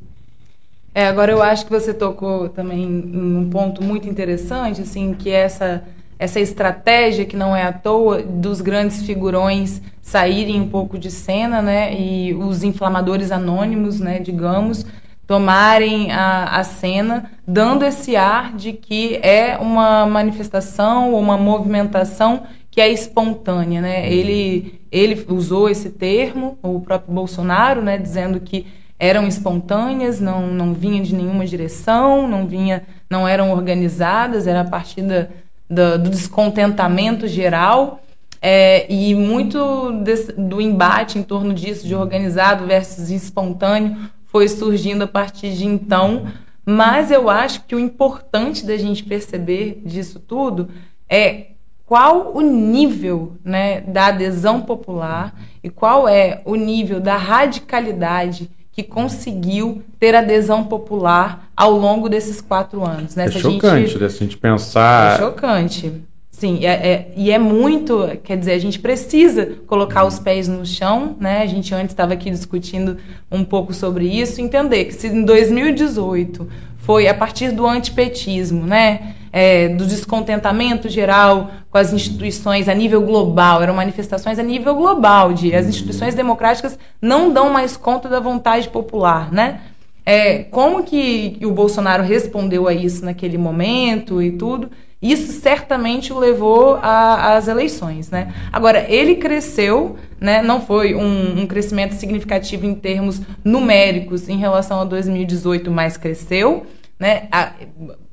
É, 0.92 1.06
agora 1.06 1.30
eu 1.30 1.40
acho 1.40 1.64
que 1.64 1.70
você 1.70 1.94
tocou 1.94 2.48
também 2.48 2.82
em 2.82 3.36
um 3.36 3.48
ponto 3.48 3.84
muito 3.84 4.08
interessante, 4.08 4.80
assim, 4.80 5.14
que 5.14 5.30
é 5.30 5.42
essa 5.42 5.84
essa 6.18 6.40
estratégia 6.40 7.24
que 7.24 7.36
não 7.36 7.54
é 7.54 7.64
à 7.64 7.72
toa 7.72 8.22
dos 8.22 8.60
grandes 8.60 9.02
figurões 9.02 9.82
saírem 10.00 10.60
um 10.60 10.68
pouco 10.68 10.98
de 10.98 11.10
cena, 11.10 11.60
né, 11.60 11.94
e 11.94 12.32
os 12.34 12.62
inflamadores 12.62 13.30
anônimos, 13.30 14.00
né, 14.00 14.18
digamos, 14.18 14.86
tomarem 15.26 16.12
a, 16.12 16.44
a 16.44 16.64
cena, 16.64 17.30
dando 17.46 17.84
esse 17.84 18.14
ar 18.16 18.54
de 18.54 18.72
que 18.72 19.16
é 19.16 19.58
uma 19.58 20.06
manifestação 20.06 21.12
ou 21.12 21.20
uma 21.20 21.36
movimentação 21.36 22.44
que 22.70 22.80
é 22.80 22.88
espontânea, 22.88 23.80
né? 23.80 24.12
Ele 24.12 24.78
ele 24.92 25.26
usou 25.28 25.68
esse 25.68 25.90
termo, 25.90 26.58
o 26.62 26.80
próprio 26.80 27.12
Bolsonaro, 27.12 27.82
né, 27.82 27.98
dizendo 27.98 28.40
que 28.40 28.66
eram 28.98 29.26
espontâneas, 29.26 30.20
não, 30.20 30.46
não 30.46 30.72
vinha 30.72 31.02
de 31.02 31.14
nenhuma 31.14 31.44
direção, 31.44 32.26
não 32.26 32.46
vinha, 32.46 32.82
não 33.10 33.28
eram 33.28 33.50
organizadas, 33.50 34.46
era 34.46 34.62
a 34.62 34.64
partir 34.64 35.02
da, 35.02 35.28
da, 35.68 35.96
do 35.96 36.10
descontentamento 36.10 37.26
geral. 37.26 38.00
É, 38.40 38.90
e 38.92 39.14
muito 39.14 39.92
desse, 40.02 40.32
do 40.32 40.60
embate 40.60 41.18
em 41.18 41.22
torno 41.22 41.54
disso, 41.54 41.86
de 41.86 41.94
organizado 41.94 42.66
versus 42.66 43.10
espontâneo, 43.10 43.96
foi 44.26 44.48
surgindo 44.48 45.04
a 45.04 45.08
partir 45.08 45.52
de 45.52 45.66
então. 45.66 46.26
Mas 46.64 47.10
eu 47.10 47.30
acho 47.30 47.64
que 47.64 47.74
o 47.74 47.78
importante 47.80 48.66
da 48.66 48.76
gente 48.76 49.04
perceber 49.04 49.82
disso 49.84 50.20
tudo 50.20 50.68
é 51.08 51.48
qual 51.86 52.32
o 52.34 52.40
nível 52.40 53.36
né, 53.44 53.80
da 53.80 54.06
adesão 54.06 54.60
popular 54.60 55.32
e 55.62 55.70
qual 55.70 56.08
é 56.08 56.42
o 56.44 56.56
nível 56.56 57.00
da 57.00 57.16
radicalidade 57.16 58.50
que 58.76 58.82
conseguiu 58.82 59.82
ter 59.98 60.14
adesão 60.14 60.64
popular 60.64 61.48
ao 61.56 61.72
longo 61.72 62.10
desses 62.10 62.42
quatro 62.42 62.84
anos. 62.84 63.16
Né? 63.16 63.24
É 63.24 63.30
chocante, 63.30 63.92
gente... 63.92 63.98
né? 63.98 64.08
Se 64.10 64.16
a 64.16 64.26
gente 64.26 64.36
pensar. 64.36 65.14
É 65.14 65.18
chocante. 65.18 65.92
Sim, 66.30 66.66
é, 66.66 66.72
é, 66.86 67.12
e 67.16 67.30
é 67.30 67.38
muito, 67.38 68.06
quer 68.22 68.36
dizer, 68.36 68.52
a 68.52 68.58
gente 68.58 68.78
precisa 68.78 69.54
colocar 69.66 70.04
os 70.04 70.18
pés 70.18 70.46
no 70.46 70.66
chão, 70.66 71.16
né? 71.18 71.40
A 71.40 71.46
gente 71.46 71.74
antes 71.74 71.94
estava 71.94 72.12
aqui 72.12 72.30
discutindo 72.30 72.98
um 73.32 73.42
pouco 73.42 73.72
sobre 73.72 74.06
isso, 74.06 74.42
entender 74.42 74.84
que 74.84 74.92
se 74.92 75.06
em 75.06 75.24
2018 75.24 76.46
foi 76.86 77.08
a 77.08 77.14
partir 77.14 77.50
do 77.50 77.66
antipetismo, 77.66 78.64
né? 78.64 79.16
É, 79.32 79.68
do 79.68 79.84
descontentamento 79.84 80.88
geral 80.88 81.50
com 81.68 81.76
as 81.76 81.92
instituições 81.92 82.70
a 82.70 82.74
nível 82.74 83.02
global, 83.02 83.60
eram 83.62 83.74
manifestações 83.74 84.38
a 84.38 84.42
nível 84.42 84.74
global, 84.74 85.34
de 85.34 85.54
as 85.54 85.66
instituições 85.66 86.14
democráticas 86.14 86.78
não 87.02 87.30
dão 87.30 87.50
mais 87.50 87.76
conta 87.76 88.08
da 88.08 88.18
vontade 88.20 88.68
popular, 88.68 89.30
né? 89.32 89.60
É, 90.06 90.44
como 90.44 90.84
que 90.84 91.36
o 91.42 91.50
Bolsonaro 91.50 92.04
respondeu 92.04 92.68
a 92.68 92.72
isso 92.72 93.04
naquele 93.04 93.36
momento 93.36 94.22
e 94.22 94.30
tudo? 94.30 94.70
Isso 95.02 95.30
certamente 95.40 96.12
o 96.12 96.18
levou 96.18 96.78
às 96.80 97.48
eleições, 97.48 98.10
né? 98.10 98.32
Agora, 98.50 98.86
ele 98.88 99.16
cresceu, 99.16 99.96
né? 100.18 100.40
Não 100.40 100.60
foi 100.60 100.94
um, 100.94 101.42
um, 101.42 101.46
crescimento 101.46 101.92
significativo 101.92 102.64
em 102.64 102.74
termos 102.74 103.20
numéricos 103.44 104.28
em 104.28 104.38
relação 104.38 104.80
a 104.80 104.84
2018, 104.84 105.70
mas 105.70 105.98
cresceu, 105.98 106.64
né? 106.98 107.28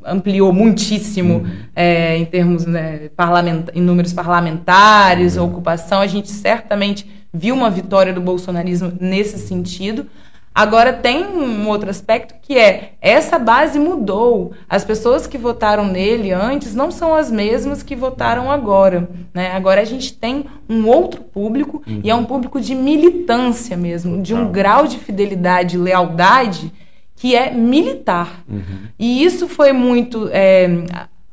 Ampliou 0.05 0.51
muitíssimo 0.51 1.36
uhum. 1.36 1.51
é, 1.75 2.17
em 2.17 2.25
termos 2.25 2.65
né, 2.65 3.09
em 3.73 3.81
números 3.81 4.13
parlamentares, 4.13 5.38
uhum. 5.38 5.45
ocupação. 5.45 6.01
A 6.01 6.07
gente 6.07 6.29
certamente 6.29 7.07
viu 7.34 7.55
uma 7.55 7.69
vitória 7.69 8.13
do 8.13 8.21
bolsonarismo 8.21 8.93
nesse 8.99 9.39
sentido. 9.39 10.05
Agora 10.55 10.93
tem 10.93 11.25
um 11.25 11.67
outro 11.67 11.89
aspecto 11.89 12.36
que 12.39 12.55
é 12.55 12.93
essa 13.01 13.39
base 13.39 13.79
mudou. 13.79 14.53
As 14.69 14.86
pessoas 14.86 15.25
que 15.25 15.36
votaram 15.36 15.88
nele 15.88 16.31
antes 16.31 16.75
não 16.75 16.91
são 16.91 17.15
as 17.15 17.31
mesmas 17.31 17.81
que 17.81 17.95
votaram 17.95 18.51
agora. 18.51 19.09
Né? 19.34 19.51
Agora 19.51 19.81
a 19.81 19.86
gente 19.86 20.13
tem 20.13 20.45
um 20.69 20.88
outro 20.88 21.21
público 21.23 21.81
uhum. 21.88 22.01
e 22.03 22.09
é 22.11 22.13
um 22.13 22.25
público 22.25 22.61
de 22.61 22.75
militância 22.75 23.75
mesmo, 23.75 24.21
de 24.21 24.36
um 24.36 24.51
grau 24.51 24.86
de 24.86 24.99
fidelidade 24.99 25.75
e 25.75 25.79
lealdade 25.79 26.71
que 27.16 27.36
é 27.36 27.51
militar. 27.51 28.43
Uhum. 28.47 28.88
E 28.97 29.24
isso 29.24 29.47
foi 29.47 29.72
muito. 29.72 30.30
É, 30.32 30.68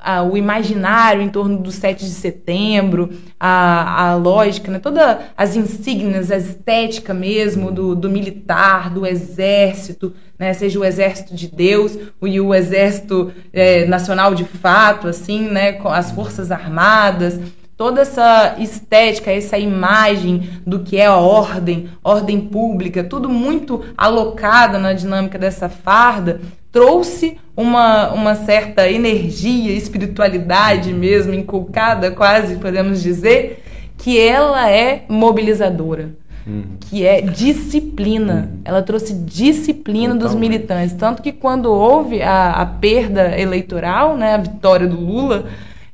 a, 0.00 0.22
o 0.22 0.36
imaginário 0.36 1.20
em 1.20 1.28
torno 1.28 1.58
do 1.58 1.70
7 1.70 2.04
de 2.04 2.10
setembro, 2.10 3.10
a, 3.38 4.08
a 4.08 4.14
lógica, 4.14 4.72
né? 4.72 4.78
todas 4.78 5.18
as 5.36 5.54
insígnias, 5.54 6.30
a 6.30 6.38
estética 6.38 7.12
mesmo 7.12 7.70
do, 7.70 7.94
do 7.94 8.08
militar, 8.08 8.90
do 8.90 9.06
exército, 9.06 10.14
né? 10.38 10.54
seja 10.54 10.80
o 10.80 10.84
exército 10.84 11.34
de 11.34 11.48
Deus 11.48 11.98
e 12.22 12.40
o 12.40 12.54
exército 12.54 13.30
é, 13.52 13.84
nacional 13.86 14.34
de 14.34 14.44
fato, 14.44 15.06
assim, 15.06 15.50
né? 15.50 15.78
as 15.84 16.10
forças 16.10 16.50
armadas, 16.50 17.38
toda 17.80 18.02
essa 18.02 18.56
estética, 18.58 19.32
essa 19.32 19.56
imagem 19.56 20.50
do 20.66 20.80
que 20.80 20.98
é 20.98 21.06
a 21.06 21.16
ordem, 21.16 21.88
ordem 22.04 22.38
pública, 22.38 23.02
tudo 23.02 23.26
muito 23.26 23.82
alocado 23.96 24.78
na 24.78 24.92
dinâmica 24.92 25.38
dessa 25.38 25.66
farda, 25.70 26.42
trouxe 26.70 27.38
uma, 27.56 28.10
uma 28.10 28.34
certa 28.34 28.86
energia, 28.86 29.72
espiritualidade 29.72 30.92
mesmo, 30.92 31.32
inculcada, 31.32 32.10
quase 32.10 32.56
podemos 32.56 33.02
dizer, 33.02 33.64
que 33.96 34.20
ela 34.20 34.70
é 34.70 35.06
mobilizadora. 35.08 36.10
Uhum. 36.46 36.76
Que 36.80 37.06
é 37.06 37.22
disciplina. 37.22 38.50
Uhum. 38.52 38.60
Ela 38.62 38.82
trouxe 38.82 39.14
disciplina 39.14 40.14
dos 40.14 40.34
militantes. 40.34 40.94
Tanto 40.94 41.22
que 41.22 41.32
quando 41.32 41.72
houve 41.72 42.20
a, 42.20 42.50
a 42.50 42.66
perda 42.66 43.38
eleitoral, 43.38 44.18
né, 44.18 44.34
a 44.34 44.38
vitória 44.38 44.86
do 44.86 45.00
Lula, 45.00 45.46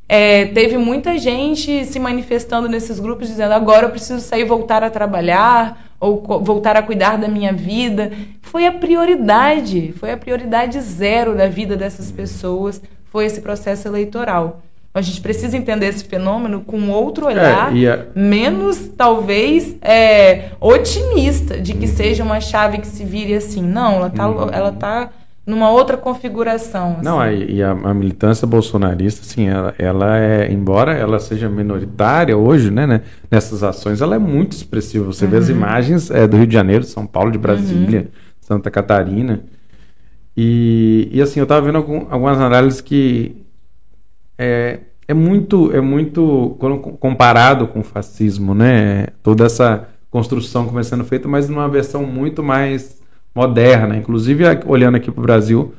é, 0.08 0.46
teve 0.46 0.78
muita 0.78 1.18
gente 1.18 1.84
se 1.84 1.98
manifestando 1.98 2.68
nesses 2.68 3.00
grupos 3.00 3.28
dizendo 3.28 3.52
agora 3.52 3.86
eu 3.86 3.90
preciso 3.90 4.20
sair 4.20 4.44
voltar 4.44 4.84
a 4.84 4.90
trabalhar 4.90 5.84
ou 5.98 6.22
voltar 6.42 6.76
a 6.76 6.82
cuidar 6.82 7.18
da 7.18 7.26
minha 7.26 7.52
vida. 7.52 8.12
Foi 8.40 8.66
a 8.66 8.72
prioridade, 8.72 9.92
foi 9.98 10.12
a 10.12 10.16
prioridade 10.16 10.80
zero 10.80 11.34
da 11.34 11.48
vida 11.48 11.76
dessas 11.76 12.12
pessoas, 12.12 12.80
foi 13.06 13.26
esse 13.26 13.40
processo 13.40 13.88
eleitoral. 13.88 14.62
A 14.94 15.02
gente 15.02 15.20
precisa 15.20 15.56
entender 15.58 15.88
esse 15.88 16.04
fenômeno 16.04 16.62
com 16.62 16.88
outro 16.88 17.28
é, 17.28 17.32
olhar, 17.32 17.76
é, 17.76 17.90
a... 17.90 18.06
menos 18.14 18.88
talvez 18.96 19.76
é, 19.82 20.52
otimista 20.58 21.58
de 21.58 21.74
que 21.74 21.86
seja 21.86 22.24
uma 22.24 22.40
chave 22.40 22.78
que 22.78 22.86
se 22.86 23.04
vire 23.04 23.34
assim. 23.34 23.60
Não, 23.60 23.96
ela 23.96 24.06
está 24.06 24.28
uhum. 24.28 24.48
ela 24.50 24.72
tá 24.72 25.10
numa 25.46 25.70
outra 25.70 25.96
configuração. 25.96 26.94
Assim. 26.94 27.04
Não, 27.04 27.32
e 27.32 27.62
a, 27.62 27.70
a, 27.70 27.94
militância 27.94 28.44
bolsonarista, 28.46 29.20
assim, 29.22 29.46
ela, 29.48 29.74
ela, 29.78 30.18
é, 30.18 30.52
embora 30.52 30.92
ela 30.92 31.20
seja 31.20 31.48
minoritária 31.48 32.36
hoje, 32.36 32.68
né, 32.68 32.84
né, 32.84 33.02
nessas 33.30 33.62
ações, 33.62 34.00
ela 34.00 34.16
é 34.16 34.18
muito 34.18 34.52
expressiva. 34.52 35.04
Você 35.04 35.24
uhum. 35.24 35.30
vê 35.30 35.36
as 35.36 35.48
uhum. 35.48 35.54
imagens 35.54 36.10
é, 36.10 36.26
do 36.26 36.36
Rio 36.36 36.48
de 36.48 36.52
Janeiro, 36.52 36.82
de 36.82 36.90
São 36.90 37.06
Paulo, 37.06 37.30
de 37.30 37.38
Brasília, 37.38 38.00
uhum. 38.00 38.06
Santa 38.40 38.70
Catarina. 38.72 39.44
E, 40.36 41.08
e 41.12 41.22
assim, 41.22 41.38
eu 41.38 41.44
estava 41.44 41.64
vendo 41.64 41.76
algum, 41.76 42.06
algumas 42.10 42.40
análises 42.40 42.80
que 42.80 43.46
é, 44.36 44.80
é 45.06 45.14
muito, 45.14 45.70
é 45.72 45.80
muito 45.80 46.56
comparado 46.98 47.68
com 47.68 47.80
o 47.80 47.84
fascismo, 47.84 48.52
né, 48.52 49.06
toda 49.22 49.46
essa 49.46 49.88
construção 50.10 50.66
começando 50.66 51.04
feita, 51.04 51.28
mas 51.28 51.48
numa 51.48 51.68
versão 51.68 52.02
muito 52.04 52.42
mais 52.42 53.00
moderna. 53.36 53.96
Inclusive, 53.96 54.44
olhando 54.66 54.96
aqui 54.96 55.10
para 55.10 55.20
o 55.20 55.22
Brasil, 55.22 55.74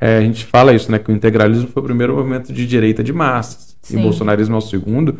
é, 0.00 0.16
a 0.16 0.20
gente 0.22 0.44
fala 0.46 0.72
isso, 0.72 0.90
né? 0.90 0.98
Que 0.98 1.12
o 1.12 1.14
integralismo 1.14 1.68
foi 1.68 1.82
o 1.82 1.84
primeiro 1.84 2.16
movimento 2.16 2.52
de 2.52 2.66
direita 2.66 3.04
de 3.04 3.12
massas. 3.12 3.76
Sim. 3.82 3.96
E 3.96 4.00
o 4.00 4.02
bolsonarismo 4.02 4.54
é 4.54 4.58
o 4.58 4.62
segundo. 4.62 5.18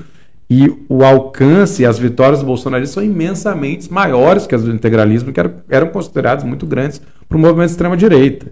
E 0.50 0.72
o 0.88 1.04
alcance 1.04 1.82
e 1.82 1.86
as 1.86 1.98
vitórias 1.98 2.40
do 2.40 2.46
bolsonarismo 2.46 2.94
são 2.94 3.02
imensamente 3.02 3.92
maiores 3.92 4.46
que 4.46 4.54
as 4.54 4.62
do 4.62 4.72
integralismo, 4.72 5.32
que 5.32 5.38
eram, 5.38 5.52
eram 5.68 5.86
consideradas 5.88 6.44
muito 6.44 6.66
grandes 6.66 7.00
para 7.28 7.36
o 7.36 7.40
movimento 7.40 7.68
de 7.68 7.72
extrema-direita. 7.72 8.46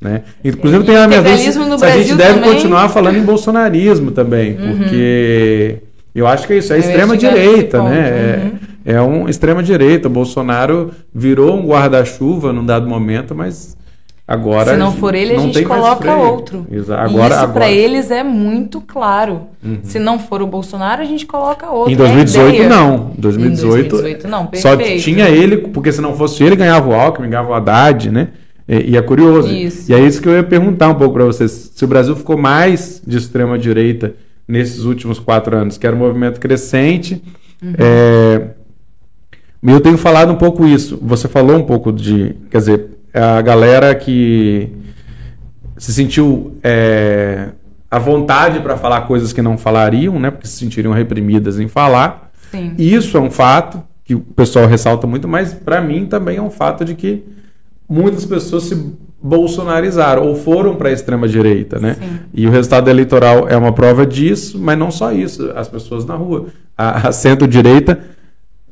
Né? 0.00 0.22
Inclusive, 0.44 0.84
tem 0.84 0.96
a 0.96 1.08
minha 1.08 1.22
dúvida 1.22 1.78
se 1.78 1.84
a 1.84 1.96
gente 1.96 2.14
deve 2.14 2.34
também... 2.34 2.52
continuar 2.52 2.88
falando 2.88 3.16
em 3.16 3.22
bolsonarismo 3.22 4.10
também, 4.10 4.56
uhum. 4.58 4.78
porque 4.78 5.78
eu 6.14 6.26
acho 6.26 6.46
que 6.46 6.52
é 6.52 6.58
isso, 6.58 6.72
é 6.72 6.78
extrema-direita, 6.78 7.82
né? 7.82 7.88
Uhum. 7.88 7.94
É, 7.94 8.52
é 8.86 9.02
um 9.02 9.28
extrema-direita. 9.28 10.06
O 10.06 10.10
Bolsonaro 10.10 10.92
virou 11.12 11.56
um 11.56 11.66
guarda-chuva 11.66 12.52
num 12.52 12.64
dado 12.64 12.88
momento, 12.88 13.34
mas 13.34 13.76
agora. 14.26 14.72
Se 14.72 14.76
não 14.76 14.92
for 14.92 15.12
ele, 15.12 15.34
a 15.34 15.38
gente 15.38 15.64
coloca 15.64 16.14
outro. 16.14 16.64
Agora, 16.96 17.34
isso 17.34 17.48
para 17.48 17.68
eles 17.68 18.12
é 18.12 18.22
muito 18.22 18.80
claro. 18.80 19.48
Uhum. 19.62 19.80
Se 19.82 19.98
não 19.98 20.20
for 20.20 20.40
o 20.40 20.46
Bolsonaro, 20.46 21.02
a 21.02 21.04
gente 21.04 21.26
coloca 21.26 21.68
outro. 21.68 21.92
Em 21.92 21.96
2018, 21.96 22.62
é 22.62 22.68
não. 22.68 23.12
Em 23.18 23.20
2018, 23.20 23.86
em 23.86 23.88
2018 23.88 24.28
não, 24.28 24.50
Só 24.54 24.76
tinha 24.76 25.28
ele, 25.28 25.56
porque 25.56 25.90
se 25.90 26.00
não 26.00 26.14
fosse 26.14 26.44
ele, 26.44 26.54
ganhava 26.54 26.88
o 26.88 26.94
Alckmin, 26.94 27.28
ganhava 27.28 27.50
o 27.50 27.54
Haddad, 27.54 28.08
né? 28.12 28.28
E, 28.68 28.92
e 28.92 28.96
é 28.96 29.02
curioso. 29.02 29.52
Isso. 29.52 29.90
E 29.90 29.94
é 29.94 29.98
isso 29.98 30.22
que 30.22 30.28
eu 30.28 30.32
ia 30.32 30.44
perguntar 30.44 30.90
um 30.90 30.94
pouco 30.94 31.14
para 31.14 31.24
vocês. 31.24 31.72
Se 31.74 31.84
o 31.84 31.88
Brasil 31.88 32.14
ficou 32.14 32.38
mais 32.38 33.02
de 33.04 33.16
extrema-direita 33.18 34.14
nesses 34.46 34.84
últimos 34.84 35.18
quatro 35.18 35.56
anos, 35.56 35.76
que 35.76 35.84
era 35.84 35.96
um 35.96 35.98
movimento 35.98 36.38
crescente. 36.38 37.20
Uhum. 37.62 37.74
É, 37.78 38.45
eu 39.72 39.80
tenho 39.80 39.98
falado 39.98 40.32
um 40.32 40.36
pouco 40.36 40.66
isso. 40.66 40.98
Você 41.02 41.28
falou 41.28 41.56
um 41.56 41.64
pouco 41.64 41.92
de, 41.92 42.36
quer 42.50 42.58
dizer, 42.58 42.86
a 43.12 43.40
galera 43.40 43.94
que 43.94 44.70
se 45.76 45.92
sentiu 45.92 46.56
é, 46.62 47.48
à 47.90 47.98
vontade 47.98 48.60
para 48.60 48.76
falar 48.76 49.02
coisas 49.02 49.32
que 49.32 49.42
não 49.42 49.56
falariam, 49.58 50.18
né? 50.18 50.30
Porque 50.30 50.46
se 50.46 50.56
sentiriam 50.56 50.92
reprimidas 50.92 51.58
em 51.58 51.68
falar. 51.68 52.30
Sim. 52.50 52.74
Isso 52.78 53.16
é 53.16 53.20
um 53.20 53.30
fato 53.30 53.82
que 54.04 54.14
o 54.14 54.20
pessoal 54.20 54.66
ressalta 54.66 55.06
muito, 55.06 55.26
mas 55.26 55.52
para 55.52 55.80
mim 55.80 56.06
também 56.06 56.36
é 56.36 56.42
um 56.42 56.50
fato 56.50 56.84
de 56.84 56.94
que 56.94 57.24
muitas 57.88 58.24
pessoas 58.24 58.64
se 58.64 58.94
bolsonarizaram 59.20 60.24
ou 60.24 60.36
foram 60.36 60.76
para 60.76 60.90
a 60.90 60.92
extrema 60.92 61.26
direita, 61.26 61.80
né? 61.80 61.94
Sim. 61.94 62.18
E 62.32 62.46
o 62.46 62.50
resultado 62.50 62.88
eleitoral 62.88 63.48
é 63.48 63.56
uma 63.56 63.72
prova 63.72 64.06
disso, 64.06 64.58
mas 64.58 64.78
não 64.78 64.90
só 64.90 65.12
isso, 65.12 65.50
as 65.56 65.68
pessoas 65.68 66.04
na 66.04 66.14
rua. 66.14 66.46
A, 66.76 67.08
a 67.08 67.12
centro-direita 67.12 67.98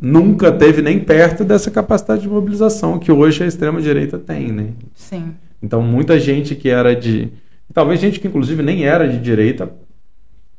nunca 0.05 0.53
teve 0.53 0.83
nem 0.83 1.01
perto 1.01 1.45
dessa 1.45 1.71
capacidade 1.71 2.23
de 2.23 2.29
mobilização 2.29 2.99
que 2.99 3.11
hoje 3.11 3.43
a 3.43 3.47
extrema 3.47 3.81
direita 3.81 4.19
tem, 4.19 4.53
né? 4.53 4.67
Sim. 4.95 5.35
Então 5.63 5.81
muita 5.81 6.21
gente 6.21 6.55
que 6.55 6.69
era 6.69 6.95
de, 6.95 7.33
talvez 7.73 7.99
gente 7.99 8.21
que 8.21 8.29
inclusive 8.29 8.63
nem 8.63 8.85
era 8.85 9.09
de 9.09 9.19
direita 9.19 9.73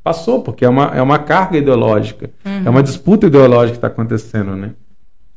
passou, 0.03 0.41
porque 0.41 0.65
é 0.65 0.69
uma, 0.69 0.85
é 0.95 1.01
uma 1.01 1.19
carga 1.19 1.57
ideológica, 1.57 2.31
uhum. 2.43 2.63
é 2.65 2.69
uma 2.69 2.81
disputa 2.81 3.27
ideológica 3.27 3.71
que 3.73 3.77
está 3.77 3.87
acontecendo, 3.87 4.55
né? 4.55 4.71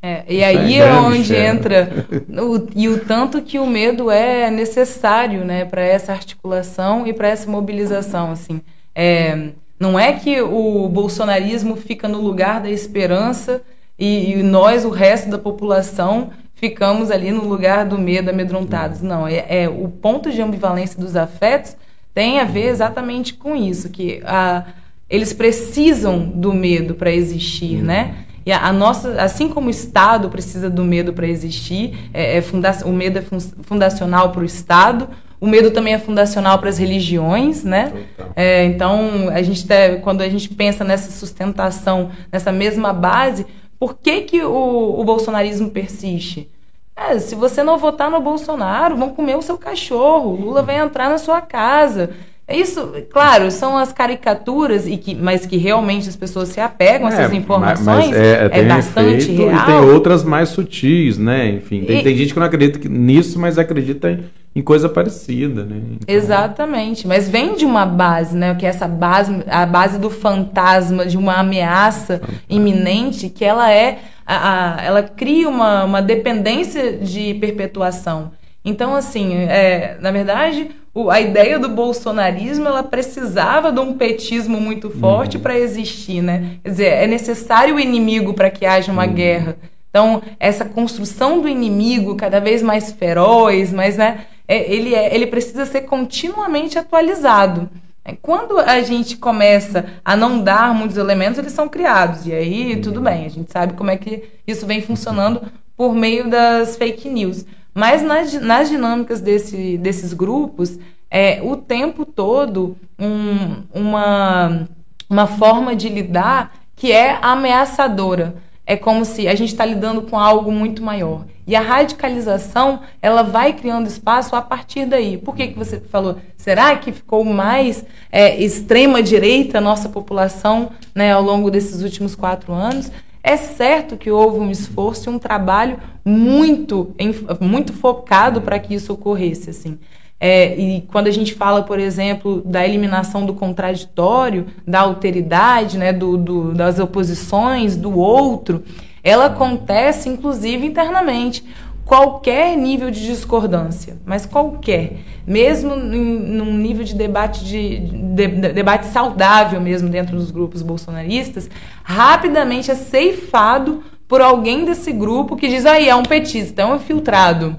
É, 0.00 0.24
e 0.28 0.44
aí 0.44 0.76
é 0.76 0.92
onde 0.94 1.34
entra 1.34 1.90
o, 2.30 2.66
e 2.74 2.88
o 2.88 3.00
tanto 3.00 3.42
que 3.42 3.59
o 3.59 3.66
medo 3.66 4.11
é 4.11 4.48
necessário, 4.50 5.44
né, 5.44 5.64
para 5.64 5.82
essa 5.82 6.12
articulação 6.12 7.06
e 7.06 7.12
para 7.12 7.28
essa 7.28 7.50
mobilização, 7.50 8.30
assim. 8.30 8.61
É, 8.94 9.48
não 9.78 9.98
é 9.98 10.12
que 10.12 10.40
o 10.40 10.88
bolsonarismo 10.88 11.76
fica 11.76 12.09
no 12.09 12.20
lugar 12.20 12.61
da 12.61 12.70
esperança 12.70 13.61
e, 13.99 14.32
e, 14.32 14.42
nós, 14.42 14.84
o 14.84 14.90
resto 14.90 15.28
da 15.28 15.38
população, 15.38 16.30
ficamos 16.55 17.11
ali 17.11 17.32
no 17.32 17.44
lugar 17.44 17.84
do 17.84 17.99
medo, 17.99 18.30
amedrontados. 18.30 19.03
Não, 19.03 19.26
é, 19.26 19.44
é 19.49 19.68
o 19.68 19.88
ponto 19.88 20.30
de 20.30 20.40
ambivalência 20.40 21.01
dos 21.01 21.16
afetos 21.16 21.76
tem 22.14 22.40
a 22.40 22.44
ver 22.44 22.68
exatamente 22.68 23.34
com 23.34 23.55
isso, 23.55 23.90
que 23.90 24.20
a 24.24 24.64
eles 25.09 25.32
precisam 25.32 26.18
do 26.18 26.53
medo 26.53 26.94
para 26.94 27.11
existir, 27.11 27.82
né? 27.82 28.26
E 28.44 28.53
a, 28.53 28.66
a, 28.66 28.72
nossa, 28.72 29.20
assim 29.20 29.49
como 29.49 29.68
o 29.68 29.70
Estado 29.70 30.28
precisa 30.28 30.68
do 30.68 30.84
medo 30.84 31.12
para 31.12 31.26
existir, 31.26 32.11
é, 32.12 32.36
é 32.36 32.42
funda 32.42 32.76
o 32.84 32.92
medo 32.92 33.18
é 33.18 33.22
fundacional 33.62 34.32
para 34.32 34.42
o 34.42 34.44
Estado, 34.44 35.09
o 35.40 35.46
medo 35.46 35.70
também 35.70 35.94
é 35.94 35.99
fundacional 35.99 36.59
para 36.59 36.68
as 36.68 36.78
religiões, 36.78 37.62
né? 37.62 37.92
É, 38.34 38.64
então, 38.64 39.28
a 39.30 39.40
gente 39.42 39.66
quando 40.03 40.20
a 40.20 40.28
gente 40.28 40.49
pensa 40.49 40.84
nessa 40.84 41.11
sustentação, 41.11 42.11
nessa 42.32 42.51
mesma 42.51 42.92
base, 42.92 43.46
por 43.79 43.99
que, 43.99 44.22
que 44.22 44.43
o, 44.43 45.01
o 45.01 45.05
bolsonarismo 45.05 45.70
persiste? 45.70 46.49
É, 46.97 47.18
se 47.18 47.35
você 47.37 47.62
não 47.62 47.79
votar 47.79 48.11
no 48.11 48.20
Bolsonaro, 48.20 48.97
vão 48.97 49.11
comer 49.11 49.37
o 49.37 49.43
seu 49.43 49.57
cachorro, 49.57 50.35
Lula 50.35 50.62
vai 50.62 50.79
entrar 50.79 51.09
na 51.09 51.18
sua 51.18 51.41
casa. 51.41 52.11
É 52.51 52.57
isso, 52.57 52.95
claro, 53.11 53.51
são 53.51 53.76
as 53.76 53.93
caricaturas, 53.93 54.87
e 54.87 54.97
que, 54.97 55.14
mas 55.14 55.45
que 55.45 55.59
realmente 55.59 56.09
as 56.09 56.16
pessoas 56.16 56.49
se 56.49 56.59
apegam 56.59 57.07
a 57.07 57.12
essas 57.12 57.33
é, 57.33 57.37
informações. 57.37 58.11
é, 58.16 58.49
é 58.51 58.62
bastante 58.64 59.31
real. 59.31 59.55
E 59.55 59.66
tem 59.66 59.91
outras 59.93 60.24
mais 60.24 60.49
sutis, 60.49 61.18
né? 61.18 61.51
Enfim, 61.51 61.85
tem, 61.85 62.01
e, 62.01 62.03
tem 62.03 62.16
gente 62.16 62.33
que 62.33 62.41
não 62.41 62.47
acredita 62.47 62.89
nisso, 62.89 63.39
mas 63.39 63.59
acredita 63.59 64.11
em, 64.11 64.24
em 64.55 64.62
coisa 64.62 64.88
parecida, 64.88 65.64
né? 65.64 65.76
Então... 65.76 66.14
Exatamente, 66.14 67.07
mas 67.07 67.28
vem 67.28 67.55
de 67.55 67.64
uma 67.64 67.86
base, 67.86 68.36
né? 68.36 68.55
Que 68.55 68.66
é 68.66 68.68
essa 68.68 68.88
base, 68.88 69.44
a 69.46 69.64
base 69.64 69.99
do 69.99 70.11
fantasma, 70.11 71.07
de 71.07 71.16
uma 71.16 71.34
ameaça 71.34 72.18
Fantasma. 72.18 72.40
iminente, 72.49 73.28
que 73.28 73.44
ela 73.44 73.70
é, 73.70 73.99
a, 74.26 74.80
a, 74.80 74.84
ela 74.84 75.03
cria 75.03 75.49
uma, 75.49 75.84
uma 75.84 76.03
dependência 76.03 76.99
de 76.99 77.34
perpetuação. 77.34 78.32
Então, 78.64 78.94
assim, 78.94 79.34
é, 79.34 79.96
na 80.01 80.11
verdade, 80.11 80.70
o, 80.92 81.11
a 81.11 81.20
ideia 81.20 81.59
do 81.59 81.68
bolsonarismo 81.68 82.66
ela 82.66 82.82
precisava 82.82 83.70
de 83.70 83.78
um 83.78 83.94
petismo 83.94 84.61
muito 84.61 84.90
forte 84.90 85.36
uhum. 85.36 85.42
para 85.42 85.57
existir, 85.57 86.20
né? 86.20 86.57
Quer 86.64 86.70
dizer, 86.70 86.86
é 86.86 87.07
necessário 87.07 87.76
o 87.76 87.80
inimigo 87.80 88.34
para 88.34 88.51
que 88.51 88.66
haja 88.66 88.90
uma 88.90 89.07
uhum. 89.07 89.14
guerra. 89.14 89.57
Então, 89.90 90.20
essa 90.38 90.64
construção 90.64 91.40
do 91.40 91.49
inimigo 91.49 92.16
cada 92.16 92.40
vez 92.40 92.62
mais 92.62 92.92
feroz, 92.92 93.72
mas, 93.72 93.96
né, 93.96 94.26
é, 94.49 94.72
ele, 94.72 94.94
é, 94.94 95.14
ele 95.14 95.26
precisa 95.26 95.66
ser 95.66 95.82
continuamente 95.82 96.78
atualizado. 96.78 97.68
É, 98.03 98.16
quando 98.20 98.59
a 98.59 98.80
gente 98.80 99.18
começa 99.18 99.84
a 100.03 100.16
não 100.16 100.42
dar 100.42 100.74
muitos 100.74 100.96
elementos, 100.96 101.38
eles 101.38 101.53
são 101.53 101.68
criados. 101.68 102.26
E 102.26 102.32
aí, 102.32 102.80
tudo 102.80 103.03
bem, 103.03 103.26
a 103.26 103.28
gente 103.28 103.53
sabe 103.53 103.74
como 103.74 103.90
é 103.90 103.99
que 103.99 104.24
isso 104.46 104.66
vem 104.66 104.80
funcionando 104.80 105.42
por 105.76 105.94
meio 105.94 106.30
das 106.30 106.76
fake 106.76 107.09
news. 107.11 107.44
Mas 107.74 108.03
nas, 108.03 108.32
nas 108.40 108.70
dinâmicas 108.70 109.20
desse, 109.20 109.76
desses 109.76 110.14
grupos, 110.14 110.78
é 111.11 111.40
o 111.42 111.55
tempo 111.57 112.07
todo 112.07 112.76
um, 112.99 113.62
uma, 113.72 114.66
uma 115.09 115.26
forma 115.26 115.76
de 115.76 115.88
lidar 115.88 116.55
que 116.74 116.90
é 116.90 117.18
ameaçadora. 117.20 118.36
É 118.69 118.77
como 118.77 119.03
se 119.07 119.27
a 119.27 119.35
gente 119.35 119.49
está 119.49 119.64
lidando 119.64 120.03
com 120.03 120.19
algo 120.19 120.53
muito 120.53 120.83
maior. 120.83 121.25
E 121.47 121.57
a 121.57 121.61
radicalização, 121.62 122.81
ela 123.01 123.23
vai 123.23 123.55
criando 123.55 123.87
espaço 123.87 124.37
a 124.37 124.43
partir 124.43 124.85
daí. 124.85 125.16
Por 125.16 125.35
que, 125.35 125.47
que 125.47 125.59
você 125.59 125.81
falou? 125.81 126.19
Será 126.37 126.77
que 126.77 126.93
ficou 126.93 127.25
mais 127.25 127.83
é, 128.12 128.39
extrema-direita 128.39 129.57
a 129.57 129.61
nossa 129.62 129.89
população 129.89 130.71
né, 130.95 131.14
ao 131.14 131.23
longo 131.23 131.51
desses 131.51 131.81
últimos 131.81 132.14
quatro 132.14 132.53
anos? 132.53 132.93
É 133.23 133.39
certo 133.39 133.97
que 133.97 134.11
houve 134.11 134.39
um 134.39 134.51
esforço 134.51 135.09
e 135.09 135.14
um 135.14 135.19
trabalho 135.19 135.79
muito, 136.05 136.95
muito 137.41 137.73
focado 137.73 138.43
para 138.43 138.59
que 138.59 138.75
isso 138.75 138.93
ocorresse, 138.93 139.49
assim. 139.49 139.79
É, 140.21 140.57
e 140.59 140.81
quando 140.83 141.07
a 141.07 141.12
gente 141.12 141.35
fala, 141.35 141.62
por 141.62 141.79
exemplo, 141.79 142.43
da 142.45 142.66
eliminação 142.66 143.25
do 143.25 143.35
contraditório, 143.35 144.47
da 144.66 144.81
alteridade, 144.81 145.79
né, 145.79 145.93
do, 145.93 146.16
do, 146.16 146.55
das 146.55 146.79
oposições, 146.81 147.77
do 147.77 147.97
outro, 147.97 148.64
ela 149.03 149.27
acontece 149.27 150.09
inclusive 150.09 150.66
internamente. 150.66 151.45
Qualquer 151.85 152.55
nível 152.55 152.91
de 152.91 153.07
discordância, 153.07 153.97
mas 154.05 154.27
qualquer, 154.27 154.99
mesmo 155.27 155.75
num 155.75 156.53
nível 156.53 156.85
de 156.85 156.95
debate 156.95 157.43
de, 157.43 157.79
de, 157.79 158.27
de, 158.27 158.53
debate 158.53 158.87
saudável 158.87 159.59
mesmo 159.59 159.89
dentro 159.89 160.14
dos 160.14 160.31
grupos 160.31 160.61
bolsonaristas, 160.61 161.49
rapidamente 161.83 162.71
é 162.71 162.75
ceifado 162.75 163.83
por 164.07 164.21
alguém 164.21 164.66
desse 164.66 164.93
grupo 164.93 165.35
que 165.35 165.49
diz 165.49 165.64
aí 165.64 165.89
é 165.89 165.95
um 165.95 166.03
petista, 166.03 166.61
é 166.61 166.66
um 166.66 166.77
infiltrado, 166.77 167.57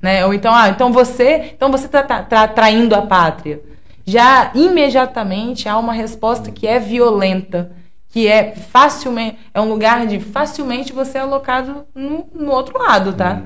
né? 0.00 0.24
Ou 0.26 0.34
então 0.34 0.54
ah, 0.54 0.68
então 0.68 0.92
você, 0.92 1.52
então 1.54 1.70
você 1.70 1.86
está 1.86 2.02
tá, 2.02 2.22
tá 2.22 2.48
traindo 2.48 2.94
a 2.94 3.02
pátria. 3.02 3.62
Já 4.04 4.52
imediatamente 4.54 5.68
há 5.68 5.76
uma 5.76 5.92
resposta 5.92 6.50
que 6.50 6.66
é 6.66 6.78
violenta, 6.78 7.72
que 8.08 8.26
é 8.26 8.54
facilmente 8.54 9.38
é 9.52 9.60
um 9.60 9.68
lugar 9.68 10.06
de 10.06 10.18
facilmente 10.18 10.92
você 10.92 11.18
é 11.18 11.20
alocado 11.20 11.84
no, 11.94 12.26
no 12.34 12.50
outro 12.50 12.78
lado, 12.78 13.12
tá? 13.12 13.42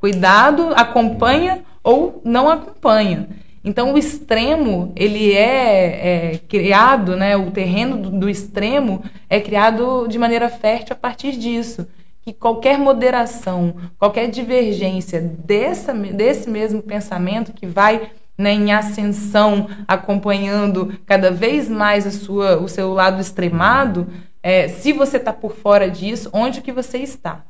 Cuidado, 0.00 0.72
acompanha 0.74 1.62
ou 1.82 2.20
não 2.24 2.48
acompanha. 2.48 3.28
Então 3.66 3.92
o 3.92 3.98
extremo 3.98 4.92
ele 4.94 5.32
é, 5.32 6.34
é 6.34 6.38
criado, 6.48 7.16
né? 7.16 7.36
O 7.36 7.50
terreno 7.50 7.96
do, 7.96 8.10
do, 8.10 8.30
extremo 8.30 9.02
é 9.28 9.40
criado 9.40 10.06
de 10.08 10.18
maneira 10.18 10.48
fértil 10.48 10.92
a 10.92 10.96
partir 10.96 11.32
disso. 11.32 11.86
Que 12.26 12.32
qualquer 12.32 12.76
moderação, 12.76 13.76
qualquer 13.96 14.28
divergência 14.28 15.20
dessa, 15.20 15.94
desse 15.94 16.50
mesmo 16.50 16.82
pensamento 16.82 17.52
que 17.52 17.68
vai 17.68 18.10
né, 18.36 18.52
em 18.52 18.72
ascensão, 18.72 19.68
acompanhando 19.86 20.98
cada 21.06 21.30
vez 21.30 21.68
mais 21.68 22.04
a 22.04 22.10
sua, 22.10 22.58
o 22.58 22.68
seu 22.68 22.92
lado 22.92 23.20
extremado, 23.20 24.08
é, 24.42 24.66
se 24.66 24.92
você 24.92 25.18
está 25.18 25.32
por 25.32 25.54
fora 25.54 25.88
disso, 25.88 26.28
onde 26.32 26.62
que 26.62 26.72
você 26.72 26.98
está? 26.98 27.44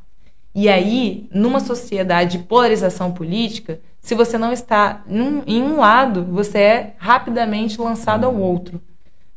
E 0.54 0.68
aí, 0.68 1.26
numa 1.32 1.58
sociedade 1.60 2.36
de 2.36 2.44
polarização 2.44 3.12
política, 3.12 3.80
se 3.98 4.14
você 4.14 4.36
não 4.36 4.52
está 4.52 5.02
num, 5.06 5.42
em 5.46 5.62
um 5.62 5.78
lado, 5.78 6.22
você 6.22 6.58
é 6.58 6.94
rapidamente 6.98 7.80
lançado 7.80 8.24
ao 8.24 8.36
outro. 8.36 8.78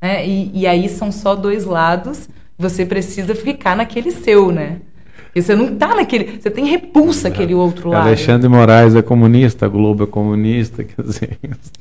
Né? 0.01 0.27
E, 0.27 0.51
e 0.53 0.67
aí 0.67 0.89
são 0.89 1.13
só 1.13 1.33
dois 1.33 1.63
lados, 1.63 2.27
você 2.57 2.85
precisa 2.85 3.33
ficar 3.33 3.73
naquele 3.77 4.11
seu, 4.11 4.51
né? 4.51 4.81
Porque 5.39 5.41
você 5.41 5.55
não 5.55 5.73
está 5.73 5.95
naquele. 5.95 6.39
Você 6.39 6.51
tem 6.51 6.65
repulsa 6.65 7.29
aquele 7.29 7.53
outro 7.53 7.89
lado. 7.89 8.07
Alexandre 8.07 8.47
Moraes 8.49 8.95
é 8.95 9.01
comunista, 9.01 9.65
a 9.65 9.69
Globo 9.69 10.03
é 10.03 10.07
comunista, 10.07 10.83
quer 10.83 11.01
dizer. 11.01 11.39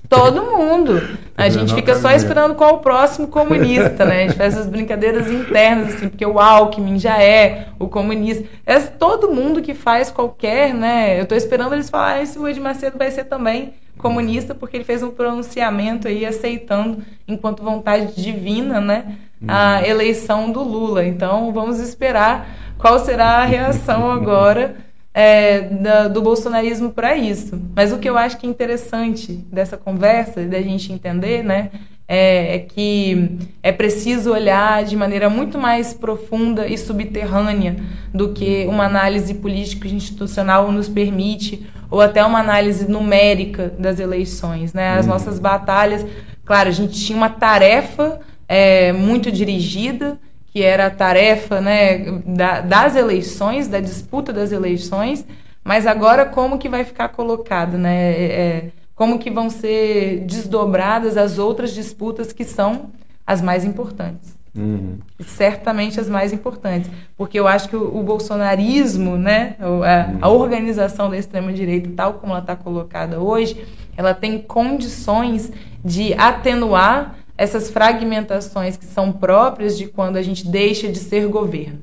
Todo 0.09 0.43
mundo. 0.43 1.03
A 1.37 1.49
gente 1.49 1.75
fica 1.75 1.95
só 1.97 2.11
esperando 2.13 2.55
qual 2.55 2.77
o 2.77 2.79
próximo 2.79 3.27
comunista, 3.29 4.05
né? 4.05 4.25
A 4.25 4.27
gente 4.29 4.37
faz 4.37 4.55
essas 4.55 4.67
brincadeiras 4.67 5.31
internas, 5.31 5.95
assim, 5.95 6.09
porque 6.09 6.25
o 6.25 6.39
Alckmin 6.39 6.99
já 6.99 7.21
é 7.23 7.69
o 7.79 7.89
comunista. 7.89 8.45
É 8.65 8.79
todo 8.79 9.31
mundo 9.31 9.61
que 9.61 9.75
faz 9.75 10.11
qualquer, 10.11 10.73
né? 10.73 11.19
Eu 11.19 11.25
estou 11.25 11.37
esperando 11.37 11.75
eles 11.75 11.91
falarem 11.91 12.27
se 12.27 12.39
o 12.39 12.47
Ed 12.47 12.61
Macedo 12.61 12.97
vai 12.97 13.11
ser 13.11 13.25
também 13.25 13.75
comunista, 13.97 14.55
porque 14.55 14.77
ele 14.77 14.85
fez 14.85 15.03
um 15.03 15.11
pronunciamento 15.11 16.07
aí 16.07 16.25
aceitando, 16.25 16.99
enquanto 17.27 17.63
vontade 17.63 18.15
divina, 18.21 18.81
né? 18.81 19.17
A 19.47 19.79
uhum. 19.79 19.87
eleição 19.87 20.51
do 20.51 20.63
Lula. 20.63 21.05
Então 21.05 21.53
vamos 21.53 21.81
esperar 21.81 22.68
qual 22.79 22.99
será 22.99 23.39
a 23.39 23.45
reação 23.45 24.11
agora 24.11 24.77
é, 25.13 25.61
da, 25.63 26.07
do 26.09 26.23
bolsonarismo 26.23 26.91
para 26.91 27.17
isso. 27.17 27.61
Mas 27.75 27.93
o 27.93 27.99
que 27.99 28.09
eu 28.09 28.17
acho 28.17 28.39
que 28.39 28.47
é 28.47 28.49
interessante 28.49 29.33
dessa 29.53 29.77
conversa, 29.77 30.45
da 30.45 30.63
gente 30.63 30.93
entender, 30.93 31.43
né, 31.43 31.71
é, 32.07 32.55
é, 32.55 32.59
que 32.61 33.37
é 33.63 33.73
preciso 33.73 34.33
olhar 34.33 34.85
de 34.85 34.97
maneira 34.97 35.29
muito 35.29 35.59
mais 35.59 35.93
profunda 35.93 36.67
e 36.67 36.79
subterrânea 36.79 37.77
do 38.15 38.33
que 38.33 38.65
uma 38.67 38.85
análise 38.85 39.35
político-institucional 39.35 40.71
nos 40.73 40.89
permite, 40.89 41.67
ou 41.91 42.01
até 42.01 42.25
uma 42.25 42.39
análise 42.39 42.89
numérica 42.89 43.73
das 43.79 43.99
eleições. 43.99 44.73
Né? 44.73 44.91
As 44.91 45.05
hum. 45.05 45.11
nossas 45.11 45.39
batalhas, 45.39 46.07
claro, 46.45 46.69
a 46.69 46.73
gente 46.73 46.99
tinha 47.05 47.17
uma 47.17 47.29
tarefa 47.29 48.21
é, 48.49 48.93
muito 48.93 49.31
dirigida, 49.33 50.19
que 50.53 50.63
era 50.63 50.87
a 50.87 50.91
tarefa 50.91 51.61
né, 51.61 52.21
da, 52.25 52.61
das 52.61 52.97
eleições, 52.97 53.69
da 53.69 53.81
disputa 53.81 54.33
das 54.33 54.53
eleições, 54.53 55.27
mas 55.63 55.87
agora 55.87 56.25
como 56.25 56.59
que 56.59 56.69
vai 56.69 56.85
ficar 56.85 57.09
colocado, 57.11 57.77
né? 57.77 58.13
É, 58.13 58.25
é, 58.25 58.71
como 58.95 59.19
que 59.19 59.31
vão 59.31 59.49
ser 59.49 60.25
desdobradas 60.27 61.17
as 61.17 61.39
outras 61.39 61.73
disputas 61.73 62.33
que 62.33 62.45
são 62.45 62.91
as 63.27 63.41
mais 63.41 63.65
importantes. 63.65 64.37
Uhum. 64.57 64.99
Certamente 65.21 66.01
as 66.01 66.09
mais 66.09 66.33
importantes. 66.33 66.91
Porque 67.17 67.39
eu 67.39 67.47
acho 67.47 67.69
que 67.69 67.77
o, 67.77 67.97
o 67.97 68.03
bolsonarismo, 68.03 69.17
né, 69.17 69.55
a, 69.61 70.27
a 70.27 70.29
uhum. 70.29 70.41
organização 70.41 71.09
da 71.11 71.17
extrema-direita, 71.17 71.91
tal 71.95 72.15
como 72.15 72.33
ela 72.33 72.41
está 72.41 72.57
colocada 72.57 73.21
hoje, 73.21 73.65
ela 73.97 74.15
tem 74.15 74.41
condições 74.41 75.53
de 75.85 76.15
atenuar 76.15 77.17
essas 77.39 77.71
fragmentações 77.71 78.77
que 78.77 78.85
são 78.85 79.13
próprias 79.13 79.79
de 79.79 79.87
quando 79.87 80.17
a 80.17 80.23
gente 80.23 80.45
deixa 80.45 80.89
de 80.89 80.99
ser 80.99 81.29
governo. 81.29 81.79
Hum. 81.79 81.83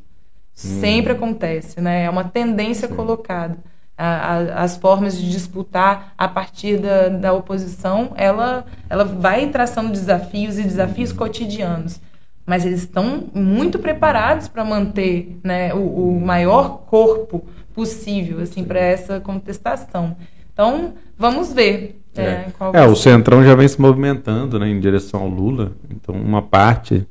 Sempre 0.53 1.13
acontece, 1.13 1.79
né? 1.79 2.03
É 2.03 2.09
uma 2.09 2.25
tendência 2.25 2.89
Sim. 2.89 2.95
colocada. 2.95 3.57
A, 3.97 4.05
a, 4.05 4.63
as 4.63 4.75
formas 4.75 5.17
de 5.17 5.31
disputar 5.31 6.13
a 6.17 6.27
partir 6.27 6.77
da, 6.77 7.07
da 7.07 7.33
oposição, 7.33 8.11
ela, 8.17 8.65
ela 8.89 9.05
vai 9.05 9.47
traçando 9.47 9.89
desafios 9.89 10.59
e 10.59 10.63
desafios 10.63 11.13
cotidianos. 11.13 12.01
mas 12.45 12.65
eles 12.65 12.81
estão 12.81 13.23
muito 13.33 13.79
preparados 13.79 14.49
para 14.49 14.65
manter 14.65 15.39
né, 15.41 15.73
o, 15.73 16.17
o, 16.17 16.19
maior 16.19 16.79
corpo 16.85 17.45
possível 17.73 18.41
assim 18.41 18.65
para 18.65 18.79
essa 18.79 19.21
contestação. 19.21 20.17
Então, 20.51 20.95
vamos 21.17 21.53
ver. 21.53 22.01
É, 22.15 22.23
é, 22.23 22.53
é 22.73 22.85
o 22.85 22.95
Centrão 22.95 23.43
já 23.43 23.55
vem 23.55 23.67
se 23.67 23.79
movimentando 23.79 24.59
né, 24.59 24.69
em 24.69 24.79
direção 24.79 25.21
ao 25.21 25.27
Lula. 25.27 25.71
Então, 25.89 26.15
uma 26.15 26.41
parte 26.41 27.05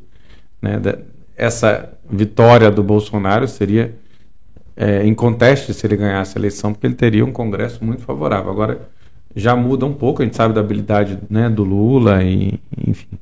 né, 0.61 0.81
dessa 1.37 1.93
vitória 2.09 2.71
do 2.71 2.83
Bolsonaro 2.83 3.47
seria 3.47 3.95
é, 4.77 5.07
em 5.07 5.15
conteste 5.15 5.73
se 5.73 5.87
ele 5.87 5.97
ganhasse 5.97 6.37
a 6.37 6.41
eleição, 6.41 6.73
porque 6.73 6.87
ele 6.87 6.95
teria 6.95 7.25
um 7.25 7.33
Congresso 7.33 7.85
muito 7.85 8.03
favorável. 8.03 8.51
Agora, 8.51 8.89
já 9.37 9.55
muda 9.55 9.85
um 9.85 9.93
pouco, 9.93 10.23
a 10.23 10.25
gente 10.25 10.37
sabe 10.37 10.55
da 10.55 10.61
habilidade 10.61 11.19
né, 11.29 11.49
do 11.49 11.65
Lula 11.65 12.23
e, 12.23 12.59
enfim, 12.87 13.19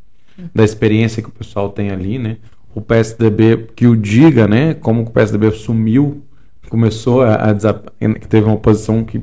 da 0.55 0.64
experiência 0.64 1.22
que 1.22 1.28
o 1.28 1.33
pessoal 1.33 1.70
tem 1.70 1.91
ali, 1.91 2.18
né? 2.18 2.37
O 2.74 2.80
PSDB, 2.80 3.68
que 3.76 3.87
o 3.87 3.97
diga, 3.97 4.49
né? 4.49 4.74
Como 4.74 5.03
o 5.03 5.11
PSDB 5.11 5.51
sumiu, 5.51 6.22
começou 6.68 7.22
a, 7.22 7.35
a 7.35 7.55
que 7.55 8.26
teve 8.26 8.47
uma 8.47 8.55
oposição 8.55 9.05
que 9.05 9.22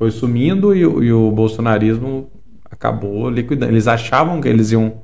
foi 0.00 0.10
sumindo 0.10 0.74
e, 0.74 0.80
e 0.80 1.12
o 1.12 1.30
bolsonarismo 1.30 2.30
acabou 2.70 3.28
liquidando. 3.28 3.70
Eles 3.70 3.86
achavam 3.86 4.40
que 4.40 4.48
eles 4.48 4.72
iam 4.72 4.94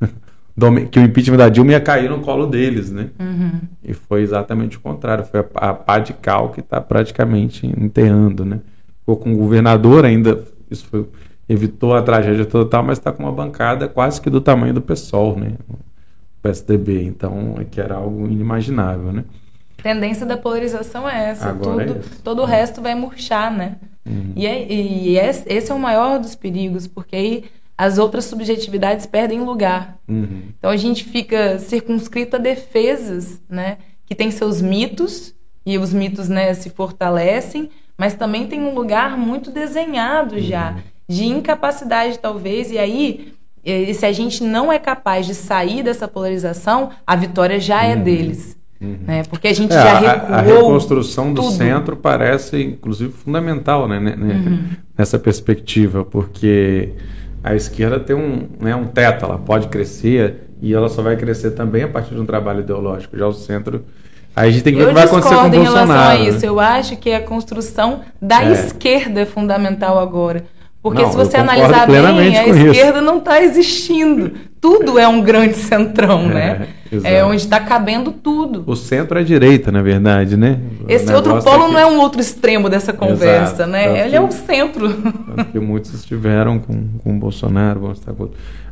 que 0.90 0.98
o 0.98 1.04
impeachment 1.04 1.36
da 1.36 1.48
Dilma 1.48 1.70
ia 1.70 1.80
cair 1.80 2.10
no 2.10 2.18
colo 2.18 2.48
deles, 2.48 2.90
né? 2.90 3.10
Uhum. 3.20 3.60
E 3.80 3.94
foi 3.94 4.22
exatamente 4.22 4.76
o 4.76 4.80
contrário. 4.80 5.24
Foi 5.24 5.38
a, 5.54 5.70
a 5.70 5.72
pá 5.72 6.00
de 6.00 6.14
cal 6.14 6.48
que 6.48 6.58
está 6.58 6.80
praticamente 6.80 7.64
enterrando, 7.64 8.44
né? 8.44 8.58
Ficou 8.98 9.18
com 9.18 9.32
o 9.32 9.36
governador 9.36 10.04
ainda, 10.04 10.42
isso 10.68 10.84
foi, 10.86 11.06
evitou 11.48 11.94
a 11.94 12.02
tragédia 12.02 12.44
total, 12.44 12.82
mas 12.82 12.98
está 12.98 13.12
com 13.12 13.22
uma 13.22 13.32
bancada 13.32 13.86
quase 13.86 14.20
que 14.20 14.28
do 14.28 14.40
tamanho 14.40 14.74
do 14.74 14.82
PSOL, 14.82 15.38
né? 15.38 15.52
O 15.68 15.76
PSDB. 16.42 17.04
Então, 17.04 17.54
é 17.60 17.64
que 17.64 17.80
era 17.80 17.94
algo 17.94 18.26
inimaginável, 18.26 19.12
né? 19.12 19.24
A 19.78 19.82
tendência 19.82 20.26
da 20.26 20.36
polarização 20.36 21.08
é 21.08 21.30
essa. 21.30 21.54
Tudo, 21.54 21.80
é 21.80 22.00
todo 22.24 22.42
o 22.42 22.44
resto 22.44 22.82
vai 22.82 22.96
murchar, 22.96 23.56
né? 23.56 23.76
Uhum. 24.04 24.32
E, 24.34 24.46
é, 24.46 24.72
e 24.72 25.18
é, 25.18 25.28
esse 25.28 25.70
é 25.70 25.74
o 25.74 25.78
maior 25.78 26.18
dos 26.18 26.34
perigos, 26.34 26.86
porque 26.86 27.16
aí 27.16 27.44
as 27.76 27.98
outras 27.98 28.24
subjetividades 28.26 29.06
perdem 29.06 29.40
lugar. 29.40 29.98
Uhum. 30.08 30.42
Então 30.58 30.70
a 30.70 30.76
gente 30.76 31.04
fica 31.04 31.58
circunscrito 31.58 32.36
a 32.36 32.38
defesas, 32.38 33.40
né? 33.48 33.78
Que 34.04 34.14
tem 34.14 34.30
seus 34.30 34.60
mitos, 34.60 35.34
e 35.64 35.78
os 35.78 35.92
mitos 35.92 36.28
né, 36.28 36.52
se 36.54 36.70
fortalecem, 36.70 37.70
mas 37.96 38.14
também 38.14 38.46
tem 38.46 38.60
um 38.60 38.74
lugar 38.74 39.16
muito 39.16 39.50
desenhado 39.50 40.36
uhum. 40.36 40.40
já, 40.40 40.78
de 41.08 41.26
incapacidade 41.26 42.18
talvez, 42.18 42.70
e 42.70 42.78
aí 42.78 43.34
e 43.62 43.92
se 43.92 44.06
a 44.06 44.12
gente 44.12 44.42
não 44.42 44.72
é 44.72 44.78
capaz 44.78 45.26
de 45.26 45.34
sair 45.34 45.82
dessa 45.82 46.08
polarização, 46.08 46.90
a 47.06 47.14
vitória 47.14 47.60
já 47.60 47.84
é 47.84 47.94
uhum. 47.94 48.02
deles. 48.02 48.56
Uhum. 48.80 48.98
Né? 49.06 49.22
Porque 49.28 49.48
a 49.48 49.52
gente 49.52 49.72
é, 49.72 49.76
já 49.76 49.98
recuou. 49.98 50.32
A, 50.32 50.38
a 50.38 50.40
reconstrução 50.40 51.34
do 51.34 51.42
tudo. 51.42 51.54
centro 51.54 51.96
parece, 51.96 52.62
inclusive, 52.62 53.12
fundamental 53.12 53.86
né? 53.86 53.98
Uhum. 53.98 54.60
nessa 54.96 55.18
perspectiva, 55.18 56.04
porque 56.04 56.90
a 57.44 57.54
esquerda 57.54 58.00
tem 58.00 58.16
um, 58.16 58.48
né, 58.58 58.74
um 58.74 58.86
teto, 58.86 59.24
ela 59.24 59.38
pode 59.38 59.68
crescer 59.68 60.48
e 60.62 60.74
ela 60.74 60.88
só 60.88 61.02
vai 61.02 61.16
crescer 61.16 61.52
também 61.52 61.82
a 61.82 61.88
partir 61.88 62.14
de 62.14 62.20
um 62.20 62.26
trabalho 62.26 62.60
ideológico. 62.60 63.16
Já 63.16 63.26
o 63.26 63.32
centro. 63.32 63.84
Aí 64.34 64.48
a 64.48 64.52
gente 64.52 64.62
tem 64.62 64.72
que 64.72 64.78
ver 64.78 64.86
o 64.86 64.88
que 64.88 64.94
vai 64.94 65.04
acontecer 65.04 65.34
com 65.34 65.46
o 65.46 65.50
Bolsonaro. 65.50 65.58
em 65.58 65.64
relação 65.64 65.96
a 65.96 66.14
né? 66.14 66.28
isso. 66.28 66.46
Eu 66.46 66.60
acho 66.60 66.96
que 66.96 67.12
a 67.12 67.20
construção 67.20 68.00
da 68.20 68.44
é. 68.44 68.52
esquerda 68.52 69.20
é 69.20 69.26
fundamental 69.26 69.98
agora. 69.98 70.44
Porque 70.82 71.02
não, 71.02 71.10
se 71.10 71.16
você 71.16 71.36
analisar 71.36 71.86
bem, 71.86 72.38
a 72.38 72.46
esquerda 72.48 72.98
isso. 72.98 73.04
não 73.04 73.18
está 73.18 73.42
existindo. 73.42 74.32
Tudo 74.60 74.98
é 74.98 75.06
um 75.06 75.20
grande 75.20 75.54
centrão, 75.54 76.30
é, 76.30 76.34
né? 76.34 76.68
Exato. 76.92 77.14
É 77.14 77.24
onde 77.24 77.42
está 77.42 77.60
cabendo 77.60 78.10
tudo. 78.10 78.64
O 78.66 78.74
centro 78.74 79.16
é 79.18 79.20
a 79.20 79.24
direita, 79.24 79.70
na 79.70 79.80
verdade, 79.80 80.36
né? 80.36 80.58
Esse 80.88 81.12
outro 81.12 81.40
polo 81.42 81.64
é 81.64 81.66
que... 81.66 81.72
não 81.72 81.78
é 81.78 81.86
um 81.86 82.00
outro 82.00 82.20
extremo 82.20 82.68
dessa 82.68 82.92
conversa, 82.92 83.54
exato. 83.54 83.70
né? 83.70 83.84
Tanto 83.84 83.96
Ele 83.98 84.10
que, 84.10 84.16
é 84.16 84.20
o 84.20 84.30
centro. 84.32 84.92
Tanto 84.92 85.44
que 85.52 85.60
muitos 85.60 85.94
estiveram 85.94 86.58
com, 86.58 86.88
com 86.98 87.16
o 87.16 87.18
Bolsonaro, 87.18 87.80
vão 87.80 87.92
estar 87.92 88.12
com 88.12 88.28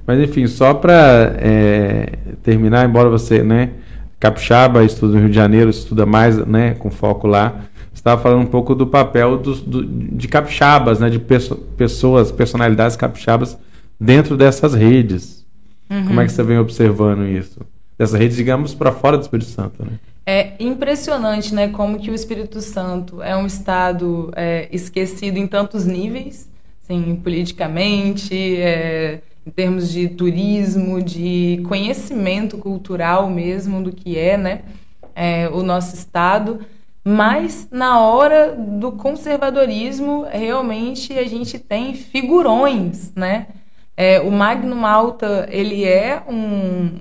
Mas 0.07 0.21
enfim, 0.21 0.47
só 0.47 0.75
para 0.75 1.33
é, 1.39 2.13
terminar, 2.43 2.89
embora 2.89 3.09
você, 3.09 3.43
né, 3.43 3.71
capixaba, 4.19 4.83
estuda 4.85 5.15
no 5.15 5.21
Rio 5.21 5.29
de 5.29 5.37
Janeiro, 5.37 5.71
estuda 5.71 6.05
mais, 6.05 6.37
né, 6.45 6.75
com 6.79 6.91
foco 6.91 7.29
lá 7.29 7.69
estava 7.99 8.23
falando 8.23 8.43
um 8.43 8.47
pouco 8.47 8.75
do 8.75 8.87
papel 8.87 9.37
do, 9.39 9.55
do, 9.55 9.85
de 9.85 10.29
capixabas, 10.29 11.01
né, 11.01 11.11
de 11.11 11.19
peço, 11.19 11.57
pessoas, 11.77 12.31
personalidades 12.33 12.97
capixabas 12.97 13.59
dentro 14.01 14.37
dessas 14.37 14.73
redes. 14.75 15.45
Uhum. 15.91 16.07
Como 16.07 16.21
é 16.21 16.27
que 16.27 16.33
você 16.33 16.43
vem 16.43 16.59
observando 16.59 17.27
isso? 17.27 17.61
Dessas 17.99 18.19
redes, 18.19 18.37
digamos, 18.37 18.75
para 18.75 18.93
fora 18.93 19.17
do 19.17 19.23
Espírito 19.23 19.51
Santo, 19.51 19.85
né? 19.85 19.99
É 20.25 20.53
impressionante, 20.61 21.55
né, 21.55 21.69
como 21.69 21.99
que 21.99 22.11
o 22.11 22.15
Espírito 22.15 22.61
Santo 22.61 23.23
é 23.23 23.35
um 23.35 23.47
estado 23.47 24.31
é, 24.37 24.69
esquecido 24.71 25.39
em 25.39 25.47
tantos 25.47 25.87
níveis, 25.87 26.49
assim, 26.85 27.17
politicamente, 27.17 28.57
é, 28.59 29.21
em 29.47 29.51
termos 29.51 29.91
de 29.91 30.07
turismo, 30.09 31.03
de 31.03 31.63
conhecimento 31.67 32.59
cultural 32.59 33.31
mesmo 33.31 33.83
do 33.83 33.91
que 33.91 34.19
é, 34.19 34.37
né, 34.37 34.63
é, 35.15 35.49
o 35.49 35.63
nosso 35.63 35.95
estado. 35.95 36.61
Mas 37.03 37.67
na 37.71 37.99
hora 37.99 38.55
do 38.55 38.93
conservadorismo, 38.93 40.27
realmente 40.31 41.19
a 41.19 41.25
gente 41.25 41.59
tem 41.59 41.95
figurões, 41.95 43.13
né? 43.17 43.47
É, 43.97 44.21
o 44.21 44.31
Magno 44.31 44.77
Malta, 44.77 45.49
ele 45.51 45.85
é 45.85 46.23
um, 46.29 46.37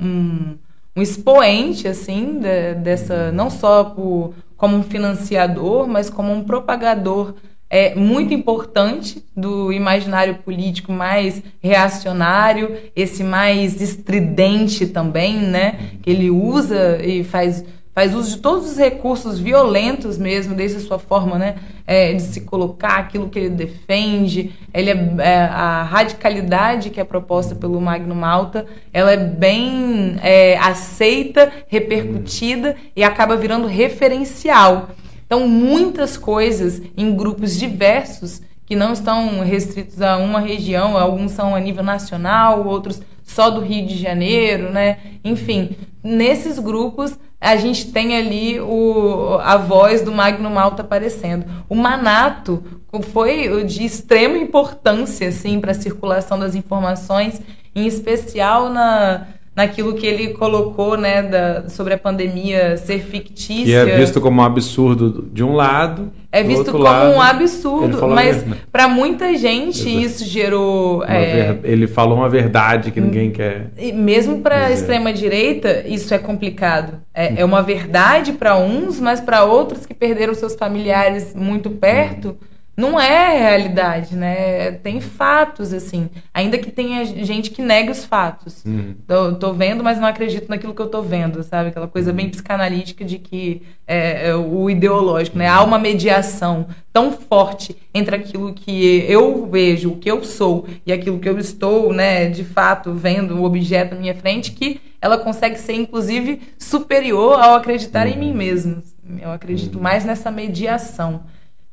um, 0.02 0.58
um 0.98 1.02
expoente, 1.02 1.88
assim, 1.88 2.40
de, 2.40 2.74
dessa, 2.74 3.32
não 3.32 3.52
só 3.52 3.84
por, 3.84 4.34
como 4.58 4.76
um 4.76 4.82
financiador, 4.82 5.88
mas 5.88 6.10
como 6.10 6.34
um 6.34 6.44
propagador 6.44 7.36
é, 7.70 7.94
muito 7.94 8.34
importante 8.34 9.24
do 9.36 9.72
imaginário 9.72 10.40
político 10.40 10.92
mais 10.92 11.44
reacionário, 11.62 12.76
esse 12.96 13.24
mais 13.24 13.80
estridente 13.80 14.88
também, 14.88 15.38
né? 15.38 15.92
Que 16.02 16.10
ele 16.10 16.32
usa 16.32 17.00
e 17.06 17.24
faz 17.24 17.64
faz 17.98 18.14
uso 18.14 18.30
de 18.30 18.38
todos 18.38 18.70
os 18.70 18.78
recursos 18.78 19.40
violentos 19.40 20.20
mesmo, 20.20 20.54
desde 20.54 20.78
a 20.78 20.82
sua 20.82 21.00
forma 21.00 21.40
né, 21.40 21.56
é, 21.88 22.14
de 22.14 22.22
se 22.22 22.42
colocar, 22.42 23.00
aquilo 23.00 23.28
que 23.28 23.40
ele 23.40 23.50
defende. 23.50 24.54
Ele 24.72 24.92
é, 24.92 25.16
é, 25.18 25.38
a 25.46 25.82
radicalidade 25.82 26.92
que 26.92 27.02
é 27.02 27.04
proposta 27.04 27.56
pelo 27.56 27.82
Magno 27.82 28.14
Malta, 28.14 28.68
ela 28.94 29.12
é 29.12 29.18
bem 29.18 30.16
é, 30.22 30.60
aceita, 30.60 31.52
repercutida 31.68 32.76
e 32.96 33.04
acaba 33.04 33.36
virando 33.36 33.66
referencial. 33.66 34.90
Então, 35.26 35.48
muitas 35.48 36.18
coisas 36.18 36.80
em 36.96 37.16
grupos 37.16 37.58
diversos 37.58 38.44
que 38.68 38.76
não 38.76 38.94
estão 38.94 39.40
restritos 39.40 40.04
a 40.04 40.18
uma 40.18 40.40
região, 40.40 40.96
alguns 40.96 41.32
são 41.32 41.56
a 41.56 41.60
nível 41.60 41.84
nacional, 41.84 42.64
outros 42.64 43.02
só 43.24 43.50
do 43.50 43.62
Rio 43.62 43.88
de 43.88 43.98
Janeiro, 43.98 44.72
né? 44.72 45.00
Enfim, 45.24 45.76
nesses 46.04 46.60
grupos 46.60 47.18
a 47.40 47.56
gente 47.56 47.92
tem 47.92 48.18
ali 48.18 48.60
o, 48.60 49.38
a 49.42 49.58
voz 49.58 50.02
do 50.02 50.12
Magno 50.12 50.50
Malta 50.50 50.82
aparecendo. 50.82 51.46
O 51.70 51.76
Manato 51.76 52.64
foi 53.12 53.64
de 53.64 53.86
extrema 53.86 54.38
importância 54.38 55.28
assim, 55.28 55.60
para 55.60 55.72
a 55.72 55.76
circulação 55.76 56.40
das 56.40 56.56
informações, 56.56 57.40
em 57.76 57.86
especial 57.86 58.70
na, 58.70 59.28
naquilo 59.56 59.94
que 59.94 60.06
ele 60.06 60.30
colocou 60.30 60.98
né, 60.98 61.22
da, 61.22 61.70
sobre 61.70 61.94
a 61.94 61.98
pandemia 61.98 62.76
ser 62.78 63.00
fictícia. 63.00 63.86
Que 63.86 63.92
é 63.92 63.98
visto 63.98 64.20
como 64.20 64.42
um 64.42 64.46
absurdo 64.46 65.28
de 65.32 65.44
um 65.44 65.54
lado. 65.54 66.12
É 66.40 66.44
visto 66.44 66.72
como 66.72 66.84
lado, 66.84 67.16
um 67.16 67.22
absurdo, 67.22 68.08
mas 68.08 68.46
para 68.72 68.88
muita 68.88 69.36
gente 69.36 69.88
Exato. 69.88 70.06
isso 70.06 70.26
gerou. 70.26 71.04
É, 71.06 71.54
ver, 71.54 71.60
ele 71.64 71.88
falou 71.88 72.18
uma 72.18 72.30
verdade 72.30 72.92
que 72.92 73.02
ninguém 73.02 73.32
quer. 73.32 73.72
Mesmo 73.94 74.42
para 74.42 74.68
a 74.68 74.72
extrema-direita, 74.72 75.84
isso 75.88 76.14
é 76.14 76.18
complicado. 76.18 77.00
É, 77.14 77.42
é 77.42 77.46
uma 77.46 77.62
verdade 77.62 78.34
para 78.34 78.58
uns, 78.58 79.00
mas 79.00 79.20
para 79.20 79.44
outros 79.44 79.86
que 79.86 79.94
perderam 79.94 80.34
seus 80.34 80.56
familiares 80.56 81.34
muito 81.36 81.70
perto. 81.70 82.30
Hum 82.30 82.57
não 82.78 83.00
é 83.00 83.40
realidade, 83.40 84.16
né? 84.16 84.74
Tem 84.74 85.02
fatos, 85.02 85.74
assim. 85.74 86.12
Ainda 86.32 86.60
que 86.60 86.70
tenha 86.70 87.04
gente 87.04 87.50
que 87.50 87.64
nega 87.64 87.92
os 87.92 88.06
fatos. 88.06 88.64
Uhum. 88.64 88.94
Tô, 89.08 89.34
tô, 89.34 89.54
vendo, 89.54 89.84
mas 89.84 90.00
não 90.00 90.08
acredito 90.08 90.48
naquilo 90.48 90.76
que 90.76 90.82
eu 90.84 90.88
tô 90.88 91.02
vendo, 91.02 91.42
sabe? 91.42 91.70
Aquela 91.70 91.88
coisa 91.88 92.14
bem 92.14 92.30
psicanalítica 92.30 93.04
de 93.04 93.18
que 93.18 93.64
é, 93.88 94.30
é 94.30 94.36
o 94.36 94.70
ideológico, 94.70 95.40
né? 95.40 95.48
Há 95.48 95.64
uma 95.64 95.80
mediação 95.80 96.68
tão 96.94 97.12
forte 97.12 97.76
entre 97.92 98.16
aquilo 98.16 98.54
que 98.54 99.04
eu 99.10 99.48
vejo, 99.48 99.94
o 99.94 99.98
que 99.98 100.12
eu 100.12 100.24
sou, 100.24 100.68
e 100.86 100.94
aquilo 100.94 101.18
que 101.18 101.28
eu 101.28 101.40
estou, 101.40 101.92
né, 101.92 102.30
de 102.30 102.44
fato, 102.44 102.94
vendo 102.94 103.38
o 103.38 103.44
objeto 103.44 103.96
à 103.96 103.98
minha 103.98 104.14
frente, 104.14 104.52
que 104.52 104.80
ela 105.02 105.18
consegue 105.18 105.58
ser, 105.58 105.74
inclusive, 105.74 106.42
superior 106.60 107.40
ao 107.40 107.56
acreditar 107.56 108.06
uhum. 108.06 108.14
em 108.14 108.18
mim 108.18 108.34
mesmo. 108.36 108.84
Eu 109.20 109.32
acredito 109.32 109.76
uhum. 109.76 109.82
mais 109.82 110.06
nessa 110.06 110.30
mediação. 110.30 111.24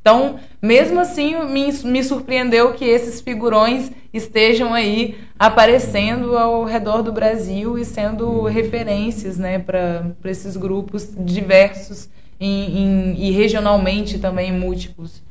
Então, 0.05 0.37
mesmo 0.61 1.01
assim, 1.01 1.35
me, 1.47 1.73
me 1.83 2.05
surpreendeu 2.05 2.75
que 2.75 2.85
esses 2.85 3.23
figurões 3.23 3.91
estejam 4.13 4.75
aí 4.75 5.17
aparecendo 5.39 6.37
ao 6.37 6.63
redor 6.65 7.01
do 7.03 7.11
Brasil 7.11 7.79
e 7.79 7.87
sendo 7.87 8.43
referências 8.43 9.39
né, 9.39 9.59
para 9.59 10.05
esses 10.27 10.59
grupos 10.59 11.11
diversos 11.19 12.11
em, 12.39 12.79
em, 12.79 13.15
e 13.19 13.31
regionalmente 13.31 14.19
também 14.19 14.53
múltiplos. 14.53 15.23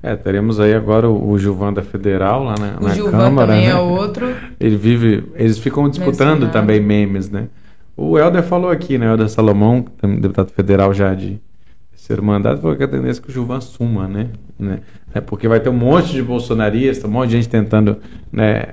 É, 0.00 0.14
teremos 0.14 0.60
aí 0.60 0.74
agora 0.74 1.08
o, 1.08 1.30
o 1.32 1.36
Gilvan 1.36 1.72
da 1.72 1.82
Federal 1.82 2.44
lá 2.44 2.54
na, 2.56 2.78
o 2.78 2.84
na 2.84 2.94
Gilvan 2.94 3.10
Câmara. 3.10 3.48
também 3.48 3.66
né? 3.66 3.72
é 3.72 3.76
outro. 3.76 4.32
Ele 4.60 4.76
vive. 4.76 5.24
Eles 5.34 5.58
ficam 5.58 5.88
disputando 5.88 6.42
Mencionado. 6.42 6.52
também 6.52 6.78
memes, 6.78 7.28
né? 7.28 7.48
O 7.96 8.16
Helder 8.16 8.44
falou 8.44 8.70
aqui, 8.70 8.96
né? 8.96 9.08
O 9.08 9.10
Helder 9.10 9.28
Salomão, 9.28 9.84
deputado 10.20 10.52
federal 10.52 10.94
já 10.94 11.12
de 11.14 11.40
terceiro 12.10 12.24
mandato, 12.24 12.60
falou 12.60 12.76
que 12.76 12.82
a 12.82 12.88
tendência 12.88 13.20
é 13.20 13.22
que 13.22 13.30
o 13.30 13.32
Gilvan 13.32 13.60
suma, 13.60 14.08
né? 14.08 14.30
né? 14.58 14.80
É 15.14 15.20
porque 15.20 15.46
vai 15.46 15.60
ter 15.60 15.68
um 15.68 15.76
monte 15.76 16.12
de 16.12 16.22
bolsonaristas, 16.22 17.08
um 17.08 17.12
monte 17.12 17.30
de 17.30 17.36
gente 17.36 17.48
tentando, 17.48 17.98
né? 18.32 18.64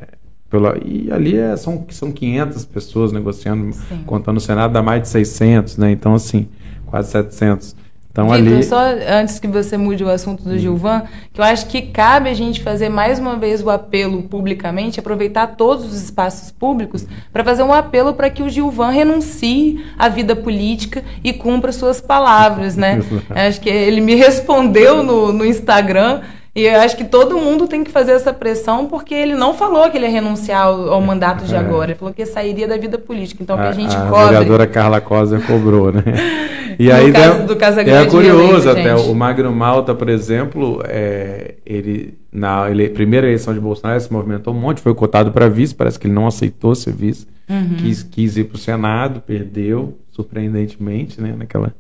Pela, 0.50 0.78
e 0.84 1.12
ali 1.12 1.38
é, 1.38 1.56
são, 1.58 1.86
são 1.90 2.12
500 2.12 2.66
pessoas 2.66 3.12
negociando, 3.12 3.74
Sim. 3.74 4.04
contando 4.06 4.36
no 4.36 4.40
Senado, 4.40 4.72
dá 4.72 4.82
mais 4.82 5.02
de 5.04 5.10
600, 5.10 5.78
né? 5.78 5.92
Então, 5.92 6.14
assim, 6.14 6.48
quase 6.86 7.12
700. 7.12 7.76
Então, 8.18 8.32
ali. 8.32 8.64
só 8.64 8.80
antes 9.08 9.40
que 9.40 9.48
você 9.48 9.78
mude 9.78 10.04
o 10.04 10.10
assunto 10.10 10.42
Hum. 10.44 10.50
do 10.50 10.58
Gilvan, 10.58 11.04
que 11.32 11.40
eu 11.40 11.46
acho 11.46 11.68
que 11.68 11.84
cabe 11.84 12.30
a 12.30 12.34
gente 12.34 12.64
fazer 12.64 12.90
mais 12.90 13.20
uma 13.20 13.36
vez 13.36 13.62
o 13.62 13.70
apelo 13.70 14.24
publicamente, 14.24 15.00
aproveitar 15.00 15.56
todos 15.56 15.86
os 15.86 16.02
espaços 16.02 16.52
públicos 16.52 17.06
para 17.32 17.44
fazer 17.44 17.64
um 17.64 17.74
apelo 17.74 18.14
para 18.14 18.30
que 18.30 18.42
o 18.42 18.50
Gilvan 18.50 18.90
renuncie 18.90 19.86
à 19.98 20.10
vida 20.10 20.36
política 20.36 21.04
e 21.24 21.32
cumpra 21.32 21.72
suas 21.72 22.02
palavras, 22.02 22.76
né? 22.76 23.02
acho 23.30 23.62
que 23.62 23.70
ele 23.70 24.02
me 24.02 24.16
respondeu 24.16 25.04
no, 25.04 25.32
no 25.32 25.46
Instagram 25.46 26.22
e 26.58 26.66
eu 26.66 26.80
acho 26.82 26.98
que 26.98 27.06
todo 27.06 27.38
mundo 27.38 27.68
tem 27.68 27.84
que 27.84 27.92
fazer 27.92 28.14
essa 28.14 28.34
pressão, 28.34 28.88
porque 28.88 29.14
ele 29.14 29.36
não 29.36 29.54
falou 29.54 29.90
que 29.92 29.98
ele 29.98 30.06
ia 30.08 30.12
renunciar 30.12 30.64
ao, 30.66 30.94
ao 30.94 31.02
mandato 31.02 31.46
de 31.46 31.54
É. 31.54 31.58
agora. 31.60 31.92
Ele 31.92 32.00
falou 32.00 32.14
que 32.14 32.26
sairia 32.26 32.68
da 32.68 32.78
vida 32.78 32.98
política. 32.98 33.44
Então, 33.44 33.56
que 33.56 33.62
a 33.64 33.72
gente 33.72 33.96
a 33.96 34.02
cobre. 34.08 34.34
vereadora 34.34 34.66
Carla 34.66 35.00
Cosa 35.00 35.40
cobrou, 35.40 35.92
né? 35.92 36.04
E 36.80 36.90
No 36.90 36.94
aí 36.94 37.12
caso 37.12 37.48
do 37.48 37.56
Casagrande 37.56 38.08
é 38.08 38.12
curioso 38.12 38.66
reeleito, 38.72 38.92
até 38.92 38.96
o 38.96 39.16
Magno 39.16 39.52
Malta, 39.52 39.96
por 39.96 40.10
exemplo, 40.10 40.80
é, 40.86 41.56
ele 41.66 42.14
na 42.32 42.70
ele, 42.70 42.88
primeira 42.90 43.26
eleição 43.26 43.52
de 43.52 43.60
Bolsonaro 43.60 44.00
se 44.00 44.14
movimentou 44.14 44.54
um 44.54 44.60
monte, 44.60 44.80
foi 44.80 44.94
cotado 44.94 45.32
para 45.32 45.48
vice, 45.50 45.74
parece 45.74 45.98
que 45.98 46.06
ele 46.06 46.14
não 46.14 46.28
aceitou 46.28 46.76
ser 46.76 46.94
vice, 46.94 47.26
Uhum. 47.50 47.78
quis, 47.80 48.04
quis 48.04 48.38
ir 48.38 48.44
para 48.44 48.58
o 48.58 48.60
Senado, 48.60 49.22
perdeu 49.22 49.98
surpreendentemente, 50.12 51.20
né? 51.22 51.34
Naquela 51.36 51.74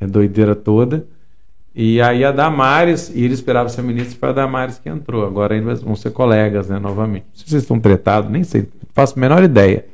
é, 0.00 0.06
doideira 0.06 0.54
toda. 0.54 1.04
E 1.74 2.02
aí 2.02 2.22
a 2.22 2.30
Damares, 2.30 3.10
e 3.14 3.24
ele 3.24 3.32
esperava 3.32 3.68
ser 3.68 3.82
ministro, 3.82 4.18
foi 4.18 4.28
a 4.28 4.32
Damares 4.32 4.78
que 4.78 4.88
entrou. 4.88 5.24
Agora 5.24 5.54
ainda 5.54 5.74
vão 5.76 5.96
ser 5.96 6.10
colegas, 6.10 6.68
né, 6.68 6.78
novamente. 6.78 7.24
Não 7.28 7.34
sei 7.34 7.44
se 7.44 7.50
vocês 7.50 7.62
estão 7.62 7.80
tretados, 7.80 8.30
nem 8.30 8.44
sei, 8.44 8.68
faço 8.92 9.14
a 9.16 9.20
menor 9.20 9.42
ideia. 9.42 9.86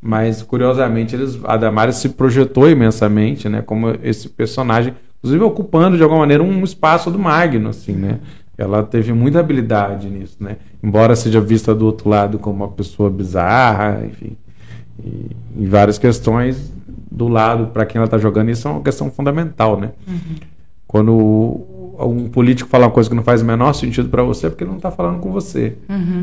Mas, 0.00 0.40
curiosamente, 0.40 1.16
eles, 1.16 1.38
a 1.44 1.56
Damares 1.56 1.96
se 1.96 2.10
projetou 2.10 2.70
imensamente, 2.70 3.48
né, 3.48 3.60
como 3.60 3.96
esse 4.04 4.28
personagem, 4.28 4.94
inclusive 5.18 5.42
ocupando, 5.42 5.96
de 5.96 6.02
alguma 6.02 6.20
maneira, 6.20 6.44
um 6.44 6.62
espaço 6.62 7.10
do 7.10 7.18
Magno, 7.18 7.70
assim, 7.70 7.92
né. 7.92 8.20
Ela 8.56 8.84
teve 8.84 9.12
muita 9.12 9.40
habilidade 9.40 10.08
nisso, 10.08 10.36
né. 10.38 10.58
Embora 10.80 11.16
seja 11.16 11.40
vista 11.40 11.74
do 11.74 11.86
outro 11.86 12.08
lado 12.08 12.38
como 12.38 12.62
uma 12.64 12.68
pessoa 12.68 13.10
bizarra, 13.10 14.06
enfim, 14.06 14.36
e, 15.04 15.26
em 15.58 15.66
várias 15.66 15.98
questões, 15.98 16.72
do 17.10 17.26
lado, 17.26 17.68
para 17.68 17.84
quem 17.84 17.98
ela 17.98 18.04
está 18.04 18.18
jogando, 18.18 18.50
isso 18.50 18.68
é 18.68 18.70
uma 18.70 18.82
questão 18.82 19.10
fundamental, 19.10 19.80
né. 19.80 19.90
Quando 20.86 21.12
um 21.98 22.28
político 22.28 22.68
fala 22.68 22.86
uma 22.86 22.92
coisa 22.92 23.08
que 23.08 23.16
não 23.16 23.22
faz 23.22 23.42
o 23.42 23.44
menor 23.44 23.72
sentido 23.72 24.08
para 24.08 24.22
você, 24.22 24.46
é 24.46 24.50
porque 24.50 24.64
ele 24.64 24.70
não 24.70 24.76
está 24.76 24.90
falando 24.90 25.20
com 25.20 25.32
você. 25.32 25.76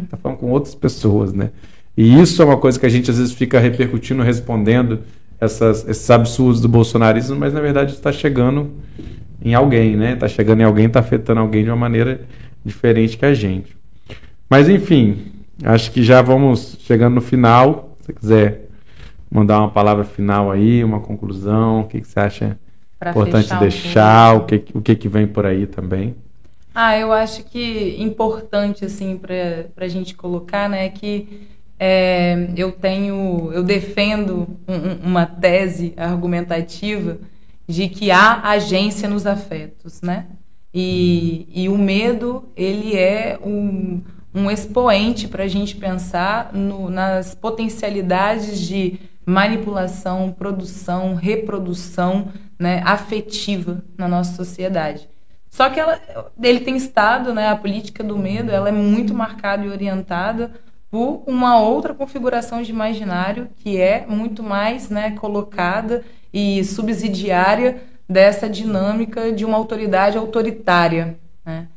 Está 0.03 0.17
falando 0.17 0.37
com 0.37 0.51
outras 0.51 0.75
pessoas, 0.75 1.33
né? 1.33 1.51
E 1.97 2.19
isso 2.19 2.41
é 2.41 2.45
uma 2.45 2.57
coisa 2.57 2.79
que 2.79 2.85
a 2.85 2.89
gente 2.89 3.11
às 3.11 3.17
vezes 3.17 3.33
fica 3.33 3.59
repercutindo, 3.59 4.23
respondendo 4.23 4.99
essas, 5.39 5.87
esses 5.87 6.09
absurdos 6.09 6.61
do 6.61 6.67
bolsonarismo, 6.67 7.35
mas 7.35 7.53
na 7.53 7.61
verdade 7.61 7.93
está 7.93 8.11
chegando 8.11 8.71
em 9.43 9.53
alguém, 9.53 9.95
né? 9.95 10.13
Está 10.13 10.27
chegando 10.27 10.61
em 10.61 10.63
alguém, 10.63 10.85
está 10.85 10.99
afetando 11.01 11.41
alguém 11.41 11.63
de 11.63 11.69
uma 11.69 11.75
maneira 11.75 12.21
diferente 12.63 13.17
que 13.17 13.25
a 13.25 13.33
gente. 13.33 13.75
Mas 14.49 14.69
enfim, 14.69 15.33
acho 15.63 15.91
que 15.91 16.01
já 16.01 16.21
vamos 16.21 16.77
chegando 16.81 17.15
no 17.15 17.21
final. 17.21 17.97
Se 17.99 18.07
você 18.07 18.13
quiser 18.13 18.69
mandar 19.29 19.59
uma 19.59 19.69
palavra 19.69 20.03
final 20.03 20.51
aí, 20.51 20.83
uma 20.83 20.99
conclusão, 20.99 21.81
o 21.81 21.83
que, 21.85 22.01
que 22.01 22.07
você 22.07 22.19
acha 22.19 22.57
Pra 23.03 23.11
importante 23.11 23.55
deixar, 23.59 24.35
o 24.35 24.45
que, 24.45 24.63
o 24.73 24.81
que, 24.81 24.95
que 24.95 25.09
vem 25.09 25.27
por 25.27 25.45
aí 25.45 25.65
também. 25.67 26.15
Ah, 26.73 26.97
eu 26.97 27.11
acho 27.11 27.43
que 27.43 27.95
importante 27.99 28.83
assim 28.85 29.17
para 29.17 29.85
a 29.85 29.87
gente 29.87 30.15
colocar, 30.15 30.67
né, 30.67 30.89
que 30.89 31.47
é, 31.79 32.49
eu 32.55 32.71
tenho, 32.71 33.51
eu 33.53 33.63
defendo 33.63 34.47
um- 34.67 35.07
uma 35.09 35.25
tese 35.25 35.93
argumentativa 35.97 37.17
de 37.67 37.89
que 37.89 38.09
há 38.09 38.41
agência 38.49 39.07
nos 39.09 39.25
afetos, 39.25 40.01
né? 40.01 40.27
E, 40.73 41.47
e 41.53 41.69
o 41.69 41.77
medo 41.77 42.45
ele 42.55 42.95
é 42.97 43.37
um, 43.43 44.01
um 44.33 44.49
expoente 44.49 45.27
para 45.27 45.43
a 45.43 45.47
gente 45.47 45.75
pensar 45.75 46.51
no- 46.53 46.89
nas 46.89 47.35
potencialidades 47.35 48.59
de 48.59 48.99
manipulação, 49.25 50.33
produção, 50.37 51.15
reprodução, 51.15 52.29
né, 52.63 52.81
afetiva 52.85 53.83
na 53.97 54.07
nossa 54.07 54.37
sociedade. 54.37 55.09
Só 55.49 55.69
que 55.69 55.77
ela, 55.77 55.99
ele 56.41 56.61
tem 56.61 56.77
estado, 56.77 57.33
né, 57.33 57.49
a 57.49 57.57
política 57.57 58.01
do 58.01 58.17
medo, 58.17 58.49
ela 58.49 58.69
é 58.69 58.71
muito 58.71 59.13
marcada 59.13 59.65
e 59.65 59.69
orientada 59.69 60.53
por 60.89 61.23
uma 61.27 61.59
outra 61.59 61.93
configuração 61.93 62.63
de 62.63 62.71
imaginário 62.71 63.49
que 63.57 63.81
é 63.81 64.05
muito 64.07 64.41
mais, 64.41 64.89
né, 64.89 65.11
colocada 65.11 66.05
e 66.33 66.63
subsidiária 66.63 67.83
dessa 68.07 68.49
dinâmica 68.49 69.33
de 69.33 69.43
uma 69.43 69.57
autoridade 69.57 70.17
autoritária, 70.17 71.17
né? 71.45 71.67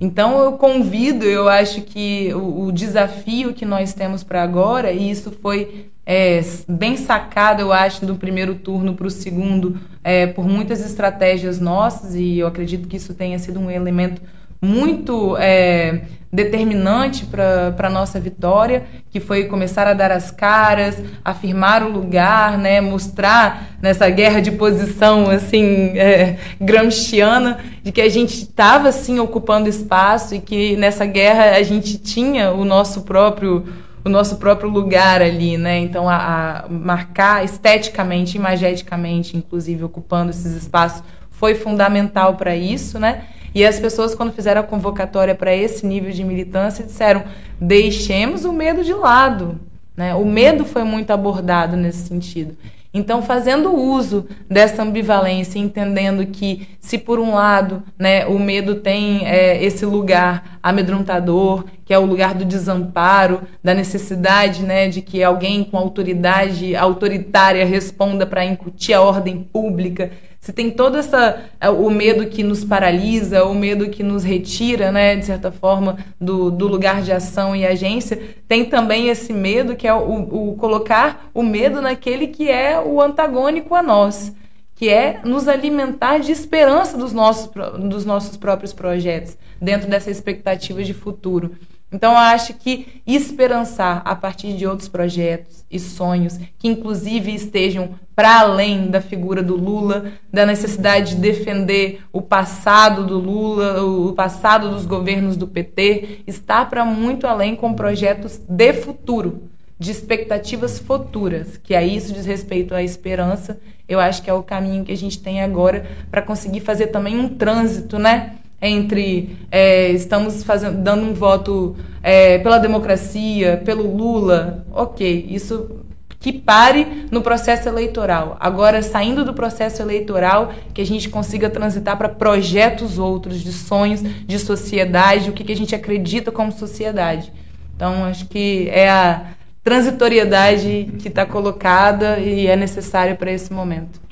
Então 0.00 0.38
eu 0.38 0.52
convido, 0.52 1.24
eu 1.24 1.48
acho 1.48 1.82
que 1.82 2.32
o, 2.34 2.66
o 2.66 2.72
desafio 2.72 3.52
que 3.52 3.64
nós 3.64 3.92
temos 3.92 4.22
para 4.22 4.42
agora, 4.42 4.92
e 4.92 5.10
isso 5.10 5.32
foi 5.32 5.90
é, 6.06 6.40
bem 6.68 6.96
sacado, 6.96 7.60
eu 7.60 7.72
acho, 7.72 8.06
do 8.06 8.14
primeiro 8.14 8.54
turno 8.54 8.94
para 8.94 9.06
o 9.06 9.10
segundo, 9.10 9.78
é, 10.02 10.26
por 10.26 10.46
muitas 10.46 10.80
estratégias 10.80 11.60
nossas, 11.60 12.14
e 12.14 12.38
eu 12.38 12.46
acredito 12.46 12.88
que 12.88 12.96
isso 12.96 13.12
tenha 13.12 13.38
sido 13.38 13.60
um 13.60 13.70
elemento 13.70 14.22
muito 14.60 15.36
é, 15.38 16.02
determinante 16.32 17.24
para 17.24 17.74
a 17.78 17.90
nossa 17.90 18.20
vitória, 18.20 18.84
que 19.10 19.18
foi 19.18 19.44
começar 19.44 19.86
a 19.86 19.94
dar 19.94 20.12
as 20.12 20.30
caras, 20.30 21.02
afirmar 21.24 21.82
o 21.82 21.90
lugar, 21.90 22.58
né, 22.58 22.80
mostrar 22.80 23.68
nessa 23.80 24.10
guerra 24.10 24.40
de 24.40 24.52
posição 24.52 25.30
assim 25.30 25.96
é, 25.96 26.36
gramsciana 26.60 27.58
de 27.82 27.90
que 27.90 28.00
a 28.00 28.08
gente 28.08 28.34
estava 28.42 28.88
assim 28.88 29.18
ocupando 29.18 29.68
espaço 29.68 30.34
e 30.34 30.40
que 30.40 30.76
nessa 30.76 31.06
guerra 31.06 31.56
a 31.56 31.62
gente 31.62 31.96
tinha 31.98 32.52
o 32.52 32.64
nosso 32.64 33.02
próprio 33.02 33.64
o 34.04 34.08
nosso 34.08 34.36
próprio 34.36 34.70
lugar 34.70 35.20
ali, 35.20 35.58
né? 35.58 35.78
Então, 35.78 36.08
a, 36.08 36.64
a 36.64 36.68
marcar 36.68 37.44
esteticamente, 37.44 38.38
imageticamente, 38.38 39.36
inclusive, 39.36 39.84
ocupando 39.84 40.30
esses 40.30 40.52
espaços, 40.52 41.02
foi 41.30 41.54
fundamental 41.54 42.36
para 42.36 42.56
isso, 42.56 42.98
né? 42.98 43.24
E 43.58 43.66
as 43.66 43.80
pessoas, 43.80 44.14
quando 44.14 44.32
fizeram 44.32 44.60
a 44.60 44.64
convocatória 44.64 45.34
para 45.34 45.52
esse 45.52 45.84
nível 45.84 46.12
de 46.12 46.22
militância, 46.22 46.84
disseram: 46.84 47.24
deixemos 47.60 48.44
o 48.44 48.52
medo 48.52 48.84
de 48.84 48.92
lado. 48.92 49.58
Né? 49.96 50.14
O 50.14 50.24
medo 50.24 50.64
foi 50.64 50.84
muito 50.84 51.10
abordado 51.10 51.76
nesse 51.76 52.06
sentido. 52.06 52.56
Então, 52.94 53.20
fazendo 53.20 53.74
uso 53.74 54.28
dessa 54.48 54.84
ambivalência, 54.84 55.58
entendendo 55.58 56.24
que, 56.26 56.68
se 56.78 56.98
por 56.98 57.18
um 57.18 57.34
lado 57.34 57.82
né, 57.98 58.24
o 58.26 58.38
medo 58.38 58.76
tem 58.76 59.26
é, 59.26 59.60
esse 59.62 59.84
lugar 59.84 60.60
amedrontador, 60.62 61.64
que 61.84 61.92
é 61.92 61.98
o 61.98 62.06
lugar 62.06 62.34
do 62.34 62.44
desamparo, 62.44 63.42
da 63.62 63.74
necessidade 63.74 64.62
né, 64.62 64.88
de 64.88 65.02
que 65.02 65.20
alguém 65.20 65.64
com 65.64 65.76
autoridade 65.76 66.76
autoritária 66.76 67.66
responda 67.66 68.24
para 68.24 68.44
incutir 68.44 68.94
a 68.94 69.02
ordem 69.02 69.42
pública, 69.42 70.12
se 70.40 70.52
tem 70.52 70.70
todo 70.70 70.96
essa 70.96 71.42
o 71.78 71.90
medo 71.90 72.26
que 72.26 72.42
nos 72.42 72.64
paralisa, 72.64 73.44
o 73.44 73.54
medo 73.54 73.90
que 73.90 74.02
nos 74.02 74.22
retira, 74.22 74.92
né, 74.92 75.16
de 75.16 75.26
certa 75.26 75.50
forma, 75.50 75.98
do, 76.20 76.50
do 76.50 76.68
lugar 76.68 77.02
de 77.02 77.12
ação 77.12 77.56
e 77.56 77.66
agência, 77.66 78.36
tem 78.46 78.64
também 78.64 79.08
esse 79.08 79.32
medo 79.32 79.74
que 79.74 79.86
é 79.86 79.92
o, 79.92 80.50
o 80.50 80.56
colocar 80.56 81.28
o 81.34 81.42
medo 81.42 81.82
naquele 81.82 82.28
que 82.28 82.48
é 82.48 82.78
o 82.80 83.00
antagônico 83.02 83.74
a 83.74 83.82
nós, 83.82 84.32
que 84.76 84.88
é 84.88 85.20
nos 85.24 85.48
alimentar 85.48 86.18
de 86.18 86.30
esperança 86.30 86.96
dos 86.96 87.12
nossos, 87.12 87.50
dos 87.78 88.04
nossos 88.04 88.36
próprios 88.36 88.72
projetos, 88.72 89.36
dentro 89.60 89.88
dessa 89.88 90.10
expectativa 90.10 90.84
de 90.84 90.94
futuro. 90.94 91.50
Então, 91.90 92.12
eu 92.12 92.18
acho 92.18 92.54
que 92.54 93.00
esperançar 93.06 94.02
a 94.04 94.14
partir 94.14 94.52
de 94.52 94.66
outros 94.66 94.88
projetos 94.88 95.64
e 95.70 95.78
sonhos, 95.78 96.38
que 96.58 96.68
inclusive 96.68 97.34
estejam 97.34 97.94
para 98.14 98.40
além 98.40 98.90
da 98.90 99.00
figura 99.00 99.42
do 99.42 99.56
Lula, 99.56 100.12
da 100.30 100.44
necessidade 100.44 101.14
de 101.14 101.20
defender 101.20 102.02
o 102.12 102.20
passado 102.20 103.06
do 103.06 103.18
Lula, 103.18 103.82
o 103.82 104.12
passado 104.12 104.70
dos 104.70 104.84
governos 104.84 105.36
do 105.36 105.46
PT, 105.46 106.22
está 106.26 106.64
para 106.64 106.84
muito 106.84 107.26
além 107.26 107.54
com 107.54 107.72
projetos 107.72 108.38
de 108.48 108.72
futuro, 108.74 109.44
de 109.78 109.92
expectativas 109.92 110.78
futuras, 110.78 111.56
que 111.56 111.74
aí 111.74 111.96
isso 111.96 112.12
diz 112.12 112.26
respeito 112.26 112.74
à 112.74 112.82
esperança. 112.82 113.58
Eu 113.88 114.00
acho 114.00 114.20
que 114.20 114.28
é 114.28 114.34
o 114.34 114.42
caminho 114.42 114.84
que 114.84 114.92
a 114.92 114.96
gente 114.96 115.22
tem 115.22 115.40
agora 115.40 115.88
para 116.10 116.20
conseguir 116.20 116.60
fazer 116.60 116.88
também 116.88 117.18
um 117.18 117.28
trânsito, 117.28 117.98
né? 117.98 118.37
Entre 118.60 119.36
é, 119.50 119.90
estamos 119.90 120.42
fazendo, 120.42 120.82
dando 120.82 121.04
um 121.04 121.14
voto 121.14 121.76
é, 122.02 122.38
pela 122.38 122.58
democracia, 122.58 123.62
pelo 123.64 123.96
Lula, 123.96 124.66
ok, 124.72 125.26
isso 125.30 125.84
que 126.20 126.32
pare 126.32 127.06
no 127.12 127.22
processo 127.22 127.68
eleitoral. 127.68 128.36
Agora, 128.40 128.82
saindo 128.82 129.24
do 129.24 129.32
processo 129.32 129.80
eleitoral, 129.80 130.52
que 130.74 130.80
a 130.80 130.86
gente 130.86 131.08
consiga 131.08 131.48
transitar 131.48 131.96
para 131.96 132.08
projetos 132.08 132.98
outros, 132.98 133.40
de 133.40 133.52
sonhos, 133.52 134.02
de 134.02 134.38
sociedade, 134.38 135.30
o 135.30 135.32
que, 135.32 135.44
que 135.44 135.52
a 135.52 135.56
gente 135.56 135.76
acredita 135.76 136.32
como 136.32 136.50
sociedade. 136.50 137.32
Então, 137.76 138.04
acho 138.04 138.26
que 138.26 138.68
é 138.70 138.90
a 138.90 139.26
transitoriedade 139.62 140.92
que 140.98 141.06
está 141.06 141.24
colocada 141.24 142.18
e 142.18 142.48
é 142.48 142.56
necessária 142.56 143.14
para 143.14 143.30
esse 143.30 143.52
momento 143.52 144.07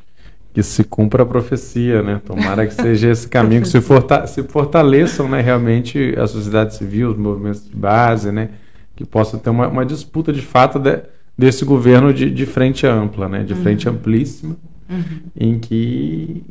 que 0.57 0.63
se 0.63 0.85
cumpra 0.85 1.23
a 1.23 1.27
profecia, 1.27 2.03
né? 2.03 2.19
Tomara 2.25 2.67
que 2.67 2.73
seja 2.73 3.11
esse 3.11 3.29
caminho 3.29 3.61
que 3.61 3.69
se, 3.69 3.79
forta 3.79 4.27
se 4.27 4.43
fortaleçam, 4.43 5.29
né, 5.29 5.43
realmente 5.43 6.15
a 6.19 6.27
sociedade 6.27 6.75
civil, 6.75 7.11
os 7.11 7.19
movimentos 7.19 7.69
de 7.69 7.77
base, 7.77 8.33
né, 8.33 8.49
que 8.95 9.05
possa 9.05 9.37
ter 9.37 9.51
uma, 9.51 9.69
uma 9.69 9.85
disputa 9.85 10.33
de 10.33 10.41
fato 10.41 10.79
de, 10.79 11.03
desse 11.37 11.63
governo 11.63 12.11
de, 12.11 12.31
de, 12.31 12.47
frente 12.47 12.87
ampla, 12.87 13.29
né, 13.29 13.45
de 13.45 13.53
uhum. 13.53 13.61
frente 13.61 13.87
amplíssima, 13.87 14.57
uhum. 14.89 15.05
em 15.39 15.59
que 15.59 16.43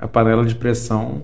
a 0.00 0.08
panela 0.08 0.44
de 0.44 0.56
pressão 0.56 1.22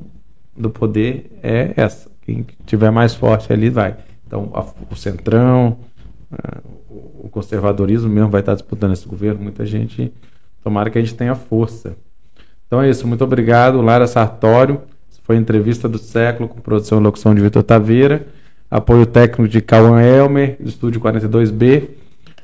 do 0.57 0.71
poder 0.71 1.37
é 1.43 1.73
essa. 1.75 2.09
Quem 2.23 2.47
tiver 2.65 2.93
mais 2.93 3.17
forte 3.17 3.53
ali 3.53 3.69
vai. 3.69 3.97
Então, 4.25 4.53
a, 4.55 4.65
o 4.89 4.95
centrão, 4.95 5.77
a, 6.31 6.59
o 7.19 7.29
conservadorismo 7.29 8.09
mesmo 8.09 8.31
vai 8.31 8.43
estar 8.43 8.55
disputando 8.55 8.93
esse 8.93 9.09
governo. 9.09 9.43
Muita 9.43 9.67
gente. 9.67 10.13
Tomara 10.63 10.89
que 10.89 10.99
a 10.99 11.01
gente 11.01 11.17
tenha 11.17 11.35
força 11.35 11.97
então 12.69 12.81
é 12.81 12.89
isso, 12.89 13.09
muito 13.09 13.25
obrigado, 13.25 13.81
Lara 13.81 14.07
Sartório. 14.07 14.83
Foi 15.23 15.37
a 15.37 15.39
entrevista 15.39 15.89
do 15.89 15.99
século 15.99 16.49
com 16.49 16.61
produção 16.61 16.99
e 16.99 17.03
locução 17.03 17.35
de 17.35 17.43
Vitor 17.43 17.63
Taveira. 17.63 18.27
Apoio 18.71 19.05
técnico 19.05 19.47
de 19.47 19.61
Cauã 19.61 20.01
Elmer, 20.01 20.57
do 20.61 20.69
Estúdio 20.69 21.01
42B. 21.01 21.89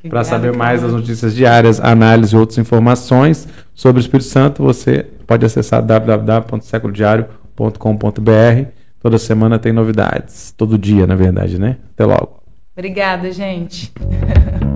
Para 0.08 0.22
saber 0.22 0.54
mais 0.54 0.82
das 0.82 0.92
notícias 0.92 1.34
diárias, 1.34 1.80
análise 1.80 2.34
e 2.34 2.38
outras 2.38 2.58
informações 2.58 3.48
sobre 3.74 4.00
o 4.00 4.02
Espírito 4.02 4.28
Santo, 4.28 4.62
você 4.62 5.06
pode 5.26 5.46
acessar 5.46 5.82
www.seculodiario.com.br. 5.82 8.68
Toda 9.00 9.16
semana 9.16 9.58
tem 9.58 9.72
novidades. 9.72 10.52
Todo 10.54 10.76
dia, 10.76 11.06
na 11.06 11.14
verdade, 11.14 11.58
né? 11.58 11.78
Até 11.94 12.04
logo. 12.04 12.42
Obrigada, 12.76 13.32
gente. 13.32 13.90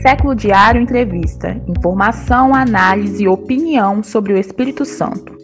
Século 0.00 0.34
Diário 0.34 0.80
Entrevista. 0.80 1.60
Informação, 1.68 2.54
análise 2.54 3.24
e 3.24 3.28
opinião 3.28 4.02
sobre 4.02 4.32
o 4.32 4.38
Espírito 4.38 4.82
Santo. 4.86 5.39